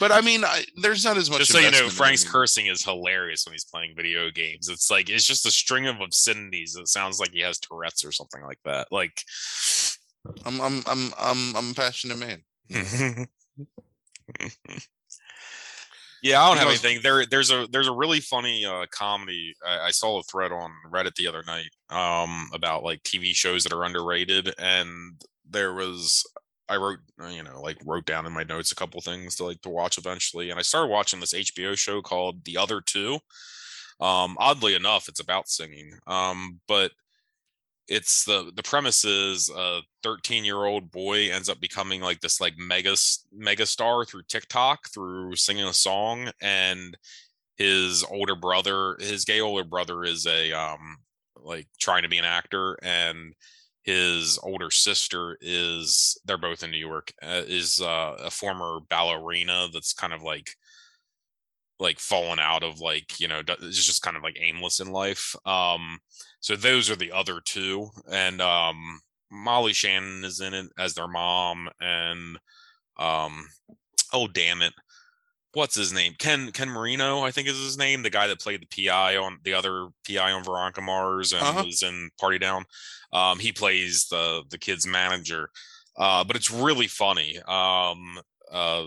But 0.00 0.12
i 0.12 0.20
mean 0.20 0.44
I, 0.44 0.64
there's 0.82 1.04
not 1.04 1.16
as 1.16 1.30
much 1.30 1.40
Just 1.40 1.52
so 1.52 1.58
you 1.58 1.70
know, 1.70 1.88
Frank's 1.88 2.24
cursing 2.24 2.66
is 2.66 2.84
hilarious 2.84 3.44
when 3.44 3.52
he's 3.52 3.64
playing 3.64 3.94
video 3.96 4.30
games. 4.30 4.68
It's 4.68 4.90
like 4.90 5.10
it's 5.10 5.24
just 5.24 5.46
a 5.46 5.50
string 5.50 5.86
of 5.86 6.00
obscenities. 6.00 6.76
It 6.76 6.88
sounds 6.88 7.20
like 7.20 7.32
he 7.32 7.40
has 7.40 7.58
Tourette's 7.58 8.04
or 8.04 8.12
something 8.12 8.42
like 8.42 8.58
that. 8.64 8.88
Like 8.90 9.22
I'm 10.44 10.60
I'm 10.60 10.82
I'm 10.86 11.12
I'm 11.18 11.56
I'm 11.56 11.70
a 11.70 11.74
passionate 11.74 12.18
man. 12.18 12.42
yeah, 16.22 16.42
I 16.42 16.48
don't 16.48 16.58
have 16.58 16.68
anything. 16.68 17.00
There, 17.02 17.24
there's 17.26 17.50
a 17.50 17.66
there's 17.70 17.88
a 17.88 17.92
really 17.92 18.20
funny 18.20 18.64
uh, 18.64 18.86
comedy. 18.90 19.54
I, 19.66 19.86
I 19.86 19.90
saw 19.90 20.18
a 20.18 20.22
thread 20.24 20.52
on 20.52 20.70
Reddit 20.90 21.14
the 21.14 21.28
other 21.28 21.42
night 21.46 21.70
um, 21.90 22.50
about 22.52 22.84
like 22.84 23.02
TV 23.02 23.34
shows 23.34 23.64
that 23.64 23.72
are 23.72 23.84
underrated, 23.84 24.54
and 24.58 25.22
there 25.48 25.72
was 25.74 26.24
I 26.68 26.76
wrote 26.76 26.98
uh, 27.22 27.28
you 27.28 27.42
know 27.42 27.60
like 27.60 27.78
wrote 27.84 28.06
down 28.06 28.26
in 28.26 28.32
my 28.32 28.44
notes 28.44 28.72
a 28.72 28.76
couple 28.76 29.00
things 29.00 29.36
to 29.36 29.44
like 29.44 29.60
to 29.62 29.68
watch 29.68 29.98
eventually, 29.98 30.50
and 30.50 30.58
I 30.58 30.62
started 30.62 30.90
watching 30.90 31.20
this 31.20 31.34
HBO 31.34 31.76
show 31.76 32.02
called 32.02 32.44
The 32.44 32.56
Other 32.56 32.80
Two. 32.80 33.18
Um, 34.00 34.36
oddly 34.38 34.74
enough, 34.74 35.08
it's 35.08 35.20
about 35.20 35.48
singing, 35.48 35.92
um, 36.06 36.60
but 36.68 36.92
it's 37.88 38.24
the 38.24 38.52
the 38.54 38.62
premise 38.62 39.04
is 39.04 39.50
a 39.50 39.80
13 40.02 40.44
year 40.44 40.64
old 40.64 40.90
boy 40.90 41.30
ends 41.30 41.48
up 41.48 41.58
becoming 41.60 42.02
like 42.02 42.20
this 42.20 42.40
like 42.40 42.54
mega 42.58 42.94
mega 43.32 43.64
star 43.64 44.04
through 44.04 44.22
TikTok 44.28 44.88
through 44.90 45.34
singing 45.36 45.64
a 45.64 45.72
song 45.72 46.30
and 46.42 46.96
his 47.56 48.04
older 48.04 48.36
brother 48.36 48.96
his 49.00 49.24
gay 49.24 49.40
older 49.40 49.64
brother 49.64 50.04
is 50.04 50.26
a 50.26 50.52
um 50.52 50.98
like 51.36 51.66
trying 51.80 52.02
to 52.02 52.08
be 52.08 52.18
an 52.18 52.24
actor 52.24 52.78
and 52.82 53.34
his 53.88 54.38
older 54.42 54.70
sister 54.70 55.38
is 55.40 56.18
they're 56.24 56.38
both 56.48 56.62
in 56.62 56.70
New 56.70 56.78
York 56.90 57.12
uh, 57.22 57.42
is 57.46 57.80
uh, 57.80 58.16
a 58.18 58.30
former 58.30 58.80
ballerina 58.90 59.68
that's 59.72 59.92
kind 59.92 60.12
of 60.12 60.22
like 60.22 60.48
like 61.80 61.98
fallen 61.98 62.38
out 62.40 62.62
of 62.62 62.80
like 62.80 63.20
you 63.20 63.28
know 63.28 63.40
is 63.60 63.86
just 63.86 64.02
kind 64.02 64.16
of 64.16 64.22
like 64.22 64.36
aimless 64.40 64.80
in 64.80 64.90
life 64.90 65.34
um 65.46 65.98
so 66.40 66.56
those 66.56 66.90
are 66.90 66.96
the 66.96 67.12
other 67.12 67.40
two 67.44 67.88
and 68.10 68.40
um 68.40 69.00
molly 69.30 69.72
shannon 69.72 70.24
is 70.24 70.40
in 70.40 70.54
it 70.54 70.66
as 70.76 70.94
their 70.94 71.06
mom 71.06 71.68
and 71.80 72.36
um 72.98 73.46
oh 74.12 74.26
damn 74.26 74.60
it 74.60 74.72
what's 75.54 75.76
his 75.76 75.92
name 75.92 76.14
ken 76.18 76.50
ken 76.50 76.68
marino 76.68 77.20
i 77.22 77.30
think 77.30 77.46
is 77.46 77.56
his 77.62 77.78
name 77.78 78.02
the 78.02 78.10
guy 78.10 78.26
that 78.26 78.40
played 78.40 78.60
the 78.60 78.86
pi 78.86 79.16
on 79.16 79.38
the 79.44 79.54
other 79.54 79.88
pi 80.06 80.32
on 80.32 80.42
veronica 80.42 80.80
mars 80.80 81.32
and 81.32 81.42
Uh-huh. 81.42 81.64
was 81.64 81.82
in 81.82 82.10
party 82.18 82.38
down 82.38 82.64
um 83.12 83.38
he 83.38 83.52
plays 83.52 84.06
the 84.10 84.42
the 84.50 84.58
kid's 84.58 84.86
manager. 84.86 85.50
Uh 85.96 86.24
but 86.24 86.36
it's 86.36 86.50
really 86.50 86.86
funny. 86.86 87.38
Um 87.46 88.18
uh 88.52 88.86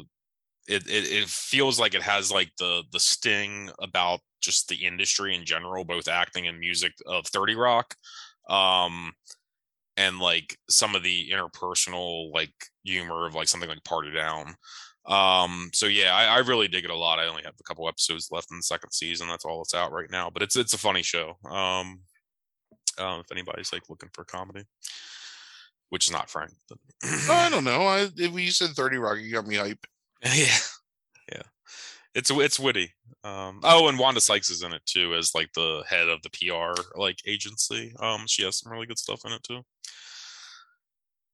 it, 0.67 0.88
it 0.88 1.11
it 1.11 1.28
feels 1.28 1.80
like 1.80 1.93
it 1.93 2.03
has 2.03 2.32
like 2.32 2.51
the 2.57 2.84
the 2.91 2.99
sting 2.99 3.69
about 3.80 4.19
just 4.41 4.67
the 4.69 4.86
industry 4.86 5.36
in 5.36 5.45
general 5.45 5.84
both 5.84 6.07
acting 6.07 6.47
and 6.47 6.59
music 6.59 6.93
of 7.07 7.26
30 7.28 7.55
rock. 7.55 7.95
Um 8.49 9.13
and 9.97 10.19
like 10.19 10.57
some 10.69 10.95
of 10.95 11.03
the 11.03 11.30
interpersonal 11.32 12.32
like 12.34 12.53
humor 12.84 13.28
of 13.28 13.36
like 13.36 13.47
something 13.47 13.69
like 13.69 13.84
party 13.84 14.11
down. 14.11 14.55
Um 15.05 15.69
so 15.74 15.88
yeah 15.88 16.15
I, 16.15 16.26
I 16.26 16.38
really 16.39 16.67
dig 16.67 16.86
it 16.86 16.91
a 16.91 16.95
lot. 16.95 17.19
I 17.19 17.28
only 17.28 17.43
have 17.43 17.55
a 17.59 17.63
couple 17.63 17.88
episodes 17.88 18.30
left 18.32 18.51
in 18.51 18.57
the 18.57 18.63
second 18.63 18.91
season. 18.91 19.28
That's 19.28 19.45
all 19.45 19.59
that's 19.59 19.74
out 19.74 19.91
right 19.91 20.09
now. 20.11 20.30
But 20.30 20.43
it's 20.43 20.55
it's 20.55 20.74
a 20.74 20.78
funny 20.78 21.01
show. 21.03 21.38
Um 21.49 22.01
uh, 23.02 23.20
if 23.20 23.32
anybody's 23.32 23.74
like 23.74 23.89
looking 23.89 24.10
for 24.14 24.24
comedy 24.24 24.64
which 25.89 26.06
is 26.06 26.12
not 26.12 26.30
frank 26.30 26.52
but 26.70 26.78
I 27.30 27.49
don't 27.49 27.64
know. 27.72 27.82
I 27.82 28.08
if 28.16 28.34
you 28.34 28.52
said 28.52 28.70
30 28.70 28.97
Rock, 28.97 29.18
you 29.20 29.34
got 29.34 29.47
me 29.47 29.56
hype. 29.56 29.86
yeah 30.24 30.58
yeah 31.32 31.41
it's 32.14 32.30
it's 32.32 32.60
witty 32.60 32.91
um 33.24 33.60
oh 33.64 33.88
and 33.88 33.97
wanda 33.97 34.22
sykes 34.22 34.49
is 34.49 34.64
in 34.64 34.74
it 34.74 34.86
too 34.86 35.16
as 35.16 35.34
like 35.36 35.52
the 35.54 35.84
head 35.88 36.10
of 36.10 36.22
the 36.22 36.30
pr 36.30 36.80
like 36.99 37.18
agency 37.26 37.93
um 37.99 38.22
she 38.28 38.43
has 38.43 38.60
some 38.60 38.72
really 38.72 38.86
good 38.86 38.99
stuff 38.99 39.22
in 39.26 39.32
it 39.32 39.43
too 39.43 39.62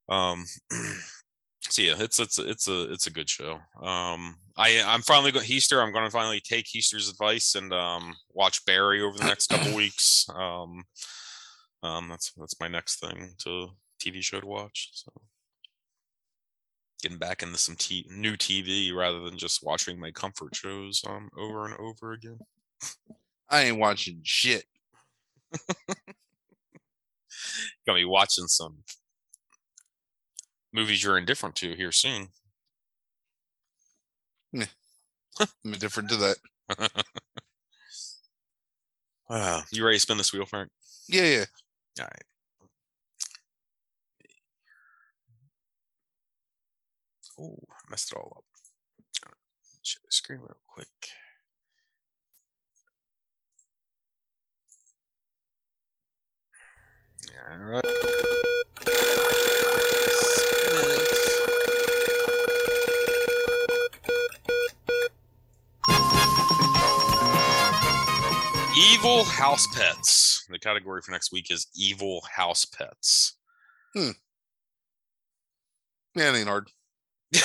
um 0.09 0.45
so 1.61 1.82
yeah 1.82 1.95
it's 1.97 2.20
it's 2.20 2.39
it's 2.39 2.68
a 2.68 2.91
it's 2.91 3.07
a 3.07 3.11
good 3.11 3.30
show 3.30 3.53
um 3.82 4.36
i 4.57 4.82
i'm 4.86 5.01
finally 5.01 5.32
going 5.32 5.45
Heaster. 5.45 5.82
i'm 5.82 5.93
gonna 5.93 6.09
finally 6.09 6.39
take 6.41 6.65
Heaster's 6.68 7.09
advice 7.09 7.55
and 7.55 7.74
um 7.74 8.15
watch 8.34 8.63
barry 8.65 9.01
over 9.01 9.18
the 9.18 9.26
next 9.26 9.47
couple 9.47 9.74
weeks 9.76 10.28
um 10.34 10.84
Um, 11.84 12.09
that's 12.09 12.32
that's 12.38 12.59
my 12.59 12.67
next 12.67 12.99
thing 12.99 13.34
to 13.39 13.69
TV 13.99 14.21
show 14.21 14.39
to 14.39 14.47
watch. 14.47 14.89
So 14.93 15.11
getting 17.01 17.17
back 17.17 17.43
into 17.43 17.57
some 17.57 17.75
t- 17.75 18.07
new 18.09 18.36
TV 18.36 18.93
rather 18.95 19.19
than 19.19 19.38
just 19.38 19.63
watching 19.63 19.99
my 19.99 20.11
comfort 20.11 20.55
shows 20.55 21.03
um 21.07 21.30
over 21.38 21.65
and 21.65 21.75
over 21.80 22.13
again. 22.13 22.39
I 23.49 23.63
ain't 23.63 23.78
watching 23.80 24.21
shit. 24.23 24.65
Gonna 27.86 27.99
be 27.99 28.05
watching 28.05 28.47
some 28.47 28.84
movies 30.73 31.03
you're 31.03 31.17
indifferent 31.17 31.55
to 31.57 31.75
here 31.75 31.91
soon. 31.91 32.30
I'm 35.39 35.73
indifferent 35.73 36.09
to 36.09 36.15
that. 36.17 36.38
Wow. 39.30 39.61
You 39.71 39.84
ready 39.86 39.97
to 39.97 40.01
spin 40.01 40.17
this 40.17 40.34
wheel, 40.34 40.45
Frank? 40.45 40.69
Yeah, 41.07 41.23
yeah. 41.25 41.45
All 42.00 42.06
right. 42.06 42.24
Oh, 47.39 47.58
messed 47.89 48.12
it 48.12 48.18
all 48.18 48.34
up. 48.38 48.43
Share 49.84 50.02
the 50.04 50.12
screen 50.12 50.39
real 50.39 50.58
quick. 50.68 50.88
All 57.50 57.58
right. 57.58 57.84
Evil 68.78 69.23
house 69.23 69.65
pets. 69.75 70.45
The 70.49 70.59
category 70.59 71.01
for 71.01 71.11
next 71.11 71.32
week 71.32 71.49
is 71.49 71.67
evil 71.75 72.23
house 72.32 72.63
pets. 72.65 73.36
Hmm. 73.95 74.11
Yeah, 76.15 76.32
it 76.34 76.38
ain't 76.38 76.47
hard. 76.47 76.69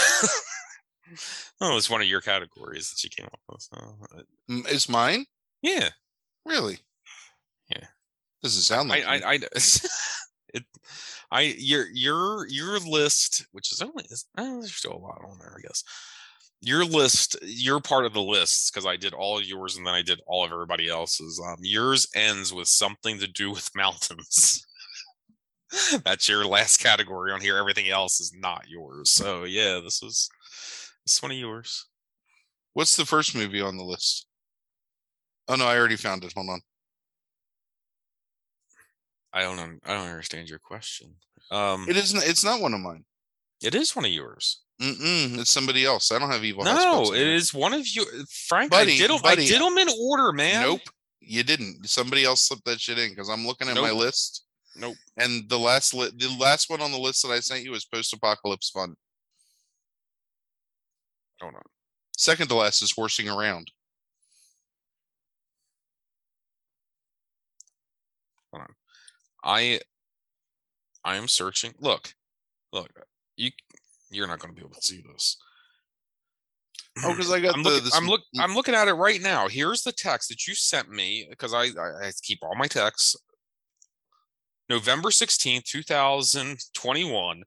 oh, 1.61 1.77
it's 1.77 1.89
one 1.91 2.03
of 2.03 2.07
your 2.07 2.21
categories 2.21 2.91
that 2.91 3.03
you 3.03 3.11
came 3.11 3.27
up 3.27 3.41
with. 3.51 3.63
So, 3.63 4.25
It's 4.71 4.89
mine? 4.89 5.25
yeah, 5.63 5.91
Really? 6.45 6.79
Yeah. 7.71 7.87
Doesn't 8.43 8.63
sound 8.63 8.89
like 8.89 9.05
I. 9.07 9.17
I, 9.17 9.33
I, 9.33 9.35
it, 10.55 10.65
I, 11.31 11.41
your, 11.59 11.87
your, 11.95 12.47
your 12.49 12.79
list, 12.81 13.47
which 13.53 13.73
is 13.73 13.81
only, 13.81 14.05
is, 14.11 14.27
eh, 14.37 14.43
there's 14.43 14.75
still 14.75 14.93
a 14.93 14.99
lot 14.99 15.23
on 15.27 15.39
there, 15.39 15.55
I 15.57 15.63
guess. 15.63 15.83
Your 16.65 16.85
list, 16.85 17.37
your 17.43 17.81
part 17.81 18.07
of 18.07 18.13
the 18.13 18.23
list, 18.23 18.73
because 18.73 18.87
I 18.87 18.97
did 18.97 19.15
all 19.15 19.39
of 19.39 19.45
yours 19.45 19.77
and 19.77 19.85
then 19.85 19.95
I 19.95 20.03
did 20.03 20.21
all 20.29 20.45
of 20.45 20.53
everybody 20.53 20.89
else's. 20.89 21.43
Um, 21.45 21.57
yours 21.61 22.07
ends 22.15 22.55
with 22.55 22.69
something 22.69 23.19
to 23.19 23.27
do 23.27 23.51
with 23.51 23.69
mountains. 23.75 24.65
That's 26.05 26.29
your 26.29 26.45
last 26.45 26.77
category 26.79 27.33
on 27.33 27.41
here. 27.41 27.57
Everything 27.57 27.89
else 27.89 28.21
is 28.21 28.33
not 28.39 28.69
yours. 28.69 29.11
So 29.11 29.45
yeah, 29.45 29.81
this 29.83 30.03
is 30.03 30.29
this 31.05 31.17
is 31.17 31.23
one 31.23 31.33
of 31.33 31.37
yours. 31.39 31.87
What's 32.75 32.95
the 32.97 33.07
first 33.07 33.35
movie 33.35 33.61
on 33.61 33.77
the 33.77 33.85
list? 33.85 34.27
Oh 35.49 35.57
no, 35.57 35.67
I 35.67 35.77
already 35.77 35.97
found 35.97 36.23
it. 36.25 36.33
Hold 36.37 36.49
on. 36.51 36.61
I 39.33 39.43
don't 39.43 39.59
I 39.85 39.95
don't 39.95 40.09
understand 40.09 40.49
your 40.49 40.59
question. 40.59 41.17
Um, 41.51 41.87
It 41.89 41.97
isn't. 41.97 42.23
It's 42.25 42.45
not 42.45 42.61
one 42.61 42.75
of 42.75 42.81
mine. 42.81 43.05
it 43.63 43.75
is 43.75 43.97
one 43.97 44.05
of 44.05 44.11
yours. 44.11 44.61
Mm-mm, 44.83 45.39
it's 45.39 45.51
somebody 45.51 45.85
else. 45.85 46.11
I 46.11 46.19
don't 46.19 46.31
have 46.31 46.45
evil. 46.45 46.65
No, 46.65 47.13
it 47.15 47.21
is 47.21 47.55
one 47.55 47.73
of 47.73 47.87
you, 47.87 48.05
Frank. 48.49 48.73
Buddy, 48.73 48.95
I 48.95 49.07
did 49.07 49.23
buddy, 49.23 49.43
I 49.45 49.47
did 49.47 49.61
them 49.61 49.79
in 49.79 49.89
order, 50.01 50.33
man. 50.33 50.63
Nope, 50.63 50.81
you 51.21 51.45
didn't. 51.45 51.89
Somebody 51.89 52.25
else 52.25 52.49
slipped 52.49 52.65
that 52.65 52.81
shit 52.81 52.99
in 52.99 53.11
because 53.11 53.29
I'm 53.29 53.47
looking 53.47 53.69
at 53.69 53.77
my 53.77 53.93
list, 53.93 54.45
Nope. 54.75 54.97
and 55.17 55.49
the 55.49 55.59
last 55.59 55.95
li- 55.95 56.11
the 56.17 56.37
last 56.37 56.69
one 56.69 56.81
on 56.81 56.91
the 56.91 56.99
list 56.99 57.23
that 57.23 57.33
I 57.33 57.39
sent 57.39 57.63
you 57.63 57.71
was 57.71 57.85
post-apocalypse 57.85 58.71
fun. 58.71 58.97
Hold 61.41 61.55
on. 61.55 61.63
Second 62.17 62.49
to 62.49 62.57
last 62.57 62.83
is 62.83 62.91
horsing 62.93 63.29
around. 63.29 63.71
Hold 68.53 68.63
on. 68.63 68.75
I 69.45 69.81
I 71.05 71.17
am 71.17 71.29
searching. 71.29 71.75
Look, 71.79 72.15
look. 72.73 72.91
You 73.37 73.51
you're 74.13 74.27
not 74.27 74.39
going 74.39 74.55
to 74.55 74.61
be 74.61 74.65
able 74.65 74.75
to 74.75 74.83
see 74.83 75.03
this. 75.13 75.37
Oh, 77.05 77.11
because 77.11 77.33
I 77.33 77.41
got 77.41 77.55
I'm 77.55 77.63
the. 77.63 77.71
looking, 77.71 77.91
I'm 77.95 78.07
look 78.07 78.21
I'm 78.39 78.51
mm. 78.51 78.55
looking 78.55 78.75
at 78.75 78.89
it 78.89 78.95
right 78.95 79.21
now. 79.21 79.49
Here's 79.49 79.83
the 79.83 79.93
text 79.93 80.29
that 80.29 80.47
you 80.47 80.55
sent 80.55 80.91
me 80.91 81.27
because 81.31 81.55
I, 81.55 81.65
I 81.81 82.07
I 82.07 82.13
keep 82.23 82.41
all 82.43 82.55
my 82.57 82.67
texts. 82.67 83.17
November 84.69 85.11
16th, 85.11 85.65
2021, 85.65 87.43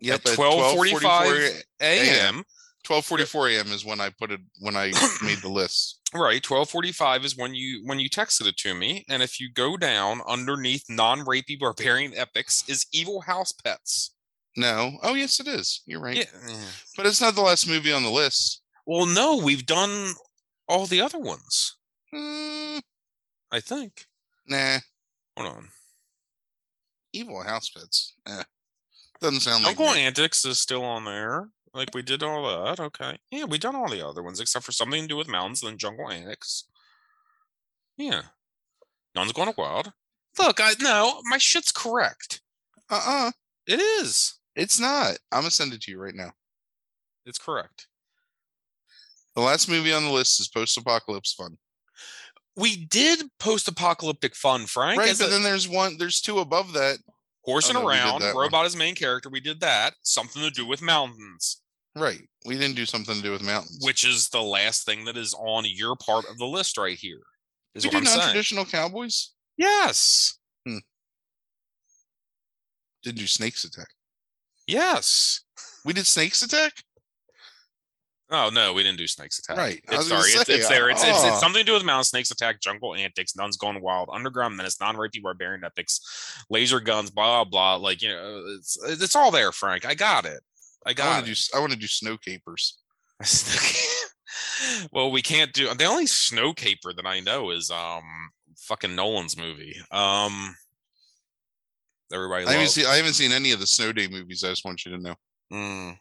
Yep, 0.00 0.14
at 0.14 0.30
at 0.30 0.38
12:45 0.38 1.62
a.m. 1.80 2.44
12:44 2.86 3.56
a.m. 3.56 3.72
is 3.72 3.84
when 3.84 4.00
I 4.00 4.10
put 4.10 4.30
it 4.30 4.40
when 4.60 4.76
I 4.76 4.92
made 5.22 5.38
the 5.38 5.50
list. 5.50 6.00
Right, 6.14 6.48
1245 6.48 7.24
is 7.24 7.36
when 7.36 7.56
you 7.56 7.82
when 7.86 7.98
you 7.98 8.08
texted 8.08 8.46
it 8.46 8.56
to 8.58 8.72
me. 8.72 9.04
And 9.08 9.20
if 9.20 9.40
you 9.40 9.50
go 9.52 9.76
down 9.76 10.20
underneath 10.28 10.84
non-rapey 10.88 11.58
barbarian 11.58 12.14
epics 12.14 12.62
is 12.68 12.86
evil 12.92 13.22
house 13.22 13.50
pets. 13.50 14.13
No, 14.56 14.98
oh 15.02 15.14
yes, 15.14 15.40
it 15.40 15.48
is. 15.48 15.82
You're 15.86 16.00
right, 16.00 16.16
Yeah. 16.16 16.56
but 16.96 17.06
it's 17.06 17.20
not 17.20 17.34
the 17.34 17.40
last 17.40 17.66
movie 17.68 17.92
on 17.92 18.02
the 18.04 18.10
list. 18.10 18.62
Well, 18.86 19.06
no, 19.06 19.36
we've 19.36 19.66
done 19.66 20.14
all 20.68 20.86
the 20.86 21.00
other 21.00 21.18
ones, 21.18 21.76
Hmm, 22.12 22.78
I 23.50 23.60
think. 23.60 24.06
nah, 24.46 24.78
Hold 25.36 25.48
on. 25.56 25.68
evil 27.12 27.42
house 27.42 27.68
pets. 27.70 28.14
Eh, 28.26 28.42
doesn't 29.20 29.40
sound 29.40 29.64
like. 29.64 29.70
Uncle 29.78 29.94
me. 29.94 30.00
Antics 30.02 30.44
is 30.44 30.58
still 30.60 30.84
on 30.84 31.04
there. 31.04 31.48
Like 31.72 31.90
we 31.92 32.02
did 32.02 32.22
all 32.22 32.44
that. 32.46 32.78
Okay. 32.78 33.18
Yeah, 33.32 33.44
we 33.46 33.58
done 33.58 33.74
all 33.74 33.88
the 33.88 34.06
other 34.06 34.22
ones 34.22 34.38
except 34.38 34.64
for 34.64 34.70
something 34.72 35.02
to 35.02 35.08
do 35.08 35.16
with 35.16 35.26
mountains 35.26 35.62
and 35.64 35.76
Jungle 35.78 36.08
Antics. 36.10 36.64
Yeah. 37.96 38.22
None's 39.16 39.32
going 39.32 39.52
wild. 39.56 39.92
Look, 40.38 40.60
I 40.60 40.74
no, 40.80 41.20
my 41.24 41.38
shit's 41.38 41.72
correct. 41.72 42.40
Uh-uh, 42.90 43.32
It 43.66 43.80
is. 43.80 44.34
It's 44.56 44.78
not. 44.78 45.18
I'm 45.32 45.40
gonna 45.40 45.50
send 45.50 45.72
it 45.72 45.82
to 45.82 45.90
you 45.90 45.98
right 45.98 46.14
now. 46.14 46.32
It's 47.26 47.38
correct. 47.38 47.86
The 49.34 49.42
last 49.42 49.68
movie 49.68 49.92
on 49.92 50.04
the 50.04 50.10
list 50.10 50.40
is 50.40 50.48
post-apocalypse 50.48 51.32
fun. 51.32 51.56
We 52.56 52.84
did 52.86 53.22
post-apocalyptic 53.40 54.36
fun, 54.36 54.66
Frank. 54.66 54.98
Right, 55.00 55.16
but 55.18 55.26
a- 55.26 55.30
then 55.30 55.42
there's 55.42 55.68
one. 55.68 55.96
There's 55.98 56.20
two 56.20 56.38
above 56.38 56.72
that. 56.74 56.98
horsing 57.42 57.76
oh, 57.76 57.82
no, 57.82 57.88
around, 57.88 58.20
that 58.20 58.34
one. 58.34 58.44
robot 58.44 58.66
as 58.66 58.76
main 58.76 58.94
character. 58.94 59.28
We 59.28 59.40
did 59.40 59.60
that. 59.60 59.94
Something 60.02 60.42
to 60.42 60.50
do 60.50 60.66
with 60.66 60.80
mountains, 60.80 61.62
Right, 61.96 62.28
we 62.44 62.56
didn't 62.58 62.74
do 62.76 62.86
something 62.86 63.14
to 63.14 63.22
do 63.22 63.30
with 63.30 63.42
mountains. 63.42 63.78
which 63.82 64.04
is 64.04 64.28
the 64.28 64.42
last 64.42 64.84
thing 64.84 65.04
that 65.04 65.16
is 65.16 65.34
on 65.34 65.64
your 65.66 65.94
part 65.96 66.24
of 66.28 66.38
the 66.38 66.46
list 66.46 66.76
right 66.76 66.98
here. 66.98 67.22
Is 67.74 67.84
we 67.84 67.90
what 67.90 68.04
do 68.04 68.10
non-traditional 68.10 68.64
cowboys. 68.64 69.32
Yes. 69.56 70.38
Hmm. 70.66 70.78
Did 73.04 73.16
do 73.16 73.26
snakes 73.26 73.64
attack? 73.64 73.88
Yes. 74.66 75.40
We 75.84 75.92
did 75.92 76.06
snakes 76.06 76.42
attack. 76.42 76.72
Oh 78.30 78.50
no, 78.52 78.72
we 78.72 78.82
didn't 78.82 78.98
do 78.98 79.06
snakes 79.06 79.38
attack. 79.38 79.58
Right, 79.58 79.80
It's, 79.90 80.08
sorry, 80.08 80.30
it's, 80.30 80.46
say, 80.46 80.54
it's 80.54 80.68
there. 80.68 80.88
It's, 80.88 81.04
it's, 81.04 81.24
it's 81.24 81.40
something 81.40 81.60
to 81.60 81.64
do 81.66 81.74
with 81.74 81.84
mountain 81.84 82.04
snakes 82.04 82.30
attack, 82.30 82.60
jungle 82.60 82.94
antics, 82.94 83.36
nuns 83.36 83.56
gone 83.56 83.80
wild, 83.82 84.08
underground 84.12 84.56
menace, 84.56 84.80
non-rapey 84.80 85.22
barbarian 85.22 85.62
epics, 85.62 86.00
laser 86.48 86.80
guns, 86.80 87.10
blah 87.10 87.44
blah. 87.44 87.76
Like 87.76 88.00
you 88.02 88.08
know, 88.08 88.42
it's 88.56 88.78
it's 88.82 89.14
all 89.14 89.30
there, 89.30 89.52
Frank. 89.52 89.84
I 89.84 89.94
got 89.94 90.24
it. 90.24 90.40
I 90.86 90.90
I 90.90 90.92
got 90.94 91.06
want 91.16 91.28
it. 91.28 91.34
to 91.34 91.50
do. 91.52 91.56
I 91.56 91.60
want 91.60 91.72
to 91.72 91.78
do 91.78 91.86
snow 91.86 92.16
capers. 92.16 92.78
well, 94.92 95.12
we 95.12 95.22
can't 95.22 95.52
do 95.52 95.72
the 95.74 95.84
only 95.84 96.06
snow 96.06 96.54
caper 96.54 96.92
that 96.94 97.06
I 97.06 97.20
know 97.20 97.50
is 97.50 97.70
um 97.70 98.02
fucking 98.56 98.96
Nolan's 98.96 99.36
movie. 99.36 99.76
Um 99.90 100.56
everybody 102.12 102.46
I 102.46 102.52
haven't 102.52 102.68
seen. 102.68 102.86
I 102.86 102.96
haven't 102.96 103.14
seen 103.14 103.32
any 103.32 103.52
of 103.52 103.60
the 103.60 103.66
snow 103.66 103.92
day 103.92 104.08
movies. 104.08 104.44
I 104.44 104.48
just 104.50 104.64
want 104.64 104.84
you 104.84 104.92
to 104.92 104.98
know. 105.02 105.14
Mm. 105.52 105.98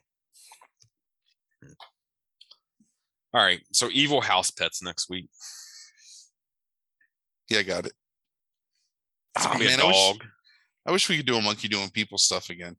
All 3.34 3.42
right, 3.44 3.62
so 3.72 3.90
evil 3.92 4.22
house 4.22 4.52
pets 4.52 4.84
next 4.84 5.10
week. 5.10 5.28
Yeah, 7.50 7.60
I 7.60 7.64
got 7.64 7.86
it. 7.88 7.94
It's 9.36 9.46
a 9.46 9.58
man, 9.58 9.80
I 9.82 9.88
wish- 9.88 9.96
dog. 9.96 10.24
I 10.86 10.92
wish 10.92 11.08
we 11.10 11.18
could 11.18 11.26
do 11.26 11.38
a 11.38 11.42
monkey 11.42 11.68
doing 11.68 11.90
people 11.90 12.18
stuff 12.18 12.50
again. 12.50 12.76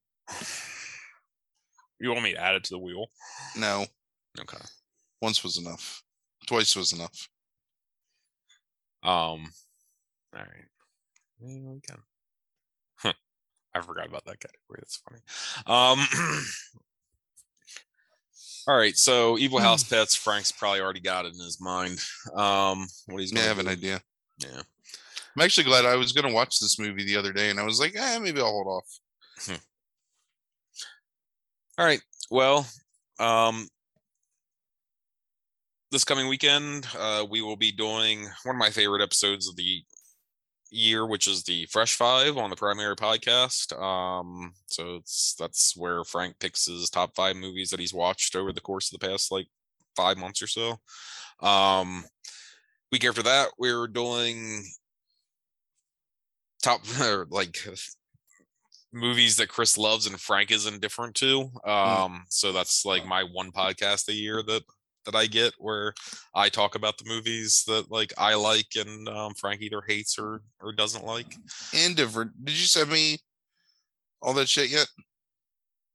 You 1.98 2.10
want 2.10 2.22
me 2.22 2.34
to 2.34 2.40
add 2.40 2.54
it 2.54 2.64
to 2.64 2.74
the 2.74 2.78
wheel? 2.78 3.06
No, 3.56 3.86
Okay. 4.38 4.58
once 5.22 5.42
was 5.42 5.56
enough. 5.58 6.02
Twice 6.46 6.76
was 6.76 6.92
enough. 6.92 7.28
Um. 9.02 9.50
All 10.34 10.40
right. 10.40 10.68
Yeah, 11.40 11.60
we 11.70 11.80
can. 11.80 12.02
I 13.74 13.80
forgot 13.80 14.06
about 14.06 14.24
that 14.26 14.40
category. 14.40 14.78
That's 14.78 14.96
funny. 14.96 15.20
Um. 15.66 16.06
all 18.68 18.76
right. 18.76 18.96
So, 18.96 19.38
evil 19.38 19.58
house 19.58 19.82
pets. 19.88 20.14
Frank's 20.14 20.52
probably 20.52 20.80
already 20.80 21.00
got 21.00 21.26
it 21.26 21.34
in 21.34 21.40
his 21.40 21.60
mind. 21.60 21.98
Um. 22.34 22.86
What 23.06 23.20
he's 23.20 23.32
Yeah, 23.32 23.40
I 23.40 23.42
gonna 23.42 23.48
have 23.48 23.66
an 23.66 23.68
idea. 23.68 24.00
Yeah. 24.38 24.62
I'm 25.36 25.42
actually 25.42 25.64
glad 25.64 25.84
I 25.84 25.96
was 25.96 26.12
going 26.12 26.28
to 26.28 26.32
watch 26.34 26.60
this 26.60 26.78
movie 26.78 27.04
the 27.04 27.16
other 27.16 27.32
day, 27.32 27.50
and 27.50 27.58
I 27.58 27.64
was 27.64 27.80
like, 27.80 27.96
eh, 27.96 28.18
maybe 28.20 28.40
I'll 28.40 28.46
hold 28.46 28.68
off. 28.68 29.58
All 31.76 31.84
right. 31.84 32.00
Well, 32.30 32.66
um, 33.18 33.68
this 35.90 36.04
coming 36.04 36.28
weekend, 36.28 36.86
uh, 36.96 37.26
we 37.28 37.42
will 37.42 37.56
be 37.56 37.72
doing 37.72 38.28
one 38.44 38.54
of 38.54 38.60
my 38.60 38.70
favorite 38.70 39.02
episodes 39.02 39.48
of 39.48 39.56
the 39.56 39.82
year, 40.74 41.06
which 41.06 41.26
is 41.26 41.42
the 41.44 41.66
Fresh 41.66 41.94
Five 41.94 42.36
on 42.36 42.50
the 42.50 42.56
Primary 42.56 42.96
Podcast. 42.96 43.78
Um, 43.80 44.52
so 44.66 44.96
it's 44.96 45.34
that's 45.38 45.76
where 45.76 46.04
Frank 46.04 46.38
picks 46.38 46.66
his 46.66 46.90
top 46.90 47.14
five 47.14 47.36
movies 47.36 47.70
that 47.70 47.80
he's 47.80 47.94
watched 47.94 48.36
over 48.36 48.52
the 48.52 48.60
course 48.60 48.92
of 48.92 48.98
the 48.98 49.06
past 49.06 49.32
like 49.32 49.46
five 49.96 50.18
months 50.18 50.42
or 50.42 50.46
so. 50.46 50.76
Um, 51.40 52.04
week 52.92 53.04
after 53.04 53.22
that, 53.22 53.50
we're 53.58 53.86
doing 53.86 54.64
top 56.62 56.80
like 57.30 57.56
movies 58.92 59.36
that 59.36 59.48
Chris 59.48 59.76
loves 59.76 60.06
and 60.06 60.20
Frank 60.20 60.50
is 60.50 60.66
indifferent 60.66 61.14
to. 61.16 61.50
Um, 61.64 62.24
so 62.28 62.52
that's 62.52 62.84
like 62.84 63.06
my 63.06 63.24
one 63.24 63.50
podcast 63.50 64.08
a 64.08 64.14
year 64.14 64.42
that 64.42 64.62
that 65.04 65.14
I 65.14 65.26
get 65.26 65.52
where 65.58 65.94
I 66.34 66.48
talk 66.48 66.74
about 66.74 66.98
the 66.98 67.08
movies 67.08 67.64
that 67.66 67.90
like 67.90 68.12
I 68.18 68.34
like 68.34 68.66
and 68.76 69.08
um, 69.08 69.34
Frank 69.34 69.60
either 69.62 69.82
hates 69.86 70.18
or 70.18 70.42
or 70.60 70.72
doesn't 70.72 71.04
like. 71.04 71.34
Indifferent. 71.72 72.32
Did 72.44 72.52
you 72.58 72.66
send 72.66 72.90
me 72.90 73.18
all 74.22 74.32
that 74.34 74.48
shit 74.48 74.70
yet? 74.70 74.86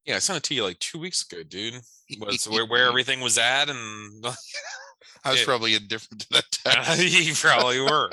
Yeah, 0.05 0.16
I 0.16 0.20
sent 0.20 0.38
it 0.38 0.43
to 0.43 0.55
you 0.55 0.64
like 0.64 0.80
two 0.80 0.99
weeks 0.99 1.26
ago, 1.30 1.43
dude. 1.43 1.76
Was 2.20 2.47
where 2.47 2.66
where 2.66 2.88
everything 2.88 3.20
was 3.22 3.38
at 3.38 3.70
and 3.70 4.26
I 5.24 5.32
was 5.32 5.41
it- 5.41 5.45
probably 5.47 5.76
indifferent 5.76 6.22
to 6.22 6.28
that 6.32 6.45
text. 6.51 7.03
you 7.28 7.34
probably 7.36 7.82
were. 7.82 8.10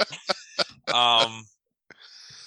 Um, 0.92 1.44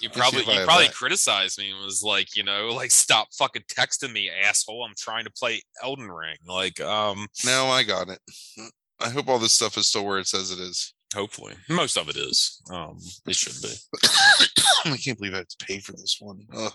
you 0.00 0.10
probably 0.10 0.40
you 0.40 0.64
probably 0.64 0.86
that. 0.86 0.94
criticized 0.94 1.58
me 1.58 1.70
and 1.70 1.84
was 1.84 2.02
like, 2.02 2.36
you 2.36 2.42
know, 2.42 2.68
like 2.68 2.90
stop 2.90 3.28
fucking 3.32 3.62
texting 3.70 4.12
me, 4.12 4.30
asshole. 4.30 4.84
I'm 4.84 4.94
trying 4.98 5.24
to 5.24 5.30
play 5.30 5.62
Elden 5.82 6.10
Ring. 6.10 6.36
Like, 6.46 6.80
um, 6.80 7.26
no, 7.44 7.66
I 7.66 7.82
got 7.82 8.08
it. 8.08 8.18
I 9.00 9.08
hope 9.08 9.28
all 9.28 9.38
this 9.38 9.52
stuff 9.52 9.76
is 9.76 9.86
still 9.86 10.04
where 10.04 10.18
it 10.18 10.26
says 10.26 10.50
it 10.50 10.58
is. 10.58 10.94
hopefully 11.14 11.54
most 11.68 11.96
of 11.96 12.08
it 12.08 12.16
is. 12.16 12.60
Um, 12.70 12.98
it 13.26 13.34
should 13.34 13.60
be. 13.62 13.74
I 14.84 14.96
can't 14.96 15.18
believe 15.18 15.34
I 15.34 15.38
have 15.38 15.48
to 15.48 15.64
pay 15.64 15.78
for 15.80 15.92
this 15.92 16.16
one. 16.20 16.46
Ugh, 16.54 16.72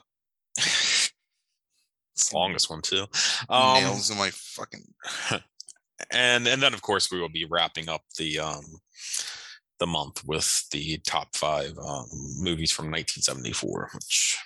It's 0.57 2.29
the 2.29 2.37
longest 2.37 2.69
one 2.69 2.81
too. 2.81 3.05
Um, 3.49 3.83
nails 3.83 4.09
in 4.09 4.17
my 4.17 4.29
fucking. 4.31 4.85
and 6.11 6.47
and 6.47 6.61
then 6.61 6.73
of 6.73 6.81
course 6.81 7.11
we 7.11 7.19
will 7.19 7.29
be 7.29 7.45
wrapping 7.45 7.89
up 7.89 8.01
the 8.17 8.39
um 8.39 8.63
the 9.79 9.87
month 9.87 10.23
with 10.25 10.67
the 10.71 10.97
top 10.99 11.35
five 11.35 11.77
um, 11.77 12.05
movies 12.39 12.71
from 12.71 12.85
1974 12.85 13.89
which 13.93 14.37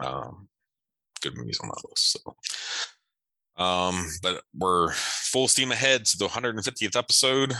um 0.00 0.48
good 1.22 1.36
movies 1.36 1.58
on 1.62 1.68
that 1.68 1.88
list 1.88 2.12
so. 2.12 2.36
Um 3.62 4.06
but 4.22 4.42
we're 4.54 4.92
full 4.92 5.48
steam 5.48 5.72
ahead 5.72 6.04
to 6.06 6.18
the 6.18 6.28
150th 6.28 6.96
episode. 6.96 7.54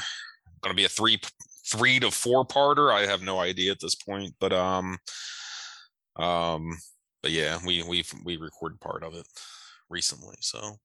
Gonna 0.62 0.74
be 0.74 0.84
a 0.84 0.88
three 0.88 1.18
three 1.66 1.99
to 1.99 2.12
four 2.12 2.47
parter 2.47 2.92
i 2.92 3.07
have 3.07 3.22
no 3.22 3.40
idea 3.40 3.72
at 3.72 3.80
this 3.80 3.97
point 3.97 4.32
but 4.38 4.53
um 4.53 4.99
um 6.14 6.78
but 7.22 7.32
yeah 7.32 7.59
we 7.66 7.82
we 7.82 8.05
we 8.24 8.36
recorded 8.36 8.78
part 8.80 9.03
of 9.03 9.14
it 9.14 9.26
recently 9.88 10.36
so. 10.40 10.78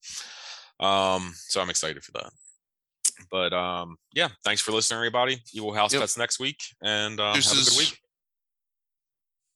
Um, 0.80 1.34
so 1.36 1.62
I'm 1.62 1.70
excited 1.70 2.03
for 2.03 2.12
that. 2.14 2.32
But 3.30 3.53
um, 3.53 3.97
yeah, 4.13 4.30
thanks 4.43 4.61
for 4.61 4.72
listening, 4.72 4.97
everybody. 4.97 5.38
Evil 5.53 5.74
House 5.74 5.93
Yep. 5.93 6.01
Pets 6.01 6.17
next 6.17 6.39
week, 6.39 6.57
and 6.82 7.19
um, 7.19 7.36
have 7.36 7.45
a 7.45 7.69
good 7.69 7.78
week. 7.78 7.97